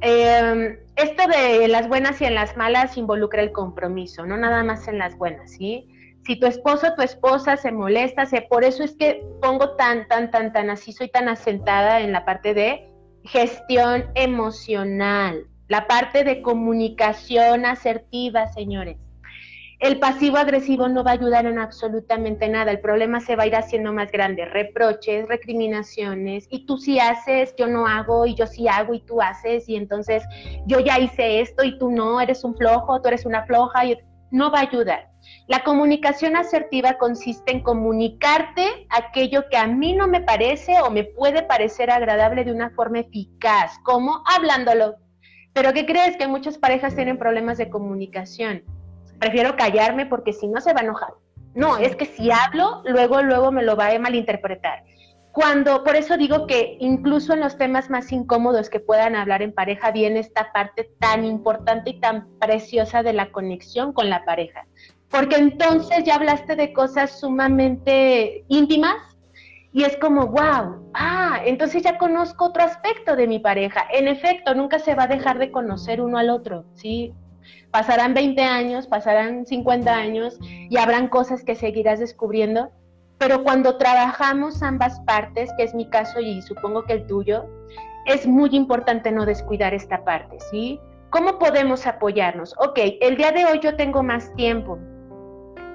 Em, 0.00 0.78
esto 0.96 1.22
de 1.28 1.66
las 1.68 1.88
buenas 1.88 2.20
y 2.20 2.24
en 2.24 2.34
las 2.34 2.56
malas 2.56 2.96
involucra 2.96 3.42
el 3.42 3.52
compromiso, 3.52 4.26
no 4.26 4.36
nada 4.36 4.62
más 4.64 4.86
en 4.88 4.98
las 4.98 5.16
buenas, 5.16 5.52
¿sí? 5.52 5.88
Si 6.26 6.36
tu 6.38 6.46
esposo 6.46 6.88
o 6.88 6.94
tu 6.94 7.02
esposa 7.02 7.56
se 7.56 7.72
molesta, 7.72 8.26
se, 8.26 8.42
por 8.42 8.64
eso 8.64 8.82
es 8.82 8.94
que 8.96 9.24
pongo 9.40 9.76
tan, 9.76 10.06
tan, 10.08 10.30
tan, 10.30 10.52
tan 10.52 10.68
así, 10.68 10.92
soy 10.92 11.08
tan 11.08 11.28
asentada 11.28 12.00
en 12.00 12.12
la 12.12 12.24
parte 12.24 12.54
de 12.54 12.90
gestión 13.24 14.04
emocional 14.14 15.46
la 15.68 15.86
parte 15.86 16.24
de 16.24 16.42
comunicación 16.42 17.66
asertiva, 17.66 18.48
señores. 18.48 18.96
El 19.80 20.00
pasivo 20.00 20.38
agresivo 20.38 20.88
no 20.88 21.04
va 21.04 21.12
a 21.12 21.14
ayudar 21.14 21.46
en 21.46 21.60
absolutamente 21.60 22.48
nada. 22.48 22.72
El 22.72 22.80
problema 22.80 23.20
se 23.20 23.36
va 23.36 23.44
a 23.44 23.46
ir 23.46 23.54
haciendo 23.54 23.92
más 23.92 24.10
grande. 24.10 24.44
Reproches, 24.44 25.28
recriminaciones. 25.28 26.48
Y 26.50 26.66
tú 26.66 26.78
sí 26.78 26.98
haces, 26.98 27.54
yo 27.56 27.68
no 27.68 27.86
hago, 27.86 28.26
y 28.26 28.34
yo 28.34 28.48
sí 28.48 28.66
hago, 28.66 28.92
y 28.94 29.00
tú 29.00 29.20
haces. 29.20 29.68
Y 29.68 29.76
entonces 29.76 30.24
yo 30.66 30.80
ya 30.80 30.98
hice 30.98 31.40
esto 31.40 31.62
y 31.62 31.78
tú 31.78 31.92
no, 31.92 32.20
eres 32.20 32.42
un 32.42 32.56
flojo, 32.56 33.00
tú 33.00 33.06
eres 33.06 33.24
una 33.24 33.46
floja. 33.46 33.84
Y 33.84 33.96
no 34.32 34.50
va 34.50 34.58
a 34.58 34.62
ayudar. 34.62 35.10
La 35.46 35.62
comunicación 35.62 36.36
asertiva 36.36 36.98
consiste 36.98 37.52
en 37.52 37.62
comunicarte 37.62 38.86
aquello 38.90 39.44
que 39.48 39.56
a 39.56 39.66
mí 39.66 39.94
no 39.94 40.08
me 40.08 40.22
parece 40.22 40.80
o 40.80 40.90
me 40.90 41.04
puede 41.04 41.42
parecer 41.42 41.90
agradable 41.90 42.44
de 42.44 42.52
una 42.52 42.70
forma 42.70 43.00
eficaz, 43.00 43.78
como 43.84 44.22
hablándolo 44.26 44.96
pero 45.58 45.72
¿qué 45.72 45.84
crees? 45.84 46.16
Que 46.16 46.28
muchas 46.28 46.56
parejas 46.56 46.94
tienen 46.94 47.18
problemas 47.18 47.58
de 47.58 47.68
comunicación. 47.68 48.62
prefiero 49.18 49.56
callarme 49.56 50.06
porque 50.06 50.32
si 50.32 50.46
no 50.46 50.60
se 50.60 50.72
va 50.72 50.82
a 50.82 50.84
enojar. 50.84 51.14
No, 51.52 51.78
es 51.78 51.96
que 51.96 52.06
si 52.06 52.30
hablo, 52.30 52.82
luego, 52.84 53.22
luego 53.22 53.50
me 53.50 53.64
lo 53.64 53.74
va 53.74 53.88
a 53.88 53.98
malinterpretar. 53.98 54.84
Cuando, 55.32 55.82
por 55.82 55.96
eso 55.96 56.16
digo 56.16 56.46
que 56.46 56.76
incluso 56.78 57.32
en 57.32 57.40
los 57.40 57.58
temas 57.58 57.90
más 57.90 58.12
incómodos 58.12 58.70
que 58.70 58.78
puedan 58.78 59.16
hablar 59.16 59.42
en 59.42 59.52
pareja, 59.52 59.90
viene 59.90 60.20
esta 60.20 60.52
parte 60.52 60.92
tan 61.00 61.24
importante 61.24 61.90
y 61.90 61.98
tan 61.98 62.28
preciosa 62.38 63.02
de 63.02 63.14
la 63.14 63.32
conexión 63.32 63.92
con 63.92 64.08
la 64.08 64.24
pareja. 64.24 64.64
Porque 65.10 65.34
entonces 65.34 66.04
ya 66.04 66.14
hablaste 66.14 66.54
de 66.54 66.72
cosas 66.72 67.18
sumamente 67.18 68.44
íntimas 68.46 69.07
y 69.78 69.84
es 69.84 69.96
como, 69.98 70.26
wow, 70.26 70.90
ah, 70.92 71.38
entonces 71.44 71.84
ya 71.84 71.98
conozco 71.98 72.46
otro 72.46 72.64
aspecto 72.64 73.14
de 73.14 73.28
mi 73.28 73.38
pareja. 73.38 73.84
En 73.92 74.08
efecto, 74.08 74.52
nunca 74.52 74.80
se 74.80 74.96
va 74.96 75.04
a 75.04 75.06
dejar 75.06 75.38
de 75.38 75.52
conocer 75.52 76.00
uno 76.00 76.18
al 76.18 76.30
otro, 76.30 76.64
¿sí? 76.74 77.14
Pasarán 77.70 78.12
20 78.12 78.42
años, 78.42 78.88
pasarán 78.88 79.46
50 79.46 79.94
años 79.94 80.36
y 80.40 80.76
habrán 80.78 81.06
cosas 81.06 81.44
que 81.44 81.54
seguirás 81.54 82.00
descubriendo, 82.00 82.72
pero 83.18 83.44
cuando 83.44 83.76
trabajamos 83.76 84.64
ambas 84.64 84.98
partes, 85.02 85.48
que 85.56 85.62
es 85.62 85.76
mi 85.76 85.88
caso 85.88 86.18
y 86.18 86.42
supongo 86.42 86.82
que 86.82 86.94
el 86.94 87.06
tuyo, 87.06 87.46
es 88.04 88.26
muy 88.26 88.50
importante 88.56 89.12
no 89.12 89.26
descuidar 89.26 89.74
esta 89.74 90.02
parte, 90.02 90.40
¿sí? 90.50 90.80
¿Cómo 91.10 91.38
podemos 91.38 91.86
apoyarnos? 91.86 92.52
Ok, 92.58 92.80
el 93.00 93.16
día 93.16 93.30
de 93.30 93.44
hoy 93.44 93.60
yo 93.60 93.76
tengo 93.76 94.02
más 94.02 94.34
tiempo, 94.34 94.76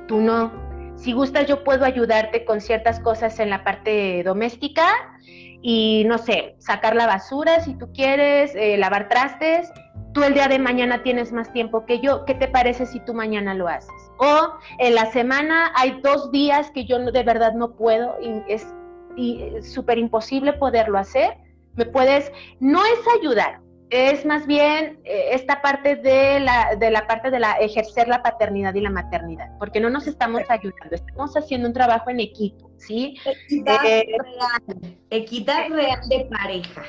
tú 0.10 0.20
no. 0.20 0.51
Si 0.95 1.11
gustas, 1.13 1.47
yo 1.47 1.63
puedo 1.63 1.85
ayudarte 1.85 2.45
con 2.45 2.61
ciertas 2.61 2.99
cosas 2.99 3.39
en 3.39 3.49
la 3.49 3.63
parte 3.63 4.23
doméstica 4.23 4.87
y, 5.21 6.03
no 6.07 6.17
sé, 6.17 6.55
sacar 6.59 6.95
la 6.95 7.07
basura 7.07 7.59
si 7.61 7.75
tú 7.75 7.91
quieres, 7.93 8.55
eh, 8.55 8.77
lavar 8.77 9.09
trastes 9.09 9.71
tú 10.13 10.23
el 10.23 10.33
día 10.33 10.47
de 10.47 10.59
mañana 10.59 11.03
tienes 11.03 11.31
más 11.31 11.51
tiempo 11.51 11.85
que 11.85 11.99
yo, 11.99 12.23
¿qué 12.25 12.35
te 12.35 12.47
parece 12.47 12.85
si 12.85 12.99
tú 12.99 13.13
mañana 13.13 13.53
lo 13.53 13.67
haces? 13.67 13.91
O 14.17 14.53
en 14.79 14.95
la 14.95 15.11
semana 15.11 15.71
hay 15.75 15.99
dos 16.01 16.31
días 16.31 16.71
que 16.71 16.85
yo 16.85 16.99
de 16.99 17.23
verdad 17.23 17.53
no 17.53 17.71
puedo 17.75 18.15
y 18.21 18.41
es 18.47 18.65
súper 19.73 19.97
imposible 19.97 20.53
poderlo 20.53 20.97
hacer. 20.97 21.37
Me 21.75 21.85
puedes, 21.85 22.31
no 22.59 22.79
es 22.85 22.99
ayudar, 23.19 23.59
es 23.93 24.25
más 24.25 24.47
bien 24.47 24.99
eh, 25.03 25.29
esta 25.33 25.61
parte 25.61 25.95
de 25.95 26.39
la, 26.39 26.75
de 26.75 26.89
la 26.89 27.05
parte 27.05 27.29
de 27.29 27.39
la 27.39 27.53
ejercer 27.53 28.07
la 28.07 28.23
paternidad 28.23 28.73
y 28.73 28.81
la 28.81 28.89
maternidad, 28.89 29.51
porque 29.59 29.79
no 29.79 29.91
nos 29.91 30.07
estamos 30.07 30.41
ayudando, 30.49 30.95
estamos 30.95 31.37
haciendo 31.37 31.67
un 31.67 31.73
trabajo 31.73 32.09
en 32.09 32.19
equipo, 32.19 32.71
¿sí? 32.77 33.15
Equidad 33.23 33.85
eh, 33.85 34.05
real, 34.07 34.97
equidad 35.11 35.69
real 35.69 35.99
de 36.09 36.25
pareja. 36.25 36.81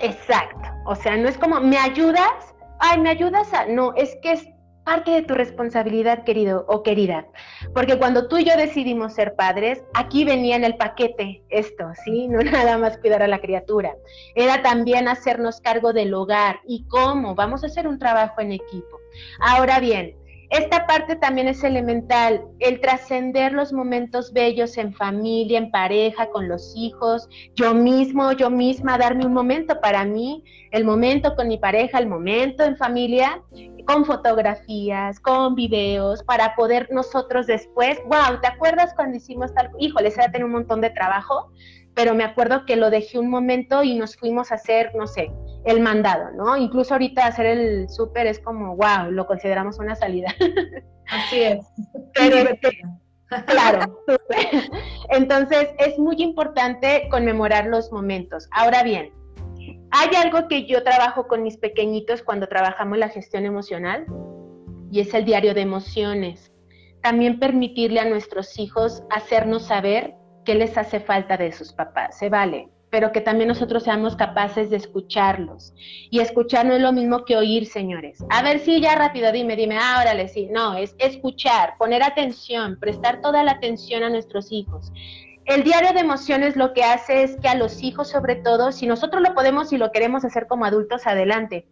Exacto. 0.00 0.68
O 0.84 0.94
sea, 0.94 1.16
no 1.16 1.28
es 1.28 1.38
como, 1.38 1.60
¿me 1.60 1.78
ayudas? 1.78 2.54
Ay, 2.78 3.00
¿me 3.00 3.08
ayudas 3.08 3.52
a...? 3.54 3.64
No, 3.64 3.94
es 3.96 4.14
que 4.22 4.32
es 4.32 4.46
parte 4.88 5.10
de 5.10 5.20
tu 5.20 5.34
responsabilidad, 5.34 6.24
querido 6.24 6.64
o 6.66 6.82
querida. 6.82 7.26
Porque 7.74 7.98
cuando 7.98 8.26
tú 8.26 8.38
y 8.38 8.44
yo 8.44 8.56
decidimos 8.56 9.12
ser 9.12 9.34
padres, 9.34 9.84
aquí 9.92 10.24
venía 10.24 10.56
en 10.56 10.64
el 10.64 10.78
paquete 10.78 11.42
esto, 11.50 11.84
¿sí? 12.06 12.26
No 12.38 12.40
nada 12.40 12.78
más 12.78 12.96
cuidar 12.96 13.22
a 13.22 13.28
la 13.28 13.38
criatura. 13.38 13.94
Era 14.34 14.62
también 14.62 15.06
hacernos 15.06 15.60
cargo 15.60 15.92
del 15.92 16.14
hogar. 16.14 16.60
¿Y 16.66 16.86
cómo? 16.86 17.34
Vamos 17.34 17.64
a 17.64 17.66
hacer 17.66 17.86
un 17.86 17.98
trabajo 17.98 18.40
en 18.40 18.52
equipo. 18.52 18.98
Ahora 19.40 19.78
bien, 19.78 20.16
esta 20.50 20.86
parte 20.86 21.16
también 21.16 21.46
es 21.46 21.62
elemental, 21.62 22.42
el 22.58 22.80
trascender 22.80 23.52
los 23.52 23.70
momentos 23.70 24.32
bellos 24.32 24.78
en 24.78 24.94
familia, 24.94 25.58
en 25.58 25.70
pareja, 25.70 26.30
con 26.30 26.48
los 26.48 26.72
hijos, 26.74 27.28
yo 27.54 27.74
mismo, 27.74 28.32
yo 28.32 28.48
misma, 28.48 28.96
darme 28.96 29.26
un 29.26 29.34
momento 29.34 29.78
para 29.82 30.06
mí, 30.06 30.42
el 30.70 30.86
momento 30.86 31.36
con 31.36 31.48
mi 31.48 31.58
pareja, 31.58 31.98
el 31.98 32.08
momento 32.08 32.64
en 32.64 32.78
familia, 32.78 33.42
con 33.88 34.04
fotografías, 34.04 35.18
con 35.18 35.54
videos, 35.54 36.22
para 36.22 36.54
poder 36.54 36.88
nosotros 36.90 37.46
después, 37.46 37.98
wow, 38.04 38.38
¿te 38.42 38.46
acuerdas 38.46 38.92
cuando 38.94 39.16
hicimos 39.16 39.54
tal? 39.54 39.70
Híjole, 39.78 40.10
se 40.10 40.18
va 40.20 40.26
a 40.26 40.30
tener 40.30 40.44
un 40.44 40.52
montón 40.52 40.82
de 40.82 40.90
trabajo, 40.90 41.50
pero 41.94 42.14
me 42.14 42.22
acuerdo 42.22 42.66
que 42.66 42.76
lo 42.76 42.90
dejé 42.90 43.18
un 43.18 43.30
momento 43.30 43.82
y 43.82 43.96
nos 43.96 44.14
fuimos 44.14 44.52
a 44.52 44.56
hacer, 44.56 44.92
no 44.94 45.06
sé, 45.06 45.32
el 45.64 45.80
mandado, 45.80 46.30
¿no? 46.32 46.54
Incluso 46.58 46.92
ahorita 46.92 47.24
hacer 47.24 47.46
el 47.46 47.88
súper 47.88 48.26
es 48.26 48.40
como, 48.40 48.76
wow, 48.76 49.10
lo 49.10 49.26
consideramos 49.26 49.78
una 49.78 49.94
salida. 49.94 50.34
Así 51.10 51.44
es. 51.44 51.66
Pero, 52.12 52.50
claro, 53.46 54.04
Entonces 55.08 55.70
es 55.78 55.98
muy 55.98 56.16
importante 56.18 57.08
conmemorar 57.10 57.64
los 57.68 57.90
momentos. 57.90 58.50
Ahora 58.50 58.82
bien, 58.82 59.10
hay 59.90 60.14
algo 60.16 60.48
que 60.48 60.66
yo 60.66 60.82
trabajo 60.82 61.26
con 61.26 61.42
mis 61.42 61.56
pequeñitos 61.56 62.22
cuando 62.22 62.46
trabajamos 62.46 62.98
la 62.98 63.08
gestión 63.08 63.44
emocional 63.44 64.06
y 64.90 65.00
es 65.00 65.14
el 65.14 65.24
diario 65.24 65.54
de 65.54 65.62
emociones. 65.62 66.52
También 67.02 67.38
permitirle 67.38 68.00
a 68.00 68.08
nuestros 68.08 68.58
hijos 68.58 69.02
hacernos 69.10 69.66
saber 69.66 70.14
qué 70.44 70.54
les 70.54 70.76
hace 70.76 71.00
falta 71.00 71.36
de 71.36 71.52
sus 71.52 71.72
papás, 71.72 72.18
se 72.18 72.28
vale, 72.28 72.68
pero 72.90 73.12
que 73.12 73.20
también 73.20 73.48
nosotros 73.48 73.84
seamos 73.84 74.16
capaces 74.16 74.70
de 74.70 74.76
escucharlos. 74.76 75.74
Y 76.10 76.20
escuchar 76.20 76.66
no 76.66 76.74
es 76.74 76.82
lo 76.82 76.92
mismo 76.92 77.24
que 77.24 77.36
oír, 77.36 77.66
señores. 77.66 78.24
A 78.30 78.42
ver, 78.42 78.60
sí, 78.60 78.80
ya 78.80 78.94
rápido, 78.94 79.30
dime, 79.30 79.56
dime, 79.56 79.78
ah, 79.80 79.98
órale, 80.00 80.28
sí. 80.28 80.48
No, 80.50 80.76
es 80.76 80.94
escuchar, 80.98 81.74
poner 81.78 82.02
atención, 82.02 82.78
prestar 82.80 83.20
toda 83.20 83.44
la 83.44 83.52
atención 83.52 84.02
a 84.02 84.10
nuestros 84.10 84.50
hijos. 84.50 84.92
El 85.48 85.64
diario 85.64 85.94
de 85.94 86.00
emociones 86.00 86.56
lo 86.56 86.74
que 86.74 86.84
hace 86.84 87.22
es 87.22 87.36
que 87.40 87.48
a 87.48 87.54
los 87.54 87.82
hijos, 87.82 88.08
sobre 88.08 88.36
todo, 88.36 88.70
si 88.70 88.86
nosotros 88.86 89.22
lo 89.22 89.34
podemos 89.34 89.72
y 89.72 89.78
lo 89.78 89.90
queremos 89.92 90.24
hacer 90.24 90.46
como 90.46 90.66
adultos, 90.66 91.06
adelante. 91.06 91.66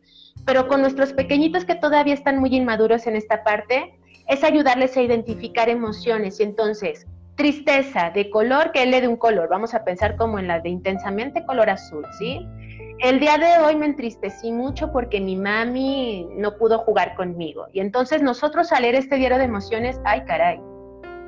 Pero 0.46 0.66
con 0.66 0.80
nuestros 0.80 1.12
pequeñitos 1.12 1.66
que 1.66 1.74
todavía 1.74 2.14
están 2.14 2.38
muy 2.38 2.56
inmaduros 2.56 3.06
en 3.06 3.16
esta 3.16 3.44
parte, 3.44 3.98
es 4.28 4.42
ayudarles 4.42 4.96
a 4.96 5.02
identificar 5.02 5.68
emociones. 5.68 6.40
Y 6.40 6.44
entonces, 6.44 7.06
Tristeza 7.36 8.10
de 8.14 8.30
color, 8.30 8.72
que 8.72 8.82
él 8.82 8.90
le 8.90 9.02
dé 9.02 9.08
un 9.08 9.18
color. 9.18 9.50
Vamos 9.50 9.74
a 9.74 9.84
pensar 9.84 10.16
como 10.16 10.38
en 10.38 10.48
la 10.48 10.60
de 10.60 10.70
intensamente 10.70 11.44
color 11.44 11.68
azul, 11.68 12.06
¿sí? 12.18 12.40
El 13.00 13.20
día 13.20 13.36
de 13.36 13.62
hoy 13.62 13.76
me 13.76 13.84
entristecí 13.84 14.50
mucho 14.50 14.90
porque 14.90 15.20
mi 15.20 15.36
mami 15.36 16.26
no 16.34 16.56
pudo 16.56 16.78
jugar 16.78 17.14
conmigo. 17.14 17.66
Y 17.74 17.80
entonces 17.80 18.22
nosotros 18.22 18.72
al 18.72 18.82
leer 18.82 18.94
este 18.94 19.16
diario 19.16 19.36
de 19.36 19.44
emociones, 19.44 20.00
ay 20.06 20.24
caray, 20.24 20.58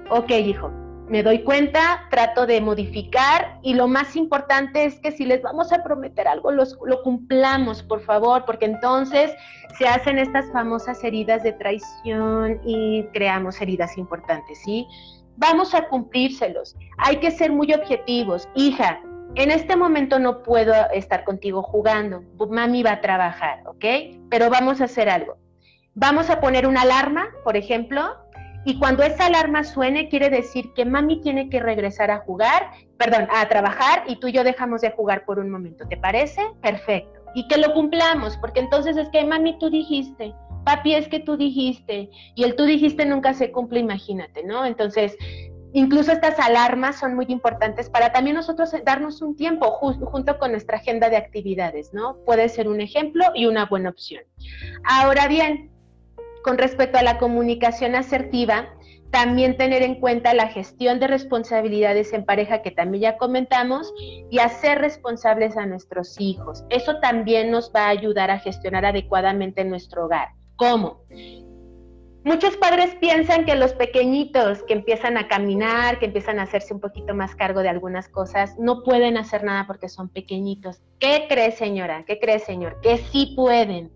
ok 0.09 0.31
hijo, 0.31 0.73
me 1.09 1.23
doy 1.23 1.43
cuenta, 1.43 2.07
trato 2.11 2.47
de 2.47 2.61
modificar 2.61 3.59
y 3.63 3.75
lo 3.75 3.89
más 3.89 4.17
importante 4.17 4.85
es 4.85 5.01
que 5.01 5.13
si 5.13 5.25
les 5.25 5.43
vamos 5.43 5.73
a 5.73 5.83
prometer 5.83 6.29
algo, 6.29 6.53
los, 6.53 6.79
lo 6.85 7.03
cumplamos, 7.03 7.83
por 7.83 8.01
favor, 8.01 8.45
porque 8.45 8.67
entonces 8.67 9.33
se 9.79 9.87
hacen 9.87 10.19
estas 10.19 10.51
famosas 10.53 11.03
heridas 11.05 11.43
de 11.43 11.53
traición 11.53 12.61
y 12.65 13.05
creamos 13.13 13.61
heridas 13.61 13.97
importantes, 13.97 14.59
¿sí? 14.65 14.87
vamos 15.39 15.75
a 15.75 15.89
cumplírselos. 15.89 16.77
Hay 16.99 17.17
que 17.17 17.31
ser 17.31 17.51
muy 17.51 17.73
objetivos. 17.73 18.49
Hija, 18.55 19.01
en 19.37 19.51
este 19.51 19.77
momento 19.77 20.19
no 20.19 20.43
puedo 20.43 20.75
estar 20.93 21.25
contigo 21.25 21.63
jugando. 21.63 22.23
Mami 22.51 22.83
va 22.83 22.93
a 22.93 23.01
trabajar, 23.01 23.63
¿ok? 23.67 23.85
Pero 24.29 24.51
vamos 24.51 24.81
a 24.81 24.85
hacer 24.85 25.09
algo. 25.09 25.39
Vamos 25.95 26.29
a 26.31 26.41
poner 26.41 26.67
una 26.67 26.83
alarma, 26.83 27.29
por 27.45 27.57
ejemplo, 27.57 28.17
y 28.65 28.79
cuando 28.79 29.03
esa 29.03 29.27
alarma 29.27 29.65
suene, 29.65 30.09
quiere 30.09 30.31
decir 30.31 30.73
que 30.75 30.85
mami 30.85 31.21
tiene 31.21 31.49
que 31.49 31.61
regresar 31.61 32.11
a 32.11 32.19
jugar, 32.19 32.71
perdón, 32.99 33.29
a 33.31 33.49
trabajar 33.49 34.05
y 34.07 34.17
tú 34.17 34.29
y 34.29 34.33
yo 34.33 34.45
dejamos 34.45 34.81
de 34.81 34.91
jugar 34.91 35.25
por 35.25 35.39
un 35.39 35.51
momento. 35.51 35.87
¿Te 35.89 35.97
parece? 35.97 36.43
Perfecto. 36.61 37.21
Y 37.35 37.47
que 37.49 37.59
lo 37.59 37.73
cumplamos, 37.73 38.37
porque 38.39 38.61
entonces 38.61 38.97
es 38.97 39.09
que 39.11 39.25
mami 39.25 39.59
tú 39.59 39.71
dijiste, 39.71 40.35
papi, 40.65 40.95
es 40.95 41.09
que 41.09 41.21
tú 41.21 41.37
dijiste, 41.37 42.11
y 42.35 42.45
el 42.45 42.57
tú 42.57 42.65
dijiste 42.65 43.07
nunca 43.07 43.33
se 43.33 43.53
cumple, 43.53 43.81
imagínate, 43.81 44.45
¿no? 44.45 44.67
Entonces, 44.67 45.17
incluso 45.73 46.13
estas 46.13 46.39
alarmas 46.39 46.99
son 46.99 47.15
muy 47.15 47.27
importantes 47.29 47.89
para 47.89 48.13
también 48.13 48.37
nosotros 48.37 48.75
darnos 48.85 49.23
un 49.23 49.37
tiempo 49.37 49.71
junto 49.71 50.39
con 50.39 50.51
nuestra 50.51 50.79
agenda 50.79 51.09
de 51.09 51.17
actividades, 51.17 51.93
¿no? 51.93 52.17
Puede 52.27 52.49
ser 52.49 52.69
un 52.69 52.81
ejemplo 52.81 53.25
y 53.35 53.47
una 53.47 53.67
buena 53.67 53.91
opción. 53.91 54.25
Ahora 54.85 55.29
bien, 55.29 55.71
con 56.43 56.59
respecto 56.59 56.99
a 56.99 57.03
la 57.03 57.19
comunicación 57.19 57.95
asertiva, 57.95 58.69
también 59.11 59.57
tener 59.57 59.83
en 59.83 60.01
cuenta 60.01 60.35
la 60.35 60.49
gestión 60.49 61.01
de 61.01 61.07
responsabilidades 61.07 62.13
en 62.13 62.25
pareja 62.25 62.63
que 62.63 62.71
también 62.71 63.03
ya 63.03 63.17
comentamos 63.17 63.93
y 64.31 64.39
hacer 64.39 64.79
responsables 64.79 65.57
a 65.57 65.67
nuestros 65.67 66.21
hijos. 66.21 66.65
Eso 66.69 67.01
también 67.01 67.51
nos 67.51 67.73
va 67.75 67.87
a 67.87 67.91
ayudar 67.91 68.31
a 68.31 68.39
gestionar 68.39 68.85
adecuadamente 68.85 69.65
nuestro 69.65 70.05
hogar. 70.05 70.29
¿Cómo? 70.57 71.05
Muchos 72.29 72.59
padres 72.59 72.95
piensan 73.01 73.47
que 73.47 73.55
los 73.55 73.73
pequeñitos 73.73 74.63
que 74.65 74.75
empiezan 74.75 75.17
a 75.17 75.29
caminar, 75.29 75.99
que 75.99 76.05
empiezan 76.05 76.39
a 76.39 76.43
hacerse 76.43 76.75
un 76.75 76.81
poquito 76.81 77.15
más 77.15 77.35
cargo 77.35 77.63
de 77.63 77.71
algunas 77.71 78.11
cosas, 78.11 78.59
no 78.59 78.83
pueden 78.83 79.17
hacer 79.17 79.45
nada 79.45 79.67
porque 79.67 79.89
son 79.89 80.11
pequeñitos. 80.11 80.83
¿Qué 80.99 81.25
cree 81.27 81.53
señora? 81.53 82.05
¿Qué 82.07 82.21
cree 82.21 82.39
señor? 82.39 82.83
Que 82.83 82.99
sí 82.99 83.33
pueden. 83.35 83.91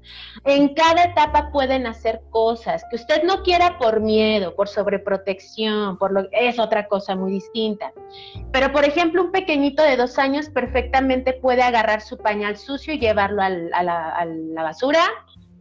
En 0.46 0.72
cada 0.72 1.04
etapa 1.04 1.50
pueden 1.52 1.86
hacer 1.86 2.22
cosas 2.30 2.86
que 2.88 2.96
usted 2.96 3.22
no 3.22 3.42
quiera 3.42 3.76
por 3.78 4.00
miedo, 4.00 4.56
por 4.56 4.66
sobreprotección, 4.66 5.98
por 5.98 6.12
lo 6.12 6.26
es 6.32 6.58
otra 6.58 6.88
cosa 6.88 7.14
muy 7.14 7.32
distinta. 7.32 7.92
Pero 8.50 8.72
por 8.72 8.86
ejemplo, 8.86 9.24
un 9.24 9.30
pequeñito 9.30 9.82
de 9.82 9.98
dos 9.98 10.18
años 10.18 10.48
perfectamente 10.48 11.34
puede 11.34 11.60
agarrar 11.60 12.00
su 12.00 12.16
pañal 12.16 12.56
sucio 12.56 12.94
y 12.94 12.98
llevarlo 12.98 13.42
a 13.42 13.50
la 13.50 14.62
basura 14.62 15.02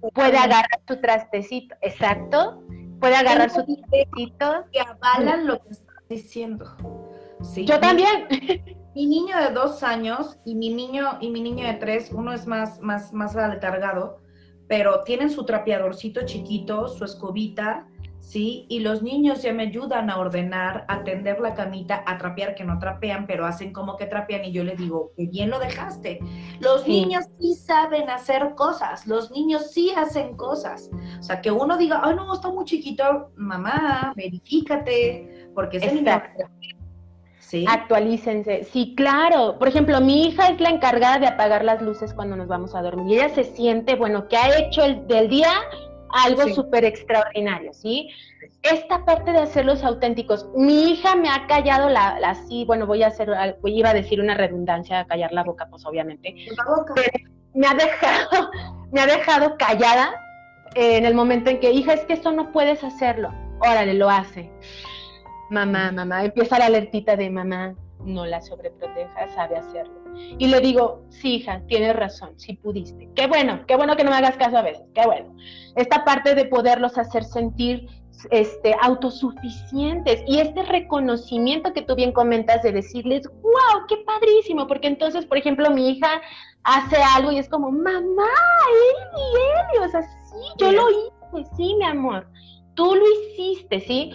puede 0.10 0.38
agarrar 0.38 0.82
su 0.88 1.00
trastecito, 1.00 1.76
exacto, 1.82 2.64
puede 3.00 3.16
agarrar 3.16 3.50
su 3.50 3.66
que 3.66 4.80
avalan 4.80 5.48
lo 5.48 5.62
que 5.62 5.70
estás 5.70 6.08
diciendo. 6.10 6.66
¿Sí? 7.42 7.66
Yo 7.66 7.80
también. 7.80 8.28
Mi 8.94 9.06
niño 9.06 9.38
de 9.38 9.52
dos 9.52 9.84
años 9.84 10.38
y 10.44 10.54
mi 10.54 10.68
niño 10.68 11.18
y 11.22 11.30
mi 11.30 11.40
niño 11.40 11.66
de 11.66 11.76
tres, 11.76 12.12
uno 12.12 12.34
es 12.34 12.46
más, 12.46 12.82
más, 12.82 13.14
más 13.14 13.38
aletargado, 13.38 14.20
pero 14.68 15.04
tienen 15.06 15.30
su 15.30 15.46
trapeadorcito 15.46 16.26
chiquito, 16.26 16.90
su 16.90 17.06
escobita, 17.06 17.88
¿sí? 18.22 18.66
Y 18.70 18.80
los 18.80 19.02
niños 19.02 19.42
ya 19.42 19.52
me 19.52 19.64
ayudan 19.64 20.10
a 20.10 20.18
ordenar, 20.18 20.86
a 20.88 21.04
tender 21.04 21.40
la 21.42 21.56
camita, 21.56 22.04
a 22.06 22.18
trapear, 22.18 22.56
que 22.56 22.64
no 22.64 22.80
trapean, 22.80 23.26
pero 23.28 23.46
hacen 23.46 23.74
como 23.74 23.98
que 23.98 24.06
trapean 24.06 24.46
y 24.46 24.54
yo 24.54 24.64
les 24.64 24.78
digo, 24.78 25.12
que 25.18 25.26
bien 25.26 25.50
lo 25.50 25.60
dejaste. 25.60 26.20
Los 26.60 26.88
niños 26.88 27.26
sí 27.40 27.56
saben 27.56 28.10
hacer 28.10 28.54
cosas, 28.56 29.06
los 29.08 29.32
niños 29.32 29.72
sí 29.72 29.92
hacen 29.98 30.38
cosas. 30.38 30.90
O 31.20 31.24
sea, 31.24 31.42
que 31.42 31.52
uno 31.52 31.78
diga, 31.78 32.00
ay, 32.04 32.16
no, 32.16 32.34
está 32.34 32.50
muy 32.50 32.64
chiquito, 32.64 33.32
mamá, 33.36 34.14
verifícate, 34.16 35.50
porque 35.54 35.78
ese 35.78 35.94
niño... 35.94 36.22
¿Sí? 37.40 37.66
Actualícense. 37.68 38.64
Sí, 38.64 38.94
claro. 38.96 39.60
Por 39.60 39.68
ejemplo, 39.68 40.00
mi 40.00 40.28
hija 40.28 40.48
es 40.48 40.62
la 40.62 40.70
encargada 40.70 41.20
de 41.20 41.28
apagar 41.28 41.66
las 41.66 41.82
luces 41.82 42.14
cuando 42.14 42.38
nos 42.38 42.48
vamos 42.48 42.74
a 42.76 42.82
dormir. 42.82 43.08
Y 43.10 43.16
ella 43.16 43.28
se 43.28 43.44
siente, 43.44 43.96
bueno, 43.96 44.30
que 44.30 44.38
ha 44.38 44.58
hecho 44.58 44.86
el 44.86 45.06
del 45.08 45.28
día 45.28 45.52
algo 46.14 46.48
súper 46.50 46.86
extraordinario, 46.86 47.74
¿sí? 47.74 48.10
Esta 48.64 49.06
parte 49.06 49.32
de 49.32 49.40
hacerlos 49.40 49.84
auténticos. 49.84 50.48
Mi 50.56 50.92
hija 50.92 51.16
me 51.16 51.30
ha 51.30 51.48
callado 51.48 51.90
la, 51.90 52.20
la 52.20 52.36
sí, 52.36 52.66
bueno, 52.66 52.86
voy 52.86 53.04
a 53.04 53.08
hacer, 53.08 53.30
iba 53.66 53.90
a 53.90 53.94
decir 53.94 54.22
una 54.22 54.36
redundancia, 54.36 55.06
callar 55.06 55.32
la 55.32 55.44
boca, 55.44 55.68
pues 55.70 55.86
obviamente. 55.86 56.36
me 57.54 57.68
ha 57.68 57.74
dejado, 57.74 58.52
me 58.92 59.02
ha 59.02 59.08
dejado 59.08 59.58
callada 59.58 60.14
en 60.76 61.06
el 61.06 61.14
momento 61.14 61.50
en 61.50 61.60
que, 61.60 61.72
hija, 61.72 61.94
es 61.94 62.02
que 62.06 62.14
esto 62.14 62.32
no 62.32 62.52
puedes 62.52 62.84
hacerlo. 62.84 63.34
Órale, 63.60 63.94
lo 63.94 64.10
hace. 64.10 64.50
Mamá, 65.50 65.92
mamá, 65.92 66.24
empieza 66.24 66.58
la 66.58 66.68
alertita 66.68 67.16
de 67.18 67.30
mamá, 67.30 67.76
no 68.06 68.26
la 68.26 68.42
sobreproteja, 68.42 69.30
sabe 69.30 69.58
hacerlo. 69.58 69.94
Y 70.38 70.48
le 70.48 70.60
digo, 70.60 71.04
sí, 71.10 71.36
hija, 71.36 71.62
tienes 71.68 71.96
razón, 71.96 72.34
sí 72.38 72.54
pudiste. 72.54 73.10
Qué 73.16 73.28
bueno, 73.28 73.66
qué 73.68 73.76
bueno 73.76 73.96
que 73.96 74.04
no 74.04 74.12
me 74.12 74.18
hagas 74.18 74.38
caso 74.38 74.58
a 74.58 74.62
veces, 74.62 74.84
qué 74.94 75.06
bueno. 75.06 75.36
Esta 75.76 76.04
parte 76.04 76.36
de 76.36 76.46
poderlos 76.46 76.98
hacer 76.98 77.24
sentir 77.24 77.88
este, 78.30 78.76
autosuficientes 78.82 80.24
y 80.28 80.40
este 80.40 80.64
reconocimiento 80.64 81.74
que 81.74 81.82
tú 81.82 81.96
bien 81.96 82.12
comentas 82.12 82.62
de 82.62 82.72
decirles, 82.72 83.28
wow, 83.42 83.86
qué 83.88 83.98
padrísimo, 84.06 84.68
porque 84.68 84.88
entonces, 84.88 85.26
por 85.26 85.38
ejemplo, 85.38 85.70
mi 85.72 85.90
hija 85.90 86.22
hace 86.64 86.98
algo 86.98 87.32
y 87.32 87.40
es 87.40 87.50
como, 87.50 87.72
mamá, 87.72 88.30
Eli, 88.70 89.78
Eli, 89.78 89.86
o 89.86 89.90
sea, 89.90 90.02
sí, 90.02 90.48
yo 90.58 90.72
lo 90.72 90.90
hice, 90.90 91.50
sí, 91.56 91.76
mi 91.76 91.86
amor, 91.86 92.28
tú 92.76 92.96
lo 92.96 93.04
hiciste, 93.06 93.80
¿sí? 93.80 94.12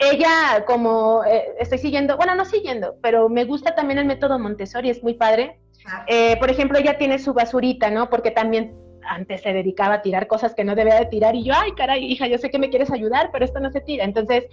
Ella 0.00 0.64
como 0.66 1.24
eh, 1.24 1.54
estoy 1.58 1.78
siguiendo, 1.78 2.16
bueno, 2.16 2.34
no 2.34 2.44
siguiendo, 2.44 2.96
pero 3.02 3.28
me 3.28 3.44
gusta 3.44 3.74
también 3.74 3.98
el 3.98 4.06
método 4.06 4.38
Montessori, 4.38 4.90
es 4.90 5.02
muy 5.02 5.14
padre. 5.14 5.60
Ah. 5.86 6.04
Eh, 6.08 6.36
por 6.38 6.50
ejemplo, 6.50 6.78
ella 6.78 6.98
tiene 6.98 7.18
su 7.18 7.32
basurita, 7.32 7.90
¿no? 7.90 8.10
Porque 8.10 8.30
también 8.30 8.74
antes 9.02 9.42
se 9.42 9.52
dedicaba 9.52 9.96
a 9.96 10.02
tirar 10.02 10.26
cosas 10.26 10.54
que 10.54 10.64
no 10.64 10.74
debía 10.74 10.98
de 10.98 11.06
tirar 11.06 11.34
y 11.34 11.44
yo, 11.44 11.52
ay, 11.56 11.72
caray, 11.72 12.04
hija, 12.04 12.26
yo 12.26 12.38
sé 12.38 12.50
que 12.50 12.58
me 12.58 12.70
quieres 12.70 12.90
ayudar, 12.90 13.30
pero 13.32 13.44
esto 13.44 13.60
no 13.60 13.70
se 13.70 13.80
tira. 13.80 14.04
Entonces, 14.04 14.44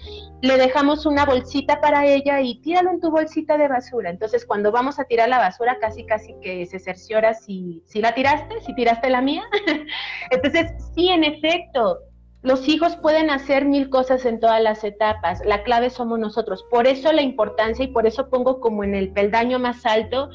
le 0.41 0.57
dejamos 0.57 1.05
una 1.05 1.25
bolsita 1.25 1.79
para 1.81 2.05
ella 2.05 2.41
y 2.41 2.59
tíralo 2.61 2.91
en 2.91 2.99
tu 2.99 3.11
bolsita 3.11 3.57
de 3.57 3.67
basura. 3.67 4.09
Entonces, 4.09 4.45
cuando 4.45 4.71
vamos 4.71 4.99
a 4.99 5.05
tirar 5.05 5.29
la 5.29 5.39
basura, 5.39 5.77
casi, 5.79 6.05
casi 6.05 6.35
que 6.41 6.65
se 6.65 6.79
cerciora 6.79 7.33
si, 7.33 7.83
si 7.85 8.01
la 8.01 8.13
tiraste, 8.13 8.61
si 8.61 8.73
tiraste 8.73 9.09
la 9.09 9.21
mía. 9.21 9.43
Entonces, 10.31 10.71
sí, 10.95 11.09
en 11.09 11.23
efecto, 11.23 11.99
los 12.47 12.67
hijos 12.69 12.95
pueden 12.95 13.29
hacer 13.29 13.65
mil 13.65 13.89
cosas 13.89 14.25
en 14.25 14.39
todas 14.39 14.61
las 14.61 14.83
etapas, 14.85 15.45
la 15.45 15.63
clave 15.63 15.89
somos 15.89 16.17
nosotros. 16.17 16.65
Por 16.71 16.87
eso 16.87 17.11
la 17.11 17.21
importancia 17.21 17.83
y 17.83 17.89
por 17.89 18.07
eso 18.07 18.29
pongo 18.29 18.61
como 18.61 18.85
en 18.85 18.95
el 18.95 19.11
peldaño 19.11 19.59
más 19.59 19.85
alto 19.85 20.29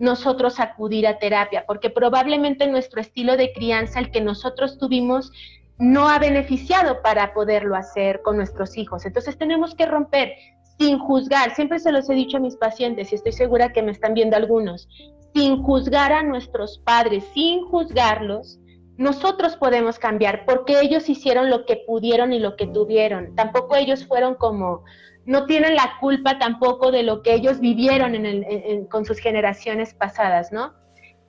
nosotros 0.00 0.58
acudir 0.58 1.06
a 1.06 1.18
terapia, 1.18 1.64
porque 1.66 1.90
probablemente 1.90 2.66
nuestro 2.66 3.00
estilo 3.00 3.36
de 3.36 3.52
crianza, 3.52 4.00
el 4.00 4.10
que 4.10 4.20
nosotros 4.20 4.78
tuvimos, 4.78 5.30
no 5.78 6.08
ha 6.08 6.18
beneficiado 6.18 7.00
para 7.02 7.32
poderlo 7.32 7.76
hacer 7.76 8.20
con 8.22 8.36
nuestros 8.36 8.76
hijos. 8.76 9.06
Entonces 9.06 9.38
tenemos 9.38 9.76
que 9.76 9.86
romper 9.86 10.32
sin 10.78 10.98
juzgar, 10.98 11.54
siempre 11.54 11.78
se 11.78 11.92
los 11.92 12.10
he 12.10 12.14
dicho 12.14 12.38
a 12.38 12.40
mis 12.40 12.56
pacientes 12.56 13.12
y 13.12 13.14
estoy 13.14 13.32
segura 13.32 13.72
que 13.72 13.82
me 13.82 13.92
están 13.92 14.14
viendo 14.14 14.36
algunos, 14.36 14.88
sin 15.32 15.62
juzgar 15.62 16.12
a 16.12 16.24
nuestros 16.24 16.78
padres, 16.78 17.24
sin 17.32 17.64
juzgarlos, 17.66 18.58
nosotros 18.96 19.56
podemos 19.56 19.98
cambiar 19.98 20.44
porque 20.44 20.80
ellos 20.80 21.08
hicieron 21.08 21.50
lo 21.50 21.66
que 21.66 21.82
pudieron 21.86 22.32
y 22.32 22.38
lo 22.38 22.56
que 22.56 22.66
tuvieron. 22.66 23.34
Tampoco 23.34 23.76
ellos 23.76 24.06
fueron 24.06 24.34
como, 24.36 24.84
no 25.26 25.46
tienen 25.46 25.74
la 25.74 25.94
culpa 26.00 26.38
tampoco 26.38 26.90
de 26.92 27.02
lo 27.02 27.22
que 27.22 27.34
ellos 27.34 27.60
vivieron 27.60 28.14
con 28.88 29.04
sus 29.04 29.18
generaciones 29.18 29.94
pasadas, 29.94 30.52
¿no? 30.52 30.74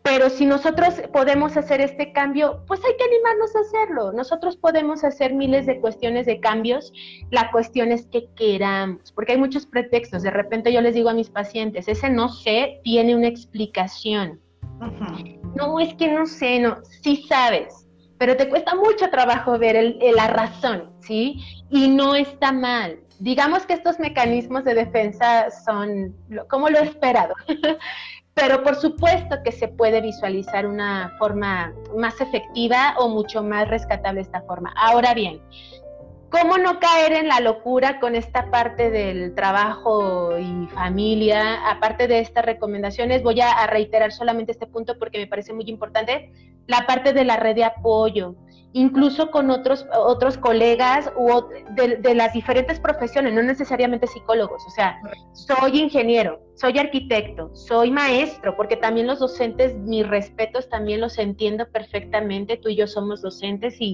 Pero 0.04 0.30
si 0.30 0.46
nosotros 0.46 1.02
podemos 1.12 1.58
hacer 1.58 1.82
este 1.82 2.14
cambio, 2.14 2.64
pues 2.68 2.80
hay 2.86 2.96
que 2.96 3.04
animarnos 3.04 3.56
a 3.56 3.62
hacerlo. 3.62 4.12
Nosotros 4.12 4.56
podemos 4.56 5.04
hacer 5.04 5.34
miles 5.34 5.66
de 5.66 5.80
cuestiones 5.80 6.28
de 6.28 6.40
cambios. 6.40 6.94
La 7.32 7.50
cuestión 7.52 7.92
es 7.92 8.06
que 8.06 8.30
queramos, 8.36 9.12
porque 9.14 9.32
hay 9.32 9.40
muchos 9.40 9.66
pretextos. 9.66 10.22
De 10.22 10.30
repente 10.30 10.72
yo 10.72 10.82
les 10.82 10.94
digo 10.94 11.10
a 11.10 11.16
mis 11.16 11.32
pacientes, 11.32 11.88
ese 11.88 12.12
no 12.12 12.30
sé 12.30 12.82
tiene 12.84 13.16
una 13.16 13.28
explicación. 13.28 14.40
No, 15.56 15.80
es 15.80 15.94
que 15.96 16.12
no 16.12 16.26
sé, 16.26 16.60
no, 16.60 16.78
sí 17.02 17.26
sabes, 17.28 17.88
pero 18.18 18.36
te 18.38 18.50
cuesta 18.50 18.76
mucho 18.76 19.10
trabajo 19.10 19.58
ver 19.58 19.96
la 20.16 20.28
razón, 20.28 20.92
¿sí? 21.02 21.42
Y 21.70 21.88
no 21.88 22.16
está 22.16 22.52
mal. 22.52 23.00
Digamos 23.20 23.66
que 23.66 23.74
estos 23.74 24.00
mecanismos 24.00 24.66
de 24.66 24.74
defensa 24.74 25.50
son 25.66 26.16
como 26.50 26.70
lo 26.70 26.80
esperado, 26.80 27.34
pero 28.34 28.62
por 28.64 28.76
supuesto 28.76 29.38
que 29.44 29.54
se 29.54 29.70
puede 29.70 30.02
visualizar 30.02 30.68
una 30.68 31.16
forma 31.18 31.74
más 31.98 32.20
efectiva 32.20 32.96
o 32.98 33.08
mucho 33.08 33.42
más 33.42 33.68
rescatable 33.70 34.22
esta 34.22 34.42
forma. 34.42 34.74
Ahora 34.76 35.14
bien, 35.14 35.42
¿Cómo 36.30 36.58
no 36.58 36.80
caer 36.80 37.14
en 37.14 37.28
la 37.28 37.40
locura 37.40 38.00
con 38.00 38.16
esta 38.16 38.50
parte 38.50 38.90
del 38.90 39.36
trabajo 39.36 40.38
y 40.38 40.68
familia? 40.74 41.70
Aparte 41.70 42.08
de 42.08 42.20
estas 42.20 42.46
recomendaciones, 42.46 43.22
voy 43.24 43.42
a, 43.42 43.66
reiterar 43.68 44.12
solamente 44.12 44.52
este 44.52 44.68
punto 44.68 44.98
porque 44.98 45.20
me 45.20 45.28
parece 45.28 45.54
muy 45.54 45.66
importante, 45.66 46.32
la 46.68 46.88
parte 46.88 47.14
de 47.14 47.24
la 47.24 47.38
red 47.38 47.56
de 47.56 47.64
apoyo, 47.64 48.36
incluso 48.74 49.30
con 49.30 49.52
otros, 49.52 49.86
otros 49.96 50.38
colegas 50.38 51.12
u, 51.16 51.44
de, 51.76 51.98
de 51.98 52.16
las 52.16 52.34
diferentes 52.34 52.80
profesiones, 52.80 53.34
no 53.34 53.44
necesariamente 53.44 54.08
psicólogos, 54.08 54.64
o 54.66 54.70
sea, 54.72 55.00
soy 55.34 55.80
ingeniero, 55.80 56.42
soy 56.56 56.80
arquitecto, 56.80 57.56
soy 57.56 57.92
maestro, 57.92 58.58
porque 58.58 58.78
también 58.78 59.06
los 59.06 59.20
docentes, 59.20 59.76
mis 59.76 60.08
respetos, 60.08 60.68
también 60.70 61.02
los 61.02 61.20
entiendo 61.20 61.70
perfectamente, 61.70 62.58
tú 62.58 62.70
y 62.70 62.76
yo 62.76 62.88
somos 62.88 63.22
docentes 63.22 63.76
y 63.80 63.94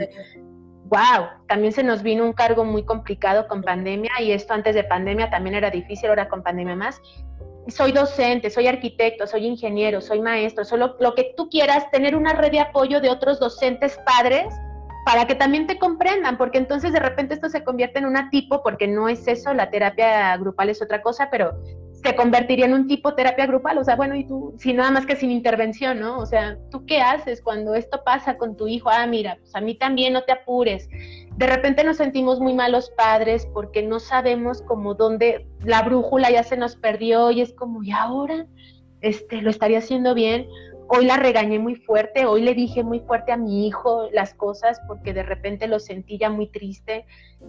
wow, 0.91 1.25
también 1.47 1.71
se 1.71 1.83
nos 1.83 2.03
vino 2.03 2.25
un 2.25 2.33
cargo 2.33 2.65
muy 2.65 2.83
complicado 2.83 3.47
con 3.47 3.63
pandemia 3.63 4.11
y 4.19 4.33
esto 4.33 4.53
antes 4.53 4.75
de 4.75 4.83
pandemia 4.83 5.29
también 5.29 5.55
era 5.55 5.71
difícil, 5.71 6.09
ahora 6.09 6.27
con 6.27 6.43
pandemia 6.43 6.75
más. 6.75 7.01
Soy 7.69 7.93
docente, 7.93 8.49
soy 8.49 8.67
arquitecto, 8.67 9.25
soy 9.25 9.45
ingeniero, 9.45 10.01
soy 10.01 10.19
maestro, 10.19 10.65
solo 10.65 10.97
lo 10.99 11.15
que 11.15 11.33
tú 11.37 11.49
quieras, 11.49 11.89
tener 11.91 12.13
una 12.15 12.33
red 12.33 12.51
de 12.51 12.59
apoyo 12.59 12.99
de 12.99 13.09
otros 13.09 13.39
docentes 13.39 13.97
padres 14.05 14.53
para 15.05 15.25
que 15.25 15.35
también 15.35 15.65
te 15.65 15.79
comprendan, 15.79 16.37
porque 16.37 16.57
entonces 16.57 16.91
de 16.91 16.99
repente 16.99 17.35
esto 17.35 17.49
se 17.49 17.63
convierte 17.63 17.99
en 17.99 18.05
una 18.05 18.29
tipo, 18.29 18.61
porque 18.61 18.87
no 18.87 19.07
es 19.07 19.27
eso, 19.27 19.53
la 19.53 19.69
terapia 19.69 20.35
grupal 20.37 20.69
es 20.69 20.81
otra 20.81 21.01
cosa, 21.01 21.29
pero 21.31 21.53
se 22.03 22.15
convertiría 22.15 22.65
en 22.65 22.73
un 22.73 22.87
tipo 22.87 23.13
terapia 23.13 23.45
grupal, 23.45 23.77
o 23.77 23.83
sea, 23.83 23.95
bueno, 23.95 24.15
y 24.15 24.25
tú, 24.25 24.55
si 24.57 24.73
nada 24.73 24.91
más 24.91 25.05
que 25.05 25.15
sin 25.15 25.31
intervención, 25.31 25.99
¿no? 25.99 26.19
O 26.19 26.25
sea, 26.25 26.57
¿tú 26.71 26.85
qué 26.85 27.01
haces 27.01 27.41
cuando 27.41 27.75
esto 27.75 28.03
pasa 28.03 28.37
con 28.37 28.55
tu 28.55 28.67
hijo? 28.67 28.89
Ah, 28.89 29.05
mira, 29.05 29.37
pues 29.39 29.55
a 29.55 29.61
mí 29.61 29.75
también 29.75 30.13
no 30.13 30.23
te 30.23 30.31
apures. 30.31 30.89
De 31.35 31.47
repente 31.47 31.83
nos 31.83 31.97
sentimos 31.97 32.39
muy 32.39 32.53
malos 32.53 32.91
padres 32.97 33.47
porque 33.53 33.83
no 33.83 33.99
sabemos 33.99 34.61
como 34.63 34.95
dónde 34.95 35.47
la 35.63 35.83
brújula 35.83 36.31
ya 36.31 36.43
se 36.43 36.57
nos 36.57 36.75
perdió 36.75 37.31
y 37.31 37.41
es 37.41 37.53
como, 37.53 37.83
¿y 37.83 37.91
ahora? 37.91 38.47
Este, 39.01 39.41
¿lo 39.41 39.49
estaría 39.49 39.79
haciendo 39.79 40.13
bien? 40.13 40.47
Hoy 40.93 41.05
la 41.05 41.15
regañé 41.15 41.57
muy 41.57 41.75
fuerte, 41.75 42.25
hoy 42.25 42.41
le 42.41 42.53
dije 42.53 42.83
muy 42.83 42.99
fuerte 42.99 43.31
a 43.31 43.37
mi 43.37 43.65
hijo 43.65 44.09
las 44.11 44.33
cosas 44.33 44.81
porque 44.87 45.13
de 45.13 45.23
repente 45.23 45.67
lo 45.67 45.79
sentí 45.79 46.17
ya 46.17 46.29
muy 46.29 46.47
triste, 46.47 47.05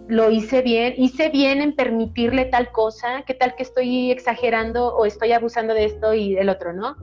lo 0.07 0.31
hice 0.31 0.61
bien, 0.61 0.93
hice 0.95 1.27
bien 1.27 1.61
en 1.61 1.75
permitirle 1.75 2.45
tal 2.45 2.71
cosa, 2.71 3.23
qué 3.27 3.33
tal 3.33 3.55
que 3.55 3.63
estoy 3.63 4.11
exagerando 4.11 4.95
o 4.95 5.05
estoy 5.05 5.33
abusando 5.33 5.73
de 5.73 5.85
esto 5.85 6.13
y 6.13 6.33
del 6.33 6.47
otro, 6.47 6.71
¿no? 6.71 6.95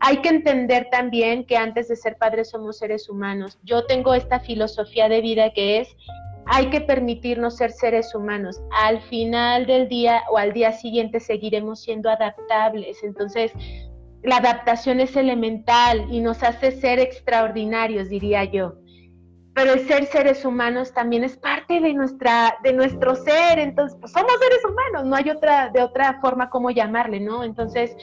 Hay 0.00 0.18
que 0.18 0.30
entender 0.30 0.88
también 0.90 1.44
que 1.44 1.58
antes 1.58 1.88
de 1.88 1.96
ser 1.96 2.16
padres 2.16 2.50
somos 2.50 2.78
seres 2.78 3.10
humanos. 3.10 3.58
Yo 3.62 3.84
tengo 3.84 4.14
esta 4.14 4.40
filosofía 4.40 5.10
de 5.10 5.20
vida 5.20 5.52
que 5.52 5.80
es 5.80 5.94
hay 6.46 6.68
que 6.68 6.80
permitirnos 6.80 7.56
ser 7.56 7.72
seres 7.72 8.14
humanos. 8.14 8.60
Al 8.72 9.00
final 9.02 9.66
del 9.66 9.88
día 9.88 10.22
o 10.30 10.38
al 10.38 10.52
día 10.52 10.72
siguiente 10.72 11.20
seguiremos 11.20 11.82
siendo 11.82 12.10
adaptables. 12.10 13.02
Entonces, 13.02 13.52
la 14.24 14.38
adaptación 14.38 15.00
es 15.00 15.16
elemental 15.16 16.06
y 16.10 16.20
nos 16.20 16.42
hace 16.42 16.72
ser 16.72 16.98
extraordinarios, 16.98 18.08
diría 18.08 18.44
yo. 18.44 18.74
pero 19.54 19.72
el 19.72 19.86
ser 19.86 20.06
seres 20.06 20.44
humanos 20.44 20.92
también 20.92 21.22
es 21.22 21.36
parte 21.36 21.80
de 21.80 21.94
nuestra 21.94 22.56
de 22.64 22.72
nuestro 22.72 23.14
ser, 23.14 23.60
entonces 23.60 23.96
pues, 24.00 24.10
somos 24.10 24.32
seres 24.40 24.64
humanos, 24.64 25.06
no 25.06 25.14
hay 25.14 25.30
otra 25.30 25.70
de 25.70 25.80
otra 25.80 26.18
forma 26.20 26.50
como 26.50 26.72
llamarle, 26.72 27.20
¿no? 27.20 27.44
Entonces, 27.44 27.96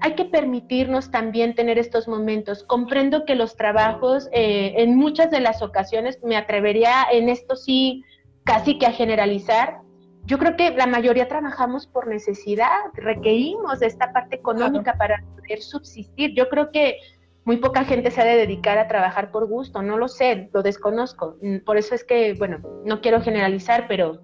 hay 0.00 0.14
que 0.14 0.24
permitirnos 0.24 1.10
también 1.10 1.54
tener 1.54 1.78
estos 1.78 2.08
momentos. 2.08 2.64
Comprendo 2.64 3.24
que 3.24 3.34
los 3.34 3.56
trabajos, 3.56 4.28
eh, 4.32 4.74
en 4.76 4.96
muchas 4.96 5.30
de 5.30 5.40
las 5.40 5.62
ocasiones, 5.62 6.18
me 6.22 6.36
atrevería 6.36 7.06
en 7.12 7.28
esto 7.28 7.56
sí 7.56 8.02
casi 8.44 8.78
que 8.78 8.86
a 8.86 8.92
generalizar, 8.92 9.80
yo 10.28 10.38
creo 10.38 10.56
que 10.56 10.70
la 10.72 10.86
mayoría 10.86 11.26
trabajamos 11.26 11.86
por 11.86 12.06
necesidad, 12.06 12.68
requerimos 12.92 13.80
de 13.80 13.86
esta 13.86 14.12
parte 14.12 14.36
económica 14.36 14.92
para 14.98 15.24
poder 15.34 15.62
subsistir. 15.62 16.34
Yo 16.34 16.50
creo 16.50 16.70
que 16.70 16.98
muy 17.44 17.56
poca 17.56 17.86
gente 17.86 18.10
se 18.10 18.20
ha 18.20 18.26
de 18.26 18.36
dedicar 18.36 18.76
a 18.76 18.88
trabajar 18.88 19.30
por 19.30 19.48
gusto, 19.48 19.80
no 19.80 19.96
lo 19.96 20.06
sé, 20.06 20.50
lo 20.52 20.62
desconozco. 20.62 21.38
Mm, 21.40 21.60
por 21.64 21.78
eso 21.78 21.94
es 21.94 22.04
que, 22.04 22.34
bueno, 22.34 22.58
no 22.84 23.00
quiero 23.00 23.22
generalizar, 23.22 23.86
pero 23.88 24.20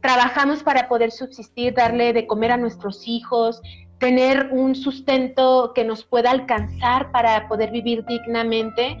trabajamos 0.00 0.62
para 0.62 0.88
poder 0.88 1.10
subsistir, 1.10 1.74
darle 1.74 2.12
de 2.12 2.28
comer 2.28 2.52
a 2.52 2.56
nuestros 2.56 3.08
hijos, 3.08 3.60
tener 3.98 4.50
un 4.52 4.76
sustento 4.76 5.72
que 5.74 5.82
nos 5.82 6.04
pueda 6.04 6.30
alcanzar 6.30 7.10
para 7.10 7.48
poder 7.48 7.72
vivir 7.72 8.04
dignamente, 8.04 8.96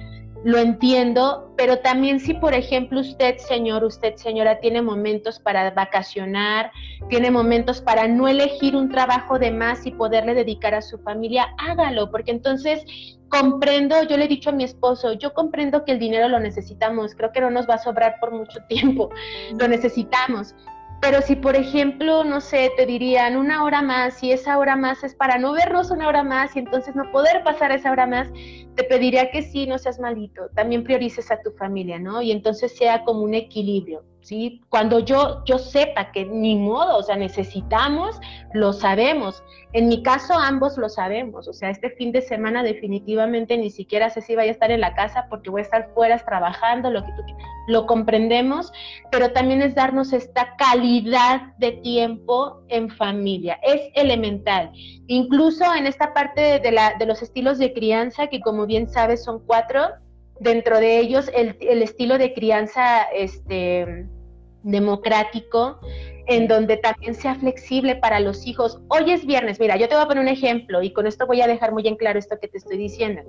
lo 0.46 0.58
entiendo, 0.58 1.52
pero 1.56 1.80
también 1.80 2.20
si, 2.20 2.32
por 2.32 2.54
ejemplo, 2.54 3.00
usted, 3.00 3.36
señor, 3.38 3.82
usted, 3.82 4.14
señora, 4.14 4.60
tiene 4.60 4.80
momentos 4.80 5.40
para 5.40 5.72
vacacionar, 5.72 6.70
tiene 7.08 7.32
momentos 7.32 7.80
para 7.80 8.06
no 8.06 8.28
elegir 8.28 8.76
un 8.76 8.88
trabajo 8.88 9.40
de 9.40 9.50
más 9.50 9.84
y 9.86 9.90
poderle 9.90 10.34
dedicar 10.34 10.72
a 10.72 10.82
su 10.82 10.98
familia, 10.98 11.52
hágalo, 11.58 12.12
porque 12.12 12.30
entonces 12.30 12.84
comprendo, 13.28 14.00
yo 14.04 14.16
le 14.16 14.26
he 14.26 14.28
dicho 14.28 14.50
a 14.50 14.52
mi 14.52 14.62
esposo, 14.62 15.14
yo 15.14 15.34
comprendo 15.34 15.84
que 15.84 15.90
el 15.90 15.98
dinero 15.98 16.28
lo 16.28 16.38
necesitamos, 16.38 17.16
creo 17.16 17.32
que 17.32 17.40
no 17.40 17.50
nos 17.50 17.68
va 17.68 17.74
a 17.74 17.78
sobrar 17.78 18.14
por 18.20 18.30
mucho 18.30 18.60
tiempo, 18.68 19.10
lo 19.58 19.66
necesitamos, 19.66 20.54
pero 21.00 21.20
si, 21.22 21.36
por 21.36 21.56
ejemplo, 21.56 22.24
no 22.24 22.40
sé, 22.40 22.72
te 22.76 22.86
dirían 22.86 23.36
una 23.36 23.64
hora 23.64 23.82
más 23.82 24.22
y 24.22 24.32
esa 24.32 24.58
hora 24.58 24.76
más 24.76 25.04
es 25.04 25.14
para 25.14 25.38
no 25.38 25.52
vernos 25.52 25.90
una 25.90 26.08
hora 26.08 26.22
más 26.22 26.56
y 26.56 26.60
entonces 26.60 26.94
no 26.96 27.10
poder 27.12 27.42
pasar 27.44 27.70
esa 27.72 27.90
hora 27.92 28.06
más, 28.06 28.28
te 28.74 28.84
pediría 28.84 29.30
que 29.30 29.42
sí, 29.42 29.66
no 29.66 29.78
seas 29.78 30.00
malito, 30.00 30.48
también 30.54 30.84
priorices 30.84 31.30
a 31.30 31.40
tu 31.42 31.52
familia, 31.52 31.98
¿no? 31.98 32.22
Y 32.22 32.32
entonces 32.32 32.76
sea 32.76 33.04
como 33.04 33.20
un 33.20 33.34
equilibrio. 33.34 34.04
¿Sí? 34.26 34.60
Cuando 34.70 34.98
yo, 34.98 35.44
yo 35.44 35.56
sepa 35.56 36.10
que 36.10 36.24
ni 36.24 36.56
modo, 36.56 36.98
o 36.98 37.02
sea, 37.02 37.16
necesitamos, 37.16 38.18
lo 38.54 38.72
sabemos. 38.72 39.44
En 39.72 39.86
mi 39.86 40.02
caso, 40.02 40.34
ambos 40.34 40.76
lo 40.78 40.88
sabemos. 40.88 41.46
O 41.46 41.52
sea, 41.52 41.70
este 41.70 41.90
fin 41.90 42.10
de 42.10 42.22
semana 42.22 42.64
definitivamente 42.64 43.56
ni 43.56 43.70
siquiera 43.70 44.10
sé 44.10 44.22
si 44.22 44.34
vaya 44.34 44.50
a 44.50 44.52
estar 44.52 44.72
en 44.72 44.80
la 44.80 44.94
casa 44.94 45.26
porque 45.30 45.48
voy 45.48 45.60
a 45.60 45.64
estar 45.64 45.90
fuera 45.94 46.18
trabajando, 46.18 46.90
lo 46.90 47.04
que 47.04 47.12
lo 47.68 47.86
comprendemos, 47.86 48.72
pero 49.12 49.30
también 49.32 49.62
es 49.62 49.76
darnos 49.76 50.12
esta 50.12 50.56
calidad 50.56 51.54
de 51.58 51.72
tiempo 51.72 52.62
en 52.68 52.90
familia. 52.90 53.60
Es 53.62 53.80
elemental. 53.94 54.72
Incluso 55.06 55.72
en 55.72 55.86
esta 55.86 56.12
parte 56.12 56.58
de, 56.58 56.72
la, 56.72 56.94
de 56.98 57.06
los 57.06 57.22
estilos 57.22 57.58
de 57.58 57.72
crianza, 57.72 58.26
que 58.26 58.40
como 58.40 58.66
bien 58.66 58.88
sabes 58.88 59.22
son 59.22 59.40
cuatro, 59.46 59.82
dentro 60.40 60.80
de 60.80 60.98
ellos 60.98 61.30
el, 61.34 61.56
el 61.60 61.82
estilo 61.82 62.18
de 62.18 62.34
crianza, 62.34 63.04
este, 63.14 64.06
democrático, 64.66 65.78
en 66.26 66.48
donde 66.48 66.76
también 66.76 67.14
sea 67.14 67.36
flexible 67.36 67.94
para 67.96 68.18
los 68.18 68.46
hijos. 68.46 68.80
Hoy 68.88 69.12
es 69.12 69.24
viernes, 69.24 69.60
mira, 69.60 69.76
yo 69.76 69.88
te 69.88 69.94
voy 69.94 70.04
a 70.04 70.08
poner 70.08 70.22
un 70.22 70.28
ejemplo 70.28 70.82
y 70.82 70.92
con 70.92 71.06
esto 71.06 71.26
voy 71.26 71.40
a 71.40 71.46
dejar 71.46 71.72
muy 71.72 71.86
en 71.86 71.96
claro 71.96 72.18
esto 72.18 72.36
que 72.40 72.48
te 72.48 72.58
estoy 72.58 72.76
diciendo. 72.76 73.22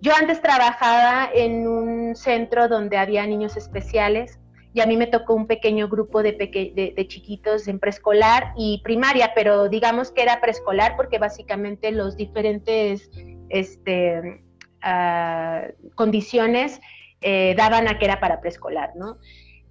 Yo 0.00 0.12
antes 0.18 0.40
trabajaba 0.40 1.28
en 1.34 1.68
un 1.68 2.16
centro 2.16 2.66
donde 2.66 2.96
había 2.96 3.26
niños 3.26 3.58
especiales 3.58 4.40
y 4.72 4.80
a 4.80 4.86
mí 4.86 4.96
me 4.96 5.06
tocó 5.06 5.34
un 5.34 5.46
pequeño 5.46 5.88
grupo 5.88 6.22
de, 6.22 6.32
de, 6.32 7.08
chiquitos 7.08 7.68
en 7.68 7.78
preescolar 7.78 8.54
y 8.56 8.80
primaria, 8.82 9.32
pero 9.34 9.68
digamos 9.68 10.12
que 10.12 10.22
era 10.22 10.40
preescolar 10.40 10.96
porque 10.96 11.18
básicamente 11.18 11.90
los 11.90 12.16
diferentes 12.16 13.10
este, 13.50 14.42
ah, 14.80 15.64
condiciones 15.94 16.80
eh, 17.20 17.54
daban 17.56 17.86
a 17.88 17.98
que 17.98 18.06
era 18.06 18.18
para 18.18 18.40
preescolar, 18.40 18.92
¿no? 18.94 19.18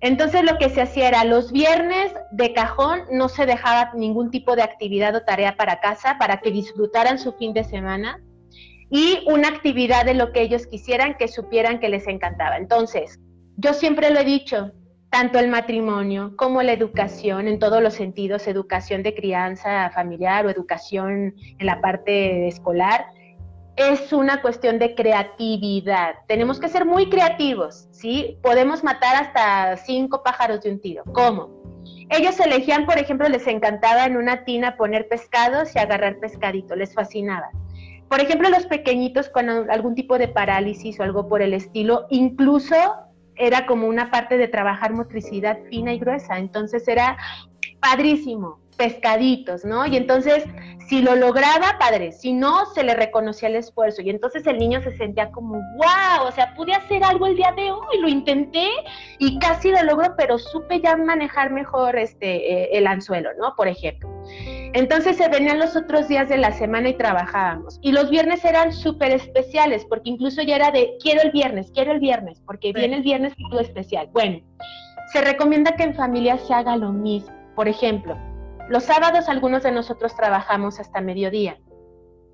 Entonces 0.01 0.43
lo 0.43 0.57
que 0.57 0.69
se 0.69 0.81
hacía 0.81 1.09
era 1.09 1.23
los 1.25 1.51
viernes 1.51 2.13
de 2.31 2.53
cajón 2.53 3.01
no 3.11 3.27
se 3.27 3.45
dejaba 3.45 3.91
ningún 3.93 4.31
tipo 4.31 4.55
de 4.55 4.63
actividad 4.63 5.15
o 5.15 5.23
tarea 5.23 5.57
para 5.57 5.81
casa 5.81 6.17
para 6.17 6.39
que 6.39 6.51
disfrutaran 6.51 7.19
su 7.19 7.33
fin 7.33 7.53
de 7.53 7.65
semana 7.65 8.21
y 8.89 9.19
una 9.27 9.49
actividad 9.49 10.05
de 10.05 10.13
lo 10.13 10.31
que 10.31 10.41
ellos 10.41 10.67
quisieran 10.67 11.15
que 11.17 11.27
supieran 11.27 11.79
que 11.79 11.89
les 11.89 12.07
encantaba. 12.07 12.57
Entonces, 12.57 13.19
yo 13.57 13.73
siempre 13.73 14.09
lo 14.09 14.19
he 14.19 14.25
dicho, 14.25 14.71
tanto 15.09 15.37
el 15.37 15.49
matrimonio 15.49 16.33
como 16.37 16.61
la 16.63 16.71
educación 16.71 17.47
en 17.47 17.59
todos 17.59 17.83
los 17.83 17.93
sentidos, 17.93 18.47
educación 18.47 19.03
de 19.03 19.13
crianza 19.13 19.89
familiar 19.91 20.45
o 20.45 20.49
educación 20.49 21.35
en 21.37 21.65
la 21.65 21.81
parte 21.81 22.47
escolar, 22.47 23.07
es 23.79 24.11
una 24.11 24.41
cuestión 24.41 24.77
de 24.77 24.93
creatividad. 24.93 26.15
Tenemos 26.27 26.59
que 26.59 26.67
ser 26.67 26.85
muy 26.85 27.09
creativos, 27.09 27.87
¿sí? 27.91 28.37
Podemos 28.43 28.83
matar 28.83 29.15
hasta 29.15 29.77
cinco 29.77 30.21
pájaros 30.21 30.61
de 30.61 30.71
un 30.71 30.81
tiro. 30.81 31.03
¿Cómo? 31.13 31.49
Ellos 32.09 32.37
elegían, 32.41 32.85
por 32.85 32.97
ejemplo, 32.97 33.29
les 33.29 33.47
encantaba 33.47 34.05
en 34.05 34.17
una 34.17 34.43
tina 34.43 34.75
poner 34.75 35.07
pescados 35.07 35.73
y 35.75 35.79
agarrar 35.79 36.19
pescadito, 36.19 36.75
les 36.75 36.93
fascinaba. 36.93 37.51
Por 38.09 38.19
ejemplo, 38.19 38.49
los 38.49 38.65
pequeñitos 38.65 39.29
con 39.29 39.49
algún 39.49 39.95
tipo 39.95 40.17
de 40.17 40.27
parálisis 40.27 40.99
o 40.99 41.03
algo 41.03 41.29
por 41.29 41.41
el 41.41 41.53
estilo, 41.53 42.05
incluso 42.09 42.75
era 43.37 43.65
como 43.65 43.87
una 43.87 44.11
parte 44.11 44.37
de 44.37 44.49
trabajar 44.49 44.91
motricidad 44.91 45.57
fina 45.69 45.93
y 45.93 45.99
gruesa. 45.99 46.37
Entonces 46.37 46.85
era 46.89 47.17
padrísimo 47.79 48.59
pescaditos, 48.79 49.65
¿no? 49.65 49.85
Y 49.85 49.97
entonces, 49.97 50.45
si 50.87 51.01
lo 51.01 51.15
lograba, 51.15 51.77
padre, 51.77 52.13
si 52.13 52.31
no, 52.31 52.65
se 52.73 52.81
le 52.81 52.95
reconocía 52.95 53.49
el 53.49 53.57
esfuerzo. 53.57 54.01
Y 54.01 54.09
entonces 54.09 54.47
el 54.47 54.57
niño 54.57 54.81
se 54.81 54.95
sentía 54.95 55.29
como, 55.31 55.55
wow, 55.75 56.25
o 56.25 56.31
sea, 56.31 56.55
pude 56.55 56.73
hacer 56.73 57.03
algo 57.03 57.27
el 57.27 57.35
día 57.35 57.51
de 57.57 57.71
hoy, 57.71 57.99
lo 57.99 58.07
intenté 58.07 58.69
y 59.19 59.37
casi 59.37 59.69
lo 59.71 59.83
logro, 59.83 60.15
pero 60.17 60.39
supe 60.39 60.79
ya 60.79 60.95
manejar 60.95 61.51
mejor 61.51 61.97
este, 61.97 62.53
eh, 62.53 62.69
el 62.71 62.87
anzuelo, 62.87 63.31
¿no? 63.37 63.53
Por 63.57 63.67
ejemplo. 63.67 64.09
Entonces 64.73 65.17
se 65.17 65.27
venían 65.27 65.59
los 65.59 65.75
otros 65.75 66.07
días 66.07 66.29
de 66.29 66.37
la 66.37 66.53
semana 66.53 66.87
y 66.87 66.93
trabajábamos. 66.93 67.79
Y 67.81 67.91
los 67.91 68.09
viernes 68.09 68.45
eran 68.45 68.71
súper 68.71 69.11
especiales, 69.11 69.85
porque 69.89 70.09
incluso 70.09 70.41
ya 70.41 70.55
era 70.55 70.71
de, 70.71 70.95
quiero 71.01 71.21
el 71.21 71.31
viernes, 71.31 71.69
quiero 71.73 71.91
el 71.91 71.99
viernes, 71.99 72.41
porque 72.45 72.71
viene 72.71 72.95
el 72.95 73.03
viernes 73.03 73.33
todo 73.49 73.59
especial. 73.59 74.07
Bueno, 74.13 74.39
se 75.11 75.19
recomienda 75.19 75.75
que 75.75 75.83
en 75.83 75.95
familia 75.95 76.37
se 76.37 76.53
haga 76.53 76.77
lo 76.77 76.93
mismo. 76.93 77.35
Por 77.55 77.67
ejemplo, 77.67 78.17
los 78.69 78.83
sábados 78.83 79.27
algunos 79.29 79.63
de 79.63 79.71
nosotros 79.71 80.15
trabajamos 80.15 80.79
hasta 80.79 81.01
mediodía. 81.01 81.57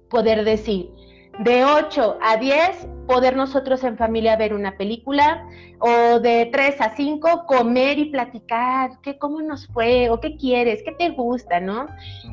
Poder 0.09 0.43
decir, 0.43 0.91
de 1.39 1.65
8 1.65 2.17
a 2.21 2.37
10, 2.37 2.87
poder 3.07 3.35
nosotros 3.35 3.83
en 3.83 3.97
familia 3.97 4.35
ver 4.35 4.53
una 4.53 4.77
película, 4.77 5.45
o 5.79 6.19
de 6.19 6.49
3 6.51 6.81
a 6.81 6.95
5, 6.95 7.45
comer 7.45 7.99
y 7.99 8.05
platicar, 8.05 8.91
qué, 9.01 9.17
cómo 9.17 9.41
nos 9.41 9.67
fue, 9.67 10.09
o 10.09 10.19
qué 10.19 10.37
quieres, 10.37 10.81
qué 10.83 10.91
te 10.93 11.09
gusta, 11.09 11.59
¿no? 11.59 11.87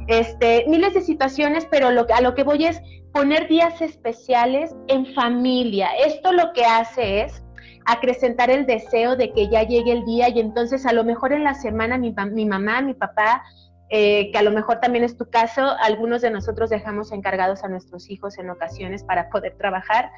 Este, 0.07 0.64
miles 0.68 0.94
de 0.94 1.00
situaciones, 1.00 1.66
pero 1.70 1.90
lo, 1.90 2.07
a 2.12 2.20
lo 2.20 2.34
que 2.34 2.44
voy 2.44 2.66
es 2.66 2.80
poner 3.12 3.48
días 3.48 3.80
especiales 3.80 4.74
en 4.88 5.07
familia. 5.14 5.90
Esto 6.05 6.32
lo 6.32 6.53
que 6.53 6.64
hace 6.64 7.22
es 7.22 7.42
acrecentar 7.84 8.50
el 8.50 8.66
deseo 8.66 9.16
de 9.16 9.32
que 9.32 9.48
ya 9.48 9.64
llegue 9.64 9.92
el 9.92 10.05
día 10.05 10.28
y 10.28 10.38
entonces 10.38 10.86
a 10.86 10.92
lo 10.92 11.05
mejor 11.05 11.32
en 11.32 11.44
la 11.44 11.55
semana 11.55 11.98
mi, 11.98 12.14
mi 12.32 12.46
mamá, 12.46 12.80
mi 12.80 12.94
papá 12.94 13.42
eh, 13.95 14.30
que 14.32 14.38
a 14.38 14.43
lo 14.43 14.53
mejor 14.53 14.80
también 14.80 15.05
es 15.05 15.18
tu 15.18 15.28
caso, 15.28 15.76
algunos 15.78 16.22
de 16.22 16.30
nosotros 16.30 16.70
dejamos 16.70 17.12
encargados 17.12 17.62
a 17.62 17.68
nuestros 17.68 18.09
hijos 18.09 18.38
en 18.38 18.49
ocasiones 18.49 19.05
para 19.05 19.28
poder 19.28 19.55
trabajar. 19.59 20.11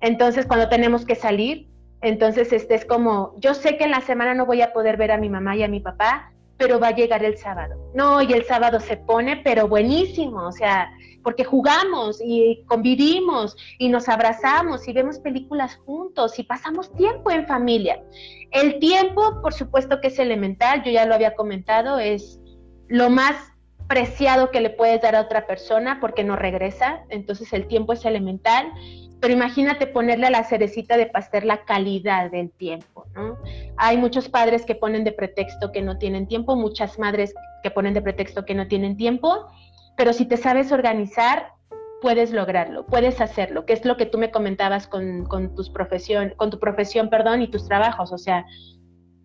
Entonces, 0.00 0.46
cuando 0.46 0.68
tenemos 0.68 1.04
que 1.04 1.14
salir, 1.14 1.68
entonces 2.00 2.52
este 2.52 2.74
es 2.74 2.84
como, 2.84 3.36
yo 3.38 3.54
sé 3.54 3.76
que 3.76 3.84
en 3.84 3.92
la 3.92 4.00
semana 4.00 4.34
no 4.34 4.46
voy 4.46 4.62
a 4.62 4.72
poder 4.72 4.96
ver 4.96 5.12
a 5.12 5.16
mi 5.16 5.28
mamá 5.28 5.54
y 5.54 5.62
a 5.62 5.68
mi 5.68 5.78
papá, 5.78 6.32
pero 6.56 6.80
va 6.80 6.88
a 6.88 6.94
llegar 6.96 7.22
el 7.22 7.38
sábado. 7.38 7.76
No, 7.94 8.20
y 8.20 8.32
el 8.32 8.44
sábado 8.46 8.80
se 8.80 8.96
pone, 8.96 9.36
pero 9.44 9.68
buenísimo, 9.68 10.48
o 10.48 10.52
sea, 10.52 10.90
porque 11.22 11.44
jugamos 11.44 12.20
y 12.20 12.64
convivimos 12.66 13.56
y 13.78 13.90
nos 13.90 14.08
abrazamos 14.08 14.88
y 14.88 14.92
vemos 14.92 15.20
películas 15.20 15.76
juntos 15.86 16.36
y 16.40 16.42
pasamos 16.42 16.92
tiempo 16.96 17.30
en 17.30 17.46
familia. 17.46 18.02
El 18.50 18.80
tiempo, 18.80 19.40
por 19.40 19.52
supuesto 19.52 20.00
que 20.00 20.08
es 20.08 20.18
elemental, 20.18 20.82
yo 20.82 20.90
ya 20.90 21.06
lo 21.06 21.14
había 21.14 21.36
comentado, 21.36 22.00
es 22.00 22.39
lo 22.90 23.08
más 23.08 23.36
preciado 23.88 24.50
que 24.50 24.60
le 24.60 24.70
puedes 24.70 25.00
dar 25.00 25.16
a 25.16 25.20
otra 25.22 25.46
persona 25.46 25.98
porque 26.00 26.22
no 26.22 26.36
regresa, 26.36 27.00
entonces 27.08 27.52
el 27.52 27.66
tiempo 27.66 27.92
es 27.92 28.04
elemental, 28.04 28.70
pero 29.20 29.32
imagínate 29.32 29.86
ponerle 29.86 30.26
a 30.26 30.30
la 30.30 30.44
cerecita 30.44 30.96
de 30.96 31.06
pastel 31.06 31.46
la 31.46 31.64
calidad 31.64 32.30
del 32.30 32.50
tiempo, 32.50 33.06
¿no? 33.14 33.38
Hay 33.76 33.96
muchos 33.96 34.28
padres 34.28 34.64
que 34.64 34.74
ponen 34.74 35.04
de 35.04 35.12
pretexto 35.12 35.72
que 35.72 35.82
no 35.82 35.98
tienen 35.98 36.26
tiempo, 36.26 36.56
muchas 36.56 36.98
madres 36.98 37.34
que 37.62 37.70
ponen 37.70 37.94
de 37.94 38.02
pretexto 38.02 38.44
que 38.44 38.54
no 38.54 38.66
tienen 38.66 38.96
tiempo, 38.96 39.46
pero 39.96 40.12
si 40.12 40.24
te 40.24 40.36
sabes 40.36 40.72
organizar, 40.72 41.52
puedes 42.00 42.32
lograrlo, 42.32 42.86
puedes 42.86 43.20
hacerlo, 43.20 43.66
que 43.66 43.72
es 43.72 43.84
lo 43.84 43.96
que 43.96 44.06
tú 44.06 44.18
me 44.18 44.30
comentabas 44.30 44.86
con, 44.88 45.26
con 45.26 45.54
tus 45.54 45.70
profesión, 45.70 46.34
con 46.36 46.50
tu 46.50 46.58
profesión, 46.58 47.10
perdón, 47.10 47.42
y 47.42 47.48
tus 47.48 47.66
trabajos. 47.68 48.12
O 48.12 48.18
sea, 48.18 48.46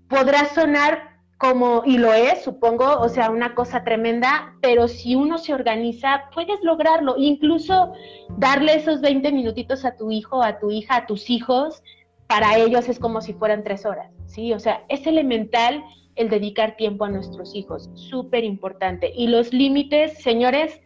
podrá 0.08 0.46
sonar 0.54 1.15
como, 1.38 1.84
y 1.86 1.98
lo 1.98 2.14
es, 2.14 2.44
supongo, 2.44 3.00
o 3.00 3.10
sea, 3.10 3.30
una 3.30 3.56
cosa 3.56 3.84
tremenda, 3.84 4.56
pero 4.62 4.88
si 4.88 5.16
uno 5.16 5.38
se 5.38 5.54
organiza, 5.54 6.30
puedes 6.34 6.64
lograrlo, 6.64 7.16
incluso 7.18 7.94
darle 8.38 8.76
esos 8.76 9.02
20 9.02 9.32
minutitos 9.32 9.84
a 9.84 9.96
tu 9.98 10.12
hijo, 10.12 10.42
a 10.42 10.60
tu 10.60 10.72
hija, 10.72 10.98
a 10.98 11.06
tus 11.06 11.30
hijos, 11.30 11.84
para 12.28 12.58
ellos 12.58 12.88
es 12.90 13.00
como 13.00 13.22
si 13.22 13.34
fueran 13.34 13.64
tres 13.64 13.86
horas, 13.86 14.12
¿sí? 14.26 14.54
O 14.54 14.60
sea, 14.60 14.84
es 14.88 15.06
elemental 15.06 15.84
el 16.16 16.30
dedicar 16.30 16.78
tiempo 16.78 17.06
a 17.06 17.10
nuestros 17.10 17.54
hijos, 17.54 17.90
súper 17.94 18.44
importante. 18.44 19.12
Y 19.14 19.28
los 19.28 19.54
límites, 19.54 20.18
señores, 20.24 20.80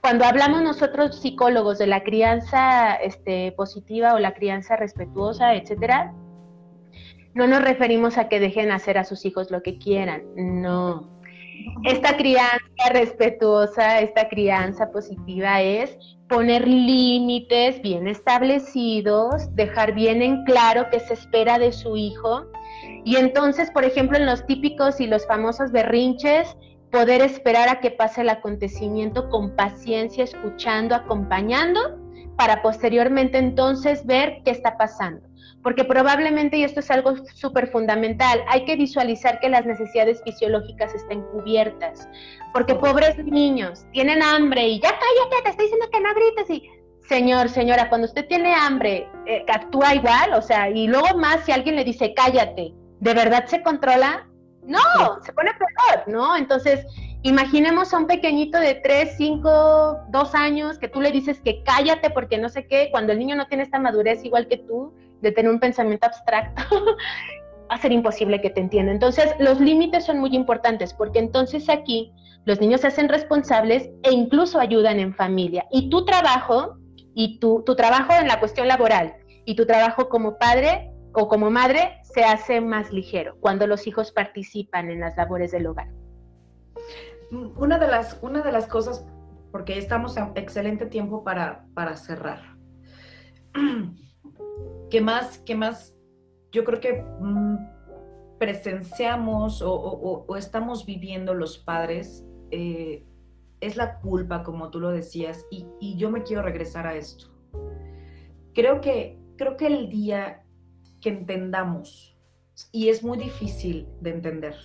cuando 0.00 0.24
hablamos 0.24 0.62
nosotros 0.62 1.20
psicólogos 1.20 1.78
de 1.78 1.86
la 1.86 2.02
crianza 2.02 2.94
este, 2.96 3.52
positiva 3.52 4.14
o 4.14 4.18
la 4.18 4.34
crianza 4.34 4.74
respetuosa, 4.76 5.54
etcétera, 5.54 6.12
no 7.34 7.46
nos 7.46 7.62
referimos 7.62 8.18
a 8.18 8.28
que 8.28 8.40
dejen 8.40 8.70
hacer 8.70 8.98
a 8.98 9.04
sus 9.04 9.24
hijos 9.24 9.50
lo 9.50 9.62
que 9.62 9.78
quieran, 9.78 10.22
no. 10.36 11.10
Esta 11.84 12.16
crianza 12.16 12.90
respetuosa, 12.92 14.00
esta 14.00 14.28
crianza 14.28 14.90
positiva 14.90 15.62
es 15.62 15.96
poner 16.28 16.66
límites 16.66 17.80
bien 17.82 18.08
establecidos, 18.08 19.54
dejar 19.54 19.94
bien 19.94 20.22
en 20.22 20.44
claro 20.44 20.86
qué 20.90 20.98
se 21.00 21.14
espera 21.14 21.58
de 21.58 21.72
su 21.72 21.96
hijo. 21.96 22.46
Y 23.04 23.16
entonces, 23.16 23.70
por 23.70 23.84
ejemplo, 23.84 24.16
en 24.16 24.26
los 24.26 24.44
típicos 24.46 25.00
y 25.00 25.06
los 25.06 25.26
famosos 25.26 25.70
berrinches, 25.72 26.56
poder 26.90 27.22
esperar 27.22 27.68
a 27.68 27.80
que 27.80 27.90
pase 27.90 28.22
el 28.22 28.28
acontecimiento 28.28 29.28
con 29.28 29.54
paciencia, 29.56 30.24
escuchando, 30.24 30.94
acompañando, 30.94 31.98
para 32.36 32.62
posteriormente 32.62 33.38
entonces 33.38 34.04
ver 34.04 34.42
qué 34.44 34.50
está 34.50 34.76
pasando 34.76 35.31
porque 35.62 35.84
probablemente, 35.84 36.56
y 36.56 36.64
esto 36.64 36.80
es 36.80 36.90
algo 36.90 37.14
súper 37.34 37.68
fundamental, 37.68 38.40
hay 38.48 38.64
que 38.64 38.76
visualizar 38.76 39.38
que 39.40 39.48
las 39.48 39.64
necesidades 39.64 40.22
fisiológicas 40.24 40.94
estén 40.94 41.22
cubiertas, 41.32 42.08
porque 42.52 42.74
pobres 42.74 43.16
niños 43.24 43.84
tienen 43.92 44.22
hambre 44.22 44.66
y 44.68 44.80
ya 44.80 44.90
cállate, 44.90 45.42
te 45.44 45.50
estoy 45.50 45.66
diciendo 45.66 45.86
que 45.92 46.00
no 46.00 46.14
grites 46.14 46.50
y 46.50 46.70
señor, 47.08 47.48
señora, 47.48 47.88
cuando 47.88 48.06
usted 48.06 48.26
tiene 48.26 48.54
hambre, 48.54 49.08
eh, 49.26 49.44
actúa 49.48 49.94
igual, 49.94 50.34
o 50.34 50.42
sea, 50.42 50.70
y 50.70 50.86
luego 50.86 51.16
más 51.18 51.44
si 51.44 51.52
alguien 51.52 51.76
le 51.76 51.84
dice 51.84 52.14
cállate, 52.14 52.72
¿de 53.00 53.14
verdad 53.14 53.46
se 53.46 53.62
controla? 53.62 54.28
No, 54.64 54.78
se 55.24 55.32
pone 55.32 55.50
peor, 55.54 56.04
¿no? 56.06 56.36
Entonces, 56.36 56.86
imaginemos 57.22 57.92
a 57.92 57.98
un 57.98 58.06
pequeño 58.06 58.50
de 58.52 58.76
3, 58.76 59.14
5, 59.16 59.98
2 60.08 60.34
años 60.34 60.78
que 60.78 60.88
tú 60.88 61.00
le 61.00 61.10
dices 61.10 61.40
que 61.40 61.62
cállate 61.64 62.10
porque 62.10 62.38
no 62.38 62.48
sé 62.48 62.66
qué, 62.66 62.88
cuando 62.92 63.12
el 63.12 63.18
niño 63.18 63.34
no 63.34 63.46
tiene 63.48 63.64
esta 63.64 63.80
madurez 63.80 64.24
igual 64.24 64.46
que 64.46 64.58
tú, 64.58 64.94
de 65.22 65.32
tener 65.32 65.50
un 65.50 65.60
pensamiento 65.60 66.06
abstracto, 66.06 66.62
va 67.70 67.76
a 67.76 67.78
ser 67.78 67.92
imposible 67.92 68.40
que 68.40 68.50
te 68.50 68.60
entienda. 68.60 68.92
Entonces, 68.92 69.34
los 69.38 69.60
límites 69.60 70.04
son 70.04 70.18
muy 70.18 70.34
importantes 70.34 70.92
porque 70.92 71.18
entonces 71.18 71.68
aquí 71.68 72.12
los 72.44 72.60
niños 72.60 72.82
se 72.82 72.88
hacen 72.88 73.08
responsables 73.08 73.88
e 74.02 74.12
incluso 74.12 74.58
ayudan 74.58 74.98
en 74.98 75.14
familia. 75.14 75.64
Y 75.70 75.88
tu 75.88 76.04
trabajo, 76.04 76.76
y 77.14 77.38
tu, 77.38 77.62
tu 77.64 77.76
trabajo 77.76 78.12
en 78.20 78.28
la 78.28 78.40
cuestión 78.40 78.68
laboral, 78.68 79.14
y 79.44 79.56
tu 79.56 79.64
trabajo 79.64 80.08
como 80.08 80.38
padre 80.38 80.92
o 81.14 81.28
como 81.28 81.50
madre 81.50 82.00
se 82.02 82.24
hace 82.24 82.60
más 82.60 82.92
ligero 82.92 83.36
cuando 83.40 83.66
los 83.66 83.86
hijos 83.86 84.12
participan 84.12 84.90
en 84.90 85.00
las 85.00 85.16
labores 85.16 85.52
del 85.52 85.66
hogar. 85.66 85.88
Una 87.30 87.78
de 87.78 87.88
las, 87.88 88.18
una 88.22 88.42
de 88.42 88.52
las 88.52 88.66
cosas, 88.66 89.06
porque 89.50 89.78
estamos 89.78 90.18
a 90.18 90.32
excelente 90.34 90.86
tiempo 90.86 91.24
para, 91.24 91.64
para 91.74 91.96
cerrar. 91.96 92.40
¿Qué 94.92 95.00
más, 95.00 95.38
qué 95.46 95.54
más 95.54 95.96
yo 96.52 96.64
creo 96.64 96.78
que 96.78 97.02
mm, 97.18 97.56
presenciamos 98.38 99.62
o, 99.64 100.26
estamos 100.36 100.84
viviendo 100.84 101.32
los 101.32 101.56
padres? 101.56 102.26
Eh, 102.50 103.02
es 103.62 103.76
la 103.76 104.00
culpa, 104.00 104.42
como 104.42 104.70
tú 104.70 104.80
lo 104.80 104.90
decías, 104.90 105.46
y, 105.50 105.96
yo 105.96 106.10
me 106.10 106.24
quiero 106.24 106.42
regresar 106.42 106.86
a 106.86 106.94
esto. 106.94 107.32
Creo 108.52 108.82
que, 108.82 109.18
creo 109.38 109.56
que 109.56 109.66
el 109.68 109.88
día 109.88 110.44
que 111.00 111.08
entendamos, 111.08 112.14
y 112.70 112.90
es 112.90 113.02
muy 113.02 113.16
difícil 113.16 113.88
de 114.02 114.10
entender, 114.10 114.56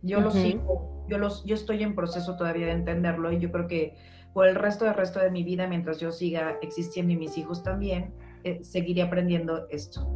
yo 0.00 0.22
lo 0.22 0.30
sigo, 0.30 1.04
yo, 1.10 1.18
los, 1.18 1.44
yo 1.44 1.54
estoy 1.54 1.82
en 1.82 1.94
proceso 1.94 2.36
todavía 2.36 2.64
de 2.64 2.72
entenderlo, 2.72 3.30
y 3.32 3.38
yo 3.38 3.52
creo 3.52 3.68
que 3.68 3.98
por 4.32 4.46
el 4.46 4.54
resto 4.54 4.86
del 4.86 4.94
resto 4.94 5.18
de 5.18 5.30
mi 5.30 5.44
vida, 5.44 5.66
mientras 5.66 6.00
yo 6.00 6.10
siga 6.10 6.56
existiendo 6.62 7.12
y 7.12 7.16
mis 7.18 7.36
hijos 7.36 7.62
también, 7.62 8.14
eh, 8.44 8.62
seguiré 8.62 9.02
aprendiendo 9.02 9.68
esto. 9.70 10.06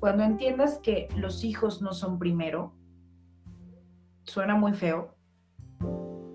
Cuando 0.00 0.22
entiendas 0.22 0.78
que 0.78 1.08
los 1.16 1.42
hijos 1.44 1.82
no 1.82 1.92
son 1.92 2.18
primero, 2.18 2.72
suena 4.24 4.54
muy 4.54 4.72
feo 4.72 5.14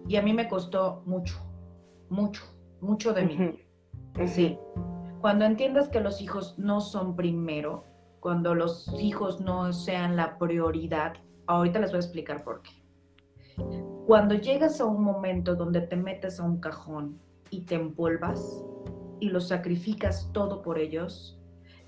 y 0.08 0.18
a 0.18 0.22
mí 0.22 0.34
me 0.34 0.50
costó 0.50 1.04
mucho, 1.06 1.36
mucho, 2.10 2.44
mucho 2.82 3.14
de 3.14 3.26
mí. 3.26 3.60
Sí. 4.28 4.58
Cuando 5.22 5.46
entiendas 5.46 5.88
que 5.88 6.02
los 6.02 6.22
hijos 6.22 6.60
no 6.60 6.82
son 6.82 7.16
primero, 7.16 7.86
cuando 8.20 8.54
los 8.54 8.94
hijos 9.00 9.40
no 9.40 9.72
sean 9.72 10.18
la 10.18 10.38
prioridad, 10.38 11.14
ahorita 11.48 11.80
les 11.80 11.92
voy 11.92 11.98
a 11.98 12.02
explicar 12.02 12.44
por 12.44 12.62
qué. 12.62 12.72
Cuando 14.06 14.36
llegas 14.36 14.82
a 14.82 14.86
un 14.86 15.04
momento 15.04 15.56
donde 15.56 15.82
te 15.82 15.96
metes 15.96 16.40
a 16.40 16.44
un 16.44 16.60
cajón 16.60 17.20
y 17.50 17.62
te 17.62 17.76
empolvas, 17.76 18.66
y 19.24 19.30
lo 19.30 19.40
sacrificas 19.40 20.30
todo 20.34 20.62
por 20.62 20.78
ellos, 20.78 21.40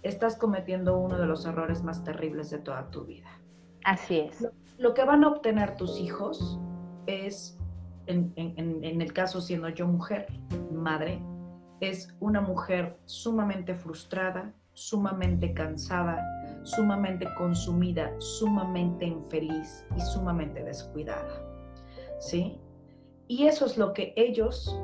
estás 0.04 0.38
cometiendo 0.38 0.98
uno 0.98 1.18
de 1.18 1.26
los 1.26 1.46
errores 1.46 1.84
más 1.84 2.02
terribles 2.02 2.50
de 2.50 2.60
toda 2.60 2.90
tu 2.92 3.04
vida. 3.04 3.28
Así 3.84 4.20
es. 4.20 4.48
Lo, 4.78 4.94
que 4.94 5.04
van 5.04 5.26
a 5.26 5.28
obtener 5.28 5.76
tus 5.76 6.00
hijos 6.00 6.58
es, 7.08 7.60
en, 8.06 8.32
en 8.38 9.02
el 9.02 9.12
caso 9.12 9.42
siendo 9.42 9.68
yo 9.68 9.86
mujer, 9.86 10.28
madre, 10.72 11.22
es 11.82 12.16
una 12.22 12.40
mujer 12.40 12.98
sumamente 13.04 13.76
frustrada, 13.76 14.54
sumamente 14.72 15.54
cansada, 15.54 16.24
sumamente 16.64 17.28
consumida, 17.38 18.10
sumamente 18.20 19.08
infeliz 19.08 19.86
y 19.98 20.00
sumamente 20.00 20.64
descuidada. 20.64 21.46
¿Sí? 22.20 22.58
Y 23.28 23.48
eso 23.48 23.66
es 23.66 23.78
lo 23.78 23.92
que 23.92 24.14
ellos 24.16 24.80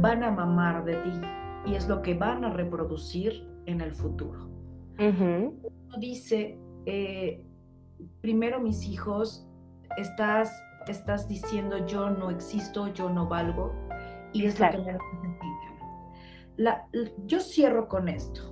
van 0.00 0.24
a 0.24 0.32
mamar 0.32 0.84
de 0.84 0.96
ti 0.96 1.41
y 1.66 1.74
es 1.74 1.88
lo 1.88 2.02
que 2.02 2.14
van 2.14 2.44
a 2.44 2.50
reproducir 2.50 3.46
en 3.66 3.80
el 3.80 3.94
futuro. 3.94 4.48
Uno 4.98 5.98
dice, 5.98 6.58
eh, 6.86 7.44
primero 8.20 8.60
mis 8.60 8.86
hijos, 8.86 9.46
estás, 9.96 10.52
estás 10.88 11.28
diciendo 11.28 11.86
yo 11.86 12.10
no 12.10 12.30
existo, 12.30 12.92
yo 12.92 13.10
no 13.10 13.28
valgo, 13.28 13.72
y 14.32 14.46
es 14.46 14.58
lo 14.60 14.70
que 14.70 14.78
me 14.78 14.98
la, 16.56 16.86
yo 17.26 17.40
cierro 17.40 17.88
con 17.88 18.08
esto. 18.08 18.42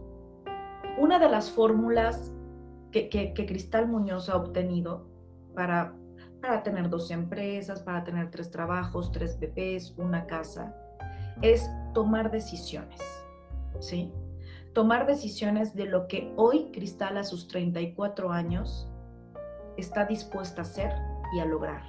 Una 0.99 1.19
de 1.19 1.29
las 1.29 1.51
fórmulas 1.51 2.33
que, 2.91 3.09
que, 3.09 3.33
Cristal 3.35 3.89
Muñoz 3.89 4.29
ha 4.29 4.37
obtenido 4.37 5.07
para, 5.55 5.95
para 6.41 6.63
tener 6.63 6.89
dos 6.89 7.11
empresas, 7.11 7.83
para 7.83 8.03
tener 8.03 8.31
tres 8.31 8.51
trabajos, 8.51 9.13
tres 9.13 9.39
bebés, 9.39 9.95
una 9.97 10.27
casa, 10.27 10.75
es 11.43 11.71
tomar 11.93 12.31
decisiones, 12.31 13.01
¿sí? 13.81 14.13
Tomar 14.73 15.07
decisiones 15.07 15.75
de 15.75 15.87
lo 15.87 16.07
que 16.07 16.33
hoy 16.37 16.71
Cristal 16.73 17.17
a 17.17 17.25
sus 17.25 17.49
34 17.49 18.31
años 18.31 18.89
está 19.77 20.05
dispuesta 20.05 20.63
a 20.63 20.65
hacer 20.65 20.93
y 21.35 21.41
a 21.41 21.45
lograr. 21.45 21.83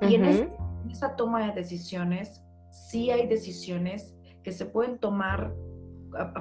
Y 0.00 0.14
en, 0.14 0.52
esa 0.90 1.16
toma 1.16 1.46
de 1.46 1.52
decisiones, 1.52 2.42
sí 2.70 3.10
hay 3.10 3.26
decisiones 3.26 4.14
que 4.42 4.52
se 4.52 4.66
pueden 4.66 4.98
tomar 4.98 5.54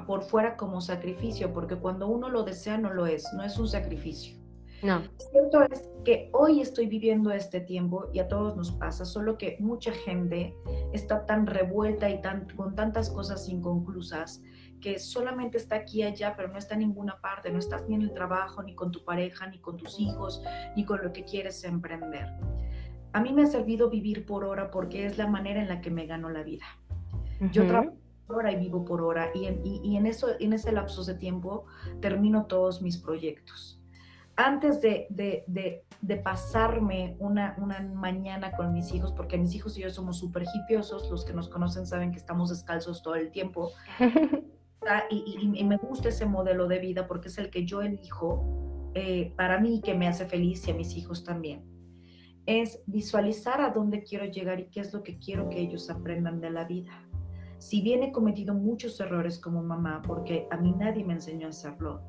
por 0.06 0.24
fuera 0.24 0.58
como 0.58 0.82
sacrificio, 0.82 1.54
porque 1.54 1.78
cuando 1.78 2.08
uno 2.08 2.30
lo 2.30 2.44
desea 2.44 2.78
no 2.78 2.94
lo 2.94 3.08
es, 3.08 3.32
no 3.34 3.44
es 3.44 3.58
un 3.58 3.68
sacrificio. 3.68 4.43
No. 4.84 5.02
Cierto 5.32 5.62
es 5.64 5.90
que 6.04 6.30
hoy 6.34 6.60
estoy 6.60 6.88
viviendo 6.88 7.32
este 7.32 7.62
tiempo 7.62 8.10
y 8.12 8.20
a 8.20 8.28
todos 8.28 8.58
nos 8.58 8.72
pasa, 8.72 9.06
solo 9.06 9.38
que 9.38 9.56
mucha 9.62 9.94
gente 9.94 10.54
está 10.92 11.26
tan 11.26 11.48
revuelta 11.48 12.10
y 12.10 12.22
tan, 12.22 12.48
con 12.56 12.76
tantas 12.76 13.10
cosas 13.10 13.48
inconclusas 13.48 14.42
que 14.82 15.00
solamente 15.00 15.58
está 15.58 15.78
aquí 15.78 16.00
y 16.00 16.04
allá, 16.04 16.36
pero 16.36 16.50
no 16.50 16.58
está 16.58 16.74
en 16.74 16.82
ninguna 16.82 17.22
parte, 17.22 17.50
no 17.50 17.60
estás 17.60 17.88
ni 17.88 17.96
en 17.96 18.02
el 18.02 18.14
trabajo, 18.14 18.62
ni 18.62 18.76
con 18.76 18.92
tu 18.92 19.06
pareja, 19.06 19.48
ni 19.48 19.60
con 19.60 19.78
tus 19.78 19.98
hijos, 19.98 20.44
ni 20.76 20.84
con 20.84 21.02
lo 21.02 21.14
que 21.14 21.24
quieres 21.24 21.64
emprender. 21.64 22.28
A 23.14 23.22
mí 23.22 23.32
me 23.32 23.44
ha 23.44 23.48
servido 23.48 23.90
vivir 23.90 24.26
por 24.26 24.44
hora 24.44 24.70
porque 24.70 25.06
es 25.06 25.18
la 25.18 25.28
manera 25.28 25.62
en 25.62 25.70
la 25.70 25.80
que 25.80 25.92
me 25.92 26.06
gano 26.06 26.30
la 26.30 26.44
vida. 26.44 26.66
Yo 27.52 27.66
trabajo 27.66 27.96
por 28.28 28.38
hora 28.38 28.52
y 28.52 28.58
vivo 28.58 28.84
por 28.84 29.02
hora 29.02 29.30
y 29.34 29.46
en, 29.46 29.62
y 29.66 29.96
en, 29.96 30.06
eso, 30.06 30.28
en 30.40 30.52
ese 30.52 30.74
lapso 30.74 31.06
de 31.06 31.14
tiempo 31.14 31.66
termino 32.02 32.46
todos 32.48 32.82
mis 32.82 32.98
proyectos 32.98 33.83
antes 34.36 34.82
de, 34.82 35.08
de, 35.10 36.18
pasarme 36.18 37.16
una, 37.20 37.56
una, 37.60 37.82
mañana 37.82 38.52
con 38.52 38.74
mis 38.74 38.94
hijos, 38.94 39.12
porque 39.12 39.38
mis 39.38 39.54
hijos 39.56 39.78
y 39.78 39.82
yo 39.82 39.90
somos 39.90 40.18
súper 40.18 40.44
hipiosos, 40.54 41.10
los 41.10 41.26
que 41.26 41.34
nos 41.34 41.50
conocen 41.50 41.86
saben 41.86 42.12
que 42.12 42.18
estamos 42.18 42.50
descalzos 42.50 43.04
todo 43.04 43.16
el 43.16 43.32
tiempo. 43.32 43.72
y, 45.10 45.64
me 45.64 45.78
gusta 45.78 46.10
ese 46.10 46.26
modelo 46.26 46.68
de 46.68 46.80
vida 46.80 47.08
porque 47.08 47.28
es 47.28 47.38
el 47.38 47.50
que 47.50 47.66
yo 47.66 47.82
elijo 47.82 48.92
eh, 48.96 49.34
para 49.36 49.60
mí 49.60 49.82
que 49.82 49.94
me 49.94 50.08
hace 50.08 50.26
feliz 50.26 50.68
y 50.68 50.72
a 50.72 50.74
mis 50.74 50.96
hijos 50.96 51.24
también. 51.24 51.64
Es 52.46 52.82
visualizar 52.88 53.62
a 53.62 53.70
dónde 53.70 54.04
quiero 54.04 54.26
llegar 54.26 54.60
y 54.60 54.70
qué 54.70 54.82
es 54.82 54.94
lo 54.94 55.02
que 55.04 55.18
quiero 55.18 55.50
que 55.50 55.60
ellos 55.60 55.90
aprendan 55.90 56.42
de 56.42 56.50
la 56.50 56.66
vida. 56.66 56.92
Si 57.60 57.82
bien 57.82 58.04
he 58.04 58.12
cometido 58.12 58.54
muchos 58.54 59.00
errores 59.00 59.40
como 59.40 59.64
mamá, 59.64 60.02
porque 60.06 60.48
a 60.52 60.58
mí 60.58 60.74
nadie 60.78 61.06
me 61.06 61.14
enseñó 61.14 61.48
a 61.48 61.52
hacerlo, 61.52 62.02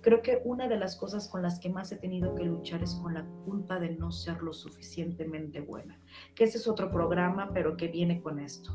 creo 0.00 0.22
que 0.22 0.40
una 0.44 0.68
de 0.68 0.76
las 0.76 0.96
cosas 0.96 1.28
con 1.28 1.42
las 1.42 1.58
que 1.58 1.70
más 1.70 1.92
he 1.92 1.96
tenido 1.96 2.34
que 2.34 2.44
luchar 2.44 2.82
es 2.82 2.94
con 2.96 3.14
la 3.14 3.24
culpa 3.44 3.78
de 3.78 3.90
no 3.90 4.10
ser 4.10 4.42
lo 4.42 4.52
suficientemente 4.52 5.60
buena. 5.60 6.00
Que 6.34 6.44
ese 6.44 6.58
es 6.58 6.68
otro 6.68 6.90
programa, 6.90 7.50
pero 7.52 7.76
que 7.76 7.88
viene 7.88 8.20
con 8.20 8.38
esto 8.38 8.72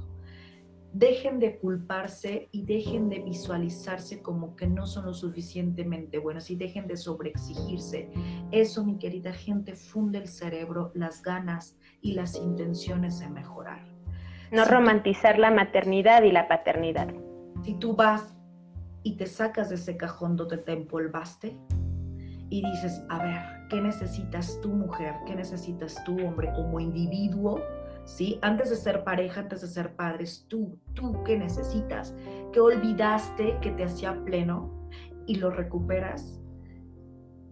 dejen 0.93 1.39
de 1.39 1.57
culparse 1.57 2.49
y 2.51 2.63
dejen 2.63 3.09
de 3.09 3.19
visualizarse 3.19 4.21
como 4.21 4.55
que 4.55 4.67
no 4.67 4.85
son 4.85 5.05
lo 5.05 5.13
suficientemente 5.13 6.19
buenos 6.19 6.51
y 6.51 6.55
dejen 6.55 6.87
de 6.87 6.97
sobreexigirse. 6.97 8.11
Eso, 8.51 8.85
mi 8.85 8.99
querida 8.99 9.33
gente, 9.33 9.75
funde 9.75 10.19
el 10.19 10.27
cerebro, 10.27 10.91
las 10.93 11.23
ganas 11.23 11.77
y 12.01 12.13
las 12.13 12.35
intenciones 12.35 13.19
de 13.19 13.29
mejorar. 13.29 13.83
No 14.51 14.65
romantizar 14.65 15.39
la 15.39 15.49
maternidad 15.49 16.21
y 16.21 16.31
la 16.31 16.47
paternidad. 16.47 17.11
Si 17.63 17.73
tú 17.73 17.95
vas 17.95 18.32
y 19.03 19.17
te 19.17 19.25
sacas 19.25 19.69
de 19.69 19.75
ese 19.75 19.97
cajón 19.97 20.35
donde 20.35 20.57
te 20.57 20.73
empolvaste 20.73 21.57
y 22.49 22.61
dices, 22.71 23.03
a 23.09 23.23
ver, 23.23 23.67
¿qué 23.69 23.81
necesitas 23.81 24.59
tú 24.61 24.69
mujer? 24.69 25.15
¿Qué 25.25 25.35
necesitas 25.35 26.01
tú 26.05 26.17
hombre 26.25 26.51
como 26.55 26.79
individuo? 26.79 27.59
¿sí? 28.05 28.39
Antes 28.41 28.69
de 28.69 28.75
ser 28.75 29.03
pareja, 29.03 29.41
antes 29.41 29.61
de 29.61 29.67
ser 29.67 29.95
padres, 29.95 30.45
tú, 30.47 30.77
tú 30.93 31.23
qué 31.23 31.37
necesitas, 31.37 32.13
que 32.51 32.59
olvidaste 32.59 33.57
que 33.61 33.71
te 33.71 33.85
hacía 33.85 34.23
pleno 34.23 34.71
y 35.25 35.35
lo 35.35 35.49
recuperas, 35.49 36.39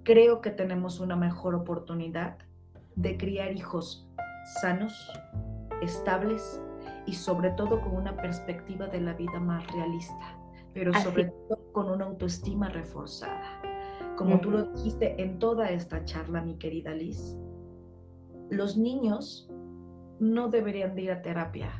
creo 0.04 0.41
que 0.41 0.52
tenemos 0.52 0.99
una 0.99 1.16
mejor 1.16 1.56
oportunidad 1.56 2.38
de 2.95 3.18
criar 3.18 3.54
hijos 3.54 4.08
sanos, 4.62 5.12
estables 5.82 6.62
y 7.06 7.14
sobre 7.14 7.52
todo 7.52 7.82
con 7.82 7.95
una 7.95 8.16
perspectiva 8.18 8.88
de 8.88 9.02
la 9.02 9.14
vida 9.14 9.39
más 9.39 9.66
realista, 9.72 10.38
pero 10.74 10.94
sobre 11.02 11.26
todo 11.26 11.72
con 11.74 11.90
una 11.90 12.06
autoestima 12.06 12.70
reforzada. 12.70 13.62
Como 14.18 14.40
tú 14.40 14.52
lo 14.52 14.64
dijiste 14.64 15.22
en 15.22 15.40
toda 15.40 15.70
esta 15.72 16.04
charla, 16.06 16.42
mi 16.42 16.58
querida 16.58 16.92
Liz, 16.92 17.38
los 18.50 18.78
niños 18.78 19.50
no 20.20 20.50
deberían 20.50 20.96
de 20.96 21.02
ir 21.04 21.12
a 21.12 21.22
terapia. 21.22 21.72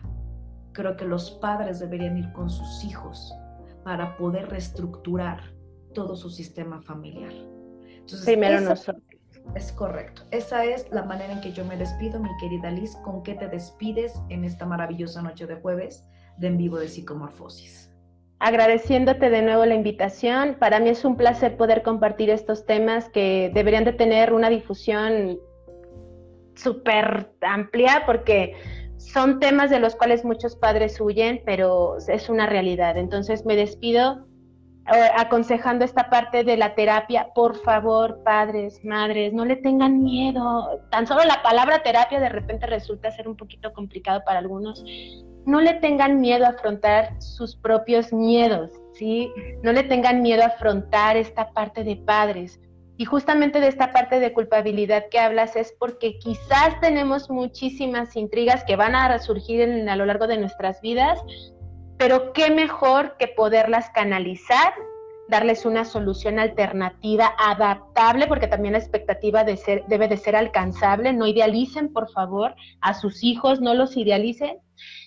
Creo 0.74 0.96
que 0.96 1.06
los 1.06 1.32
padres 1.32 1.80
deberían 1.80 2.18
ir 2.18 2.32
con 2.34 2.50
sus 2.50 2.84
hijos 2.84 3.34
para 3.84 4.18
poder 4.18 4.50
reestructurar 4.50 5.40
todo 5.94 6.16
su 6.16 6.30
sistema 6.30 6.82
familiar. 6.82 7.34
Primero 8.26 8.62
nosotros. 8.62 9.04
Es 9.56 9.72
correcto. 9.72 10.24
Esa 10.32 10.64
es 10.66 10.90
la 10.92 11.04
manera 11.04 11.34
en 11.34 11.42
que 11.42 11.52
yo 11.52 11.66
me 11.66 11.76
despido, 11.76 12.20
mi 12.20 12.30
querida 12.40 12.72
Liz. 12.72 12.96
¿Con 13.04 13.24
qué 13.24 13.34
te 13.34 13.48
despides 13.48 14.14
en 14.30 14.46
esta 14.46 14.66
maravillosa 14.66 15.22
noche 15.22 15.46
de 15.46 15.56
jueves 15.56 16.08
de 16.38 16.48
En 16.48 16.58
Vivo 16.58 16.78
de 16.78 16.88
Psicomorfosis? 16.88 17.91
Agradeciéndote 18.44 19.30
de 19.30 19.44
nuevo 19.44 19.66
la 19.66 19.76
invitación. 19.76 20.56
Para 20.60 20.80
mí 20.80 20.90
es 20.90 21.06
un 21.06 21.16
placer 21.16 21.58
poder 21.58 21.84
compartir 21.84 22.32
estos 22.32 22.66
temas 22.66 23.08
que 23.10 23.52
deberían 23.54 23.84
de 23.84 23.94
tener 23.94 24.34
una 24.34 24.50
difusión 24.50 25.40
súper 26.56 27.30
amplia 27.42 28.02
porque 28.08 28.56
son 28.98 29.40
temas 29.40 29.70
de 29.70 29.80
los 29.80 29.96
cuales 29.96 30.26
muchos 30.26 30.56
padres 30.56 31.00
huyen, 31.00 31.44
pero 31.46 31.98
es 32.08 32.30
una 32.30 32.48
realidad. 32.48 32.98
Entonces 32.98 33.46
me 33.46 33.56
despido 33.56 34.26
aconsejando 34.86 35.86
esta 35.86 36.10
parte 36.10 36.44
de 36.44 36.58
la 36.58 36.76
terapia. 36.76 37.30
Por 37.34 37.56
favor, 37.58 38.24
padres, 38.24 38.84
madres, 38.84 39.34
no 39.34 39.46
le 39.46 39.56
tengan 39.56 40.04
miedo. 40.04 40.82
Tan 40.90 41.08
solo 41.08 41.24
la 41.24 41.42
palabra 41.44 41.84
terapia 41.84 42.20
de 42.20 42.30
repente 42.30 42.66
resulta 42.66 43.12
ser 43.12 43.28
un 43.28 43.38
poquito 43.38 43.72
complicado 43.74 44.22
para 44.26 44.40
algunos. 44.40 44.84
No 45.46 45.62
le 45.62 45.74
tengan 45.76 46.20
miedo 46.20 46.46
a 46.46 46.50
afrontar 46.50 47.22
sus 47.22 47.56
propios 47.56 48.14
miedos, 48.14 48.72
¿sí? 48.94 49.32
No 49.64 49.72
le 49.72 49.84
tengan 49.84 50.22
miedo 50.22 50.44
a 50.44 50.48
afrontar 50.48 51.18
esta 51.18 51.52
parte 51.52 51.84
de 51.84 51.96
padres 51.96 52.60
y 53.02 53.06
justamente 53.06 53.60
de 53.60 53.68
esta 53.68 53.92
parte 53.92 54.20
de 54.20 54.32
culpabilidad 54.32 55.06
que 55.10 55.18
hablas 55.18 55.56
es 55.56 55.74
porque 55.80 56.20
quizás 56.20 56.80
tenemos 56.82 57.32
muchísimas 57.32 58.16
intrigas 58.16 58.64
que 58.64 58.76
van 58.76 58.94
a 58.94 59.08
resurgir 59.08 59.90
a 59.90 59.96
lo 59.96 60.06
largo 60.06 60.28
de 60.28 60.38
nuestras 60.38 60.82
vidas, 60.82 61.20
pero 62.02 62.34
qué 62.34 62.50
mejor 62.50 63.16
que 63.20 63.28
poderlas 63.28 63.92
canalizar, 63.92 64.74
darles 65.30 65.68
una 65.68 65.86
solución 65.86 66.40
alternativa, 66.40 67.36
adaptable, 67.38 68.26
porque 68.26 68.48
también 68.48 68.72
la 68.72 68.80
expectativa 68.80 69.44
de 69.44 69.56
ser, 69.56 69.86
debe 69.88 70.08
de 70.08 70.18
ser 70.18 70.36
alcanzable. 70.36 71.14
No 71.14 71.28
idealicen, 71.28 71.94
por 71.94 72.10
favor, 72.12 72.56
a 72.82 72.96
sus 72.96 73.24
hijos, 73.24 73.62
no 73.62 73.76
los 73.76 73.98
idealicen. 73.98 74.58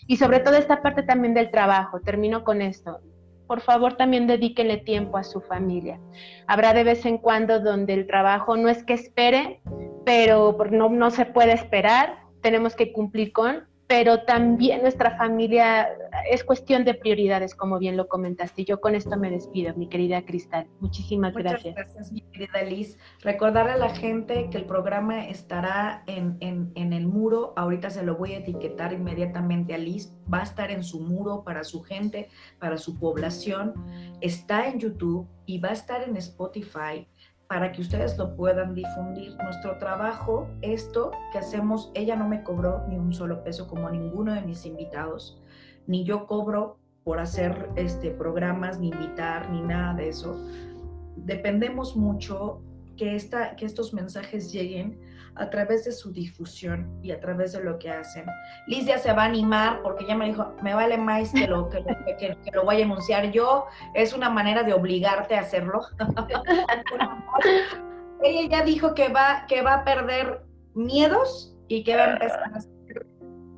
Y 0.07 0.18
sobre 0.18 0.38
todo 0.38 0.55
esta 0.55 0.82
parte 0.82 1.03
también 1.03 1.34
del 1.34 1.51
trabajo. 1.51 2.01
Termino 2.01 2.45
con 2.45 2.62
esto 2.62 3.01
por 3.49 3.61
favor 3.61 3.99
también 3.99 4.26
dedíquenle 4.26 4.78
tiempo 4.78 5.18
a 5.18 5.22
su 5.22 5.42
familia. 5.42 6.01
Habrá 6.47 6.72
de 6.72 6.82
vez 6.82 7.05
en 7.05 7.18
cuando 7.18 7.61
donde 7.61 7.92
el 7.92 8.07
trabajo 8.07 8.57
no 8.57 8.70
es 8.70 8.82
que 8.84 8.95
espere, 8.95 9.61
pero 10.07 10.57
no, 10.70 10.88
no 10.88 11.11
se 11.11 11.26
puede 11.26 11.53
esperar, 11.53 12.20
tenemos 12.40 12.74
que 12.74 12.90
cumplir 12.90 13.32
con, 13.32 13.68
pero 13.87 14.22
también 14.22 14.82
nuestra 14.82 15.16
familia 15.16 15.89
es 16.30 16.43
cuestión 16.43 16.85
de 16.85 16.95
prioridades, 16.95 17.55
como 17.55 17.78
bien 17.78 17.97
lo 17.97 18.09
comentaste. 18.09 18.64
Yo 18.64 18.80
con 18.80 18.95
esto 18.95 19.16
me 19.18 19.30
despido, 19.30 19.74
mi 19.74 19.89
querida 19.89 20.24
Cristal. 20.24 20.66
Muchísimas 20.80 21.35
Muchas 21.35 21.53
gracias. 21.53 21.74
gracias, 21.74 22.12
mi 22.12 22.22
querida 22.22 22.62
Liz. 22.62 22.99
Recordarle 23.20 23.72
a 23.72 23.76
la 23.76 23.95
gente 23.95 24.49
que 24.51 24.57
el 24.57 24.64
programa 24.64 25.28
estará 25.28 26.03
en, 26.07 26.37
en, 26.41 26.72
en, 26.76 26.93
el 26.95 27.07
muro. 27.07 27.53
Ahorita 27.57 27.91
se 27.91 28.03
lo 28.03 28.16
voy 28.16 28.32
a 28.32 28.39
etiquetar 28.39 28.93
inmediatamente 28.95 29.74
a 29.74 29.78
Liz. 29.78 30.14
Va 30.32 30.41
a 30.41 30.45
estar 30.45 30.70
en 30.70 30.82
su 30.82 31.01
muro 31.01 31.45
para 31.45 31.62
su 31.62 31.82
gente, 31.82 32.28
para 32.59 32.78
su 32.78 32.99
población. 32.99 33.74
Está 34.22 34.66
en 34.68 34.80
YouTube 34.80 35.28
y 35.45 35.59
va 35.59 35.70
a 35.70 35.72
estar 35.72 36.03
en 36.03 36.16
Spotify 36.16 37.07
para 37.55 37.70
que 37.70 37.82
ustedes 37.82 38.18
lo 38.18 38.34
puedan 38.34 38.74
difundir. 38.74 39.36
Nuestro 39.36 39.78
trabajo, 39.78 40.48
esto 40.61 41.12
que 41.30 41.38
hacemos, 41.38 41.92
ella 41.94 42.16
no 42.16 42.28
me 42.28 42.42
cobró 42.42 42.84
ni 42.88 42.96
un 42.96 43.12
solo 43.12 43.44
peso 43.44 43.68
como 43.68 43.88
ninguno 43.88 44.34
de 44.34 44.42
mis 44.42 44.66
invitados, 44.66 45.40
ni 45.86 46.02
yo 46.02 46.26
cobro 46.26 46.78
por 47.05 47.20
hacer 47.20 47.70
este, 47.76 48.11
programas, 48.11 48.80
ni 48.80 48.88
invitar, 48.88 49.48
ni 49.50 49.62
nada 49.62 49.94
de 49.94 50.09
eso. 50.09 50.36
Dependemos 51.14 51.94
mucho 51.94 52.61
que, 52.96 53.14
esta, 53.14 53.55
que 53.55 53.66
estos 53.66 53.94
mensajes 53.94 54.50
lleguen 54.50 54.98
a 55.37 55.51
través 55.51 55.85
de 55.85 55.93
su 55.93 56.12
difusión 56.12 56.99
y 57.03 57.11
a 57.11 57.20
través 57.20 57.53
de 57.53 57.62
lo 57.62 57.78
que 57.78 57.91
hacen. 57.91 58.26
Liz 58.66 58.87
se 58.87 59.12
va 59.12 59.22
a 59.22 59.26
animar 59.26 59.82
porque 59.82 60.07
ya 60.07 60.14
me 60.14 60.26
dijo, 60.26 60.55
me 60.62 60.74
vale 60.74 60.97
más 60.97 61.32
que 61.32 61.47
lo, 61.47 61.68
que, 61.68 61.85
que, 62.18 62.37
lo 62.53 62.64
voy 62.64 62.82
a 62.82 62.85
anunciar 62.85 63.30
yo, 63.30 63.66
es 63.95 64.12
una 64.12 64.30
manera 64.30 64.62
de 64.62 64.72
obligarte 64.72 65.37
a 65.37 65.41
hacerlo. 65.41 65.80
Ella 68.22 68.49
ya 68.49 68.64
dijo 68.64 68.95
que 68.95 69.09
va, 69.09 69.45
que 69.49 69.62
va 69.62 69.74
a 69.74 69.85
perder 69.85 70.43
miedos 70.74 71.55
y 71.68 71.85
que 71.85 71.97
va 71.97 72.05
a 72.05 72.12
empezar 72.12 72.53
a 72.53 72.57
hacer 72.57 73.07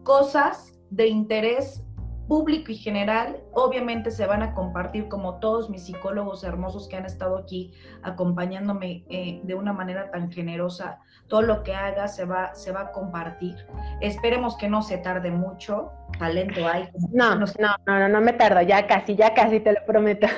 cosas 0.03 0.73
de 0.91 1.09
interés 1.09 1.86
público 2.29 2.73
y 2.73 2.77
general, 2.77 3.41
obviamente 3.53 4.11
se 4.11 4.27
van 4.27 4.43
a 4.43 4.55
compartir 4.55 5.09
como 5.09 5.39
todos 5.39 5.71
mis 5.71 5.85
psicólogos 5.85 6.45
hermosos 6.45 6.89
que 6.89 6.97
han 6.97 7.07
estado 7.07 7.39
aquí 7.39 7.73
acompañándome 8.03 9.05
eh, 9.09 9.41
de 9.45 9.55
una 9.55 9.73
manera 9.73 10.11
tan 10.11 10.31
generosa. 10.31 10.99
Todo 11.29 11.43
lo 11.43 11.63
que 11.63 11.75
haga 11.75 12.07
se 12.07 12.25
va, 12.25 12.55
se 12.55 12.71
va 12.71 12.83
a 12.83 12.93
compartir. 12.93 13.57
Esperemos 14.01 14.57
que 14.57 14.69
no 14.69 14.83
se 14.83 14.99
tarde 14.99 15.31
mucho. 15.31 15.91
Talento 16.19 16.67
hay. 16.67 16.89
No, 17.13 17.35
no, 17.35 17.47
no, 17.59 17.99
no, 17.99 18.09
no 18.09 18.21
me 18.21 18.33
tardo, 18.33 18.63
ya 18.63 18.87
casi, 18.87 19.17
ya 19.17 19.35
casi 19.35 19.59
te 19.59 19.73
lo 19.73 19.85
prometo. 19.87 20.29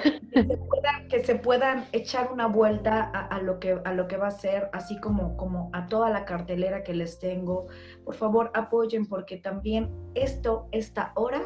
Que 1.09 1.24
se, 1.24 1.34
puedan 1.36 1.84
echar 1.93 2.30
una 2.32 2.47
vuelta 2.47 3.03
a, 3.03 3.41
lo 3.41 3.59
que, 3.59 3.80
a 3.84 3.93
lo 3.93 4.09
que 4.09 4.16
va 4.16 4.28
a 4.28 4.30
ser, 4.30 4.70
así 4.72 5.01
como, 5.01 5.36
como 5.36 5.70
a 5.72 5.86
toda 5.86 6.11
la 6.11 6.24
cartelera 6.24 6.82
que 6.82 6.95
les 6.95 7.18
tengo. 7.18 7.66
Por 8.05 8.14
favor, 8.14 8.51
apoyen 8.55 9.07
porque 9.07 9.36
también 9.36 9.91
esto, 10.14 10.68
esta 10.70 11.12
hora, 11.14 11.41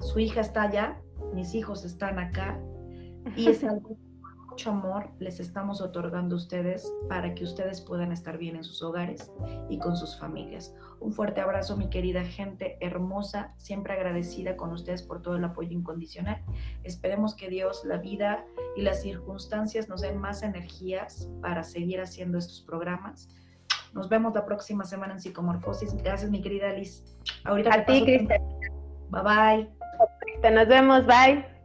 su 0.00 0.18
hija 0.18 0.40
está 0.40 0.62
allá, 0.62 1.00
mis 1.34 1.54
hijos 1.54 1.84
están 1.84 2.18
acá 2.18 2.60
y 3.36 3.48
es 3.48 3.62
algo 3.64 3.96
mucho 4.50 4.70
amor 4.70 5.08
les 5.20 5.38
estamos 5.38 5.80
otorgando 5.80 6.34
a 6.34 6.38
ustedes 6.38 6.92
para 7.08 7.34
que 7.34 7.44
ustedes 7.44 7.80
puedan 7.80 8.10
estar 8.10 8.36
bien 8.36 8.56
en 8.56 8.64
sus 8.64 8.82
hogares 8.82 9.30
y 9.68 9.78
con 9.78 9.96
sus 9.96 10.18
familias. 10.18 10.74
Un 10.98 11.12
fuerte 11.12 11.40
abrazo, 11.40 11.76
mi 11.76 11.88
querida 11.88 12.24
gente 12.24 12.76
hermosa, 12.80 13.54
siempre 13.58 13.92
agradecida 13.94 14.56
con 14.56 14.72
ustedes 14.72 15.02
por 15.02 15.22
todo 15.22 15.36
el 15.36 15.44
apoyo 15.44 15.70
incondicional. 15.70 16.42
Esperemos 16.82 17.34
que 17.34 17.48
Dios, 17.48 17.84
la 17.84 17.98
vida 17.98 18.44
y 18.76 18.82
las 18.82 19.02
circunstancias 19.02 19.88
nos 19.88 20.00
den 20.00 20.18
más 20.18 20.42
energías 20.42 21.30
para 21.40 21.62
seguir 21.62 22.00
haciendo 22.00 22.38
estos 22.38 22.60
programas. 22.62 23.28
Nos 23.94 24.08
vemos 24.08 24.34
la 24.34 24.44
próxima 24.44 24.84
semana 24.84 25.14
en 25.14 25.20
Psicomorfosis. 25.20 25.94
Gracias, 25.94 26.30
mi 26.30 26.42
querida 26.42 26.72
Liz. 26.72 27.04
Ahorita 27.44 27.74
a 27.74 27.84
ti, 27.86 28.02
Cristal. 28.04 28.40
Bye 29.10 29.79
bye. 30.40 30.50
Nos 30.50 30.68
vemos, 30.68 31.06
bye. 31.06 31.59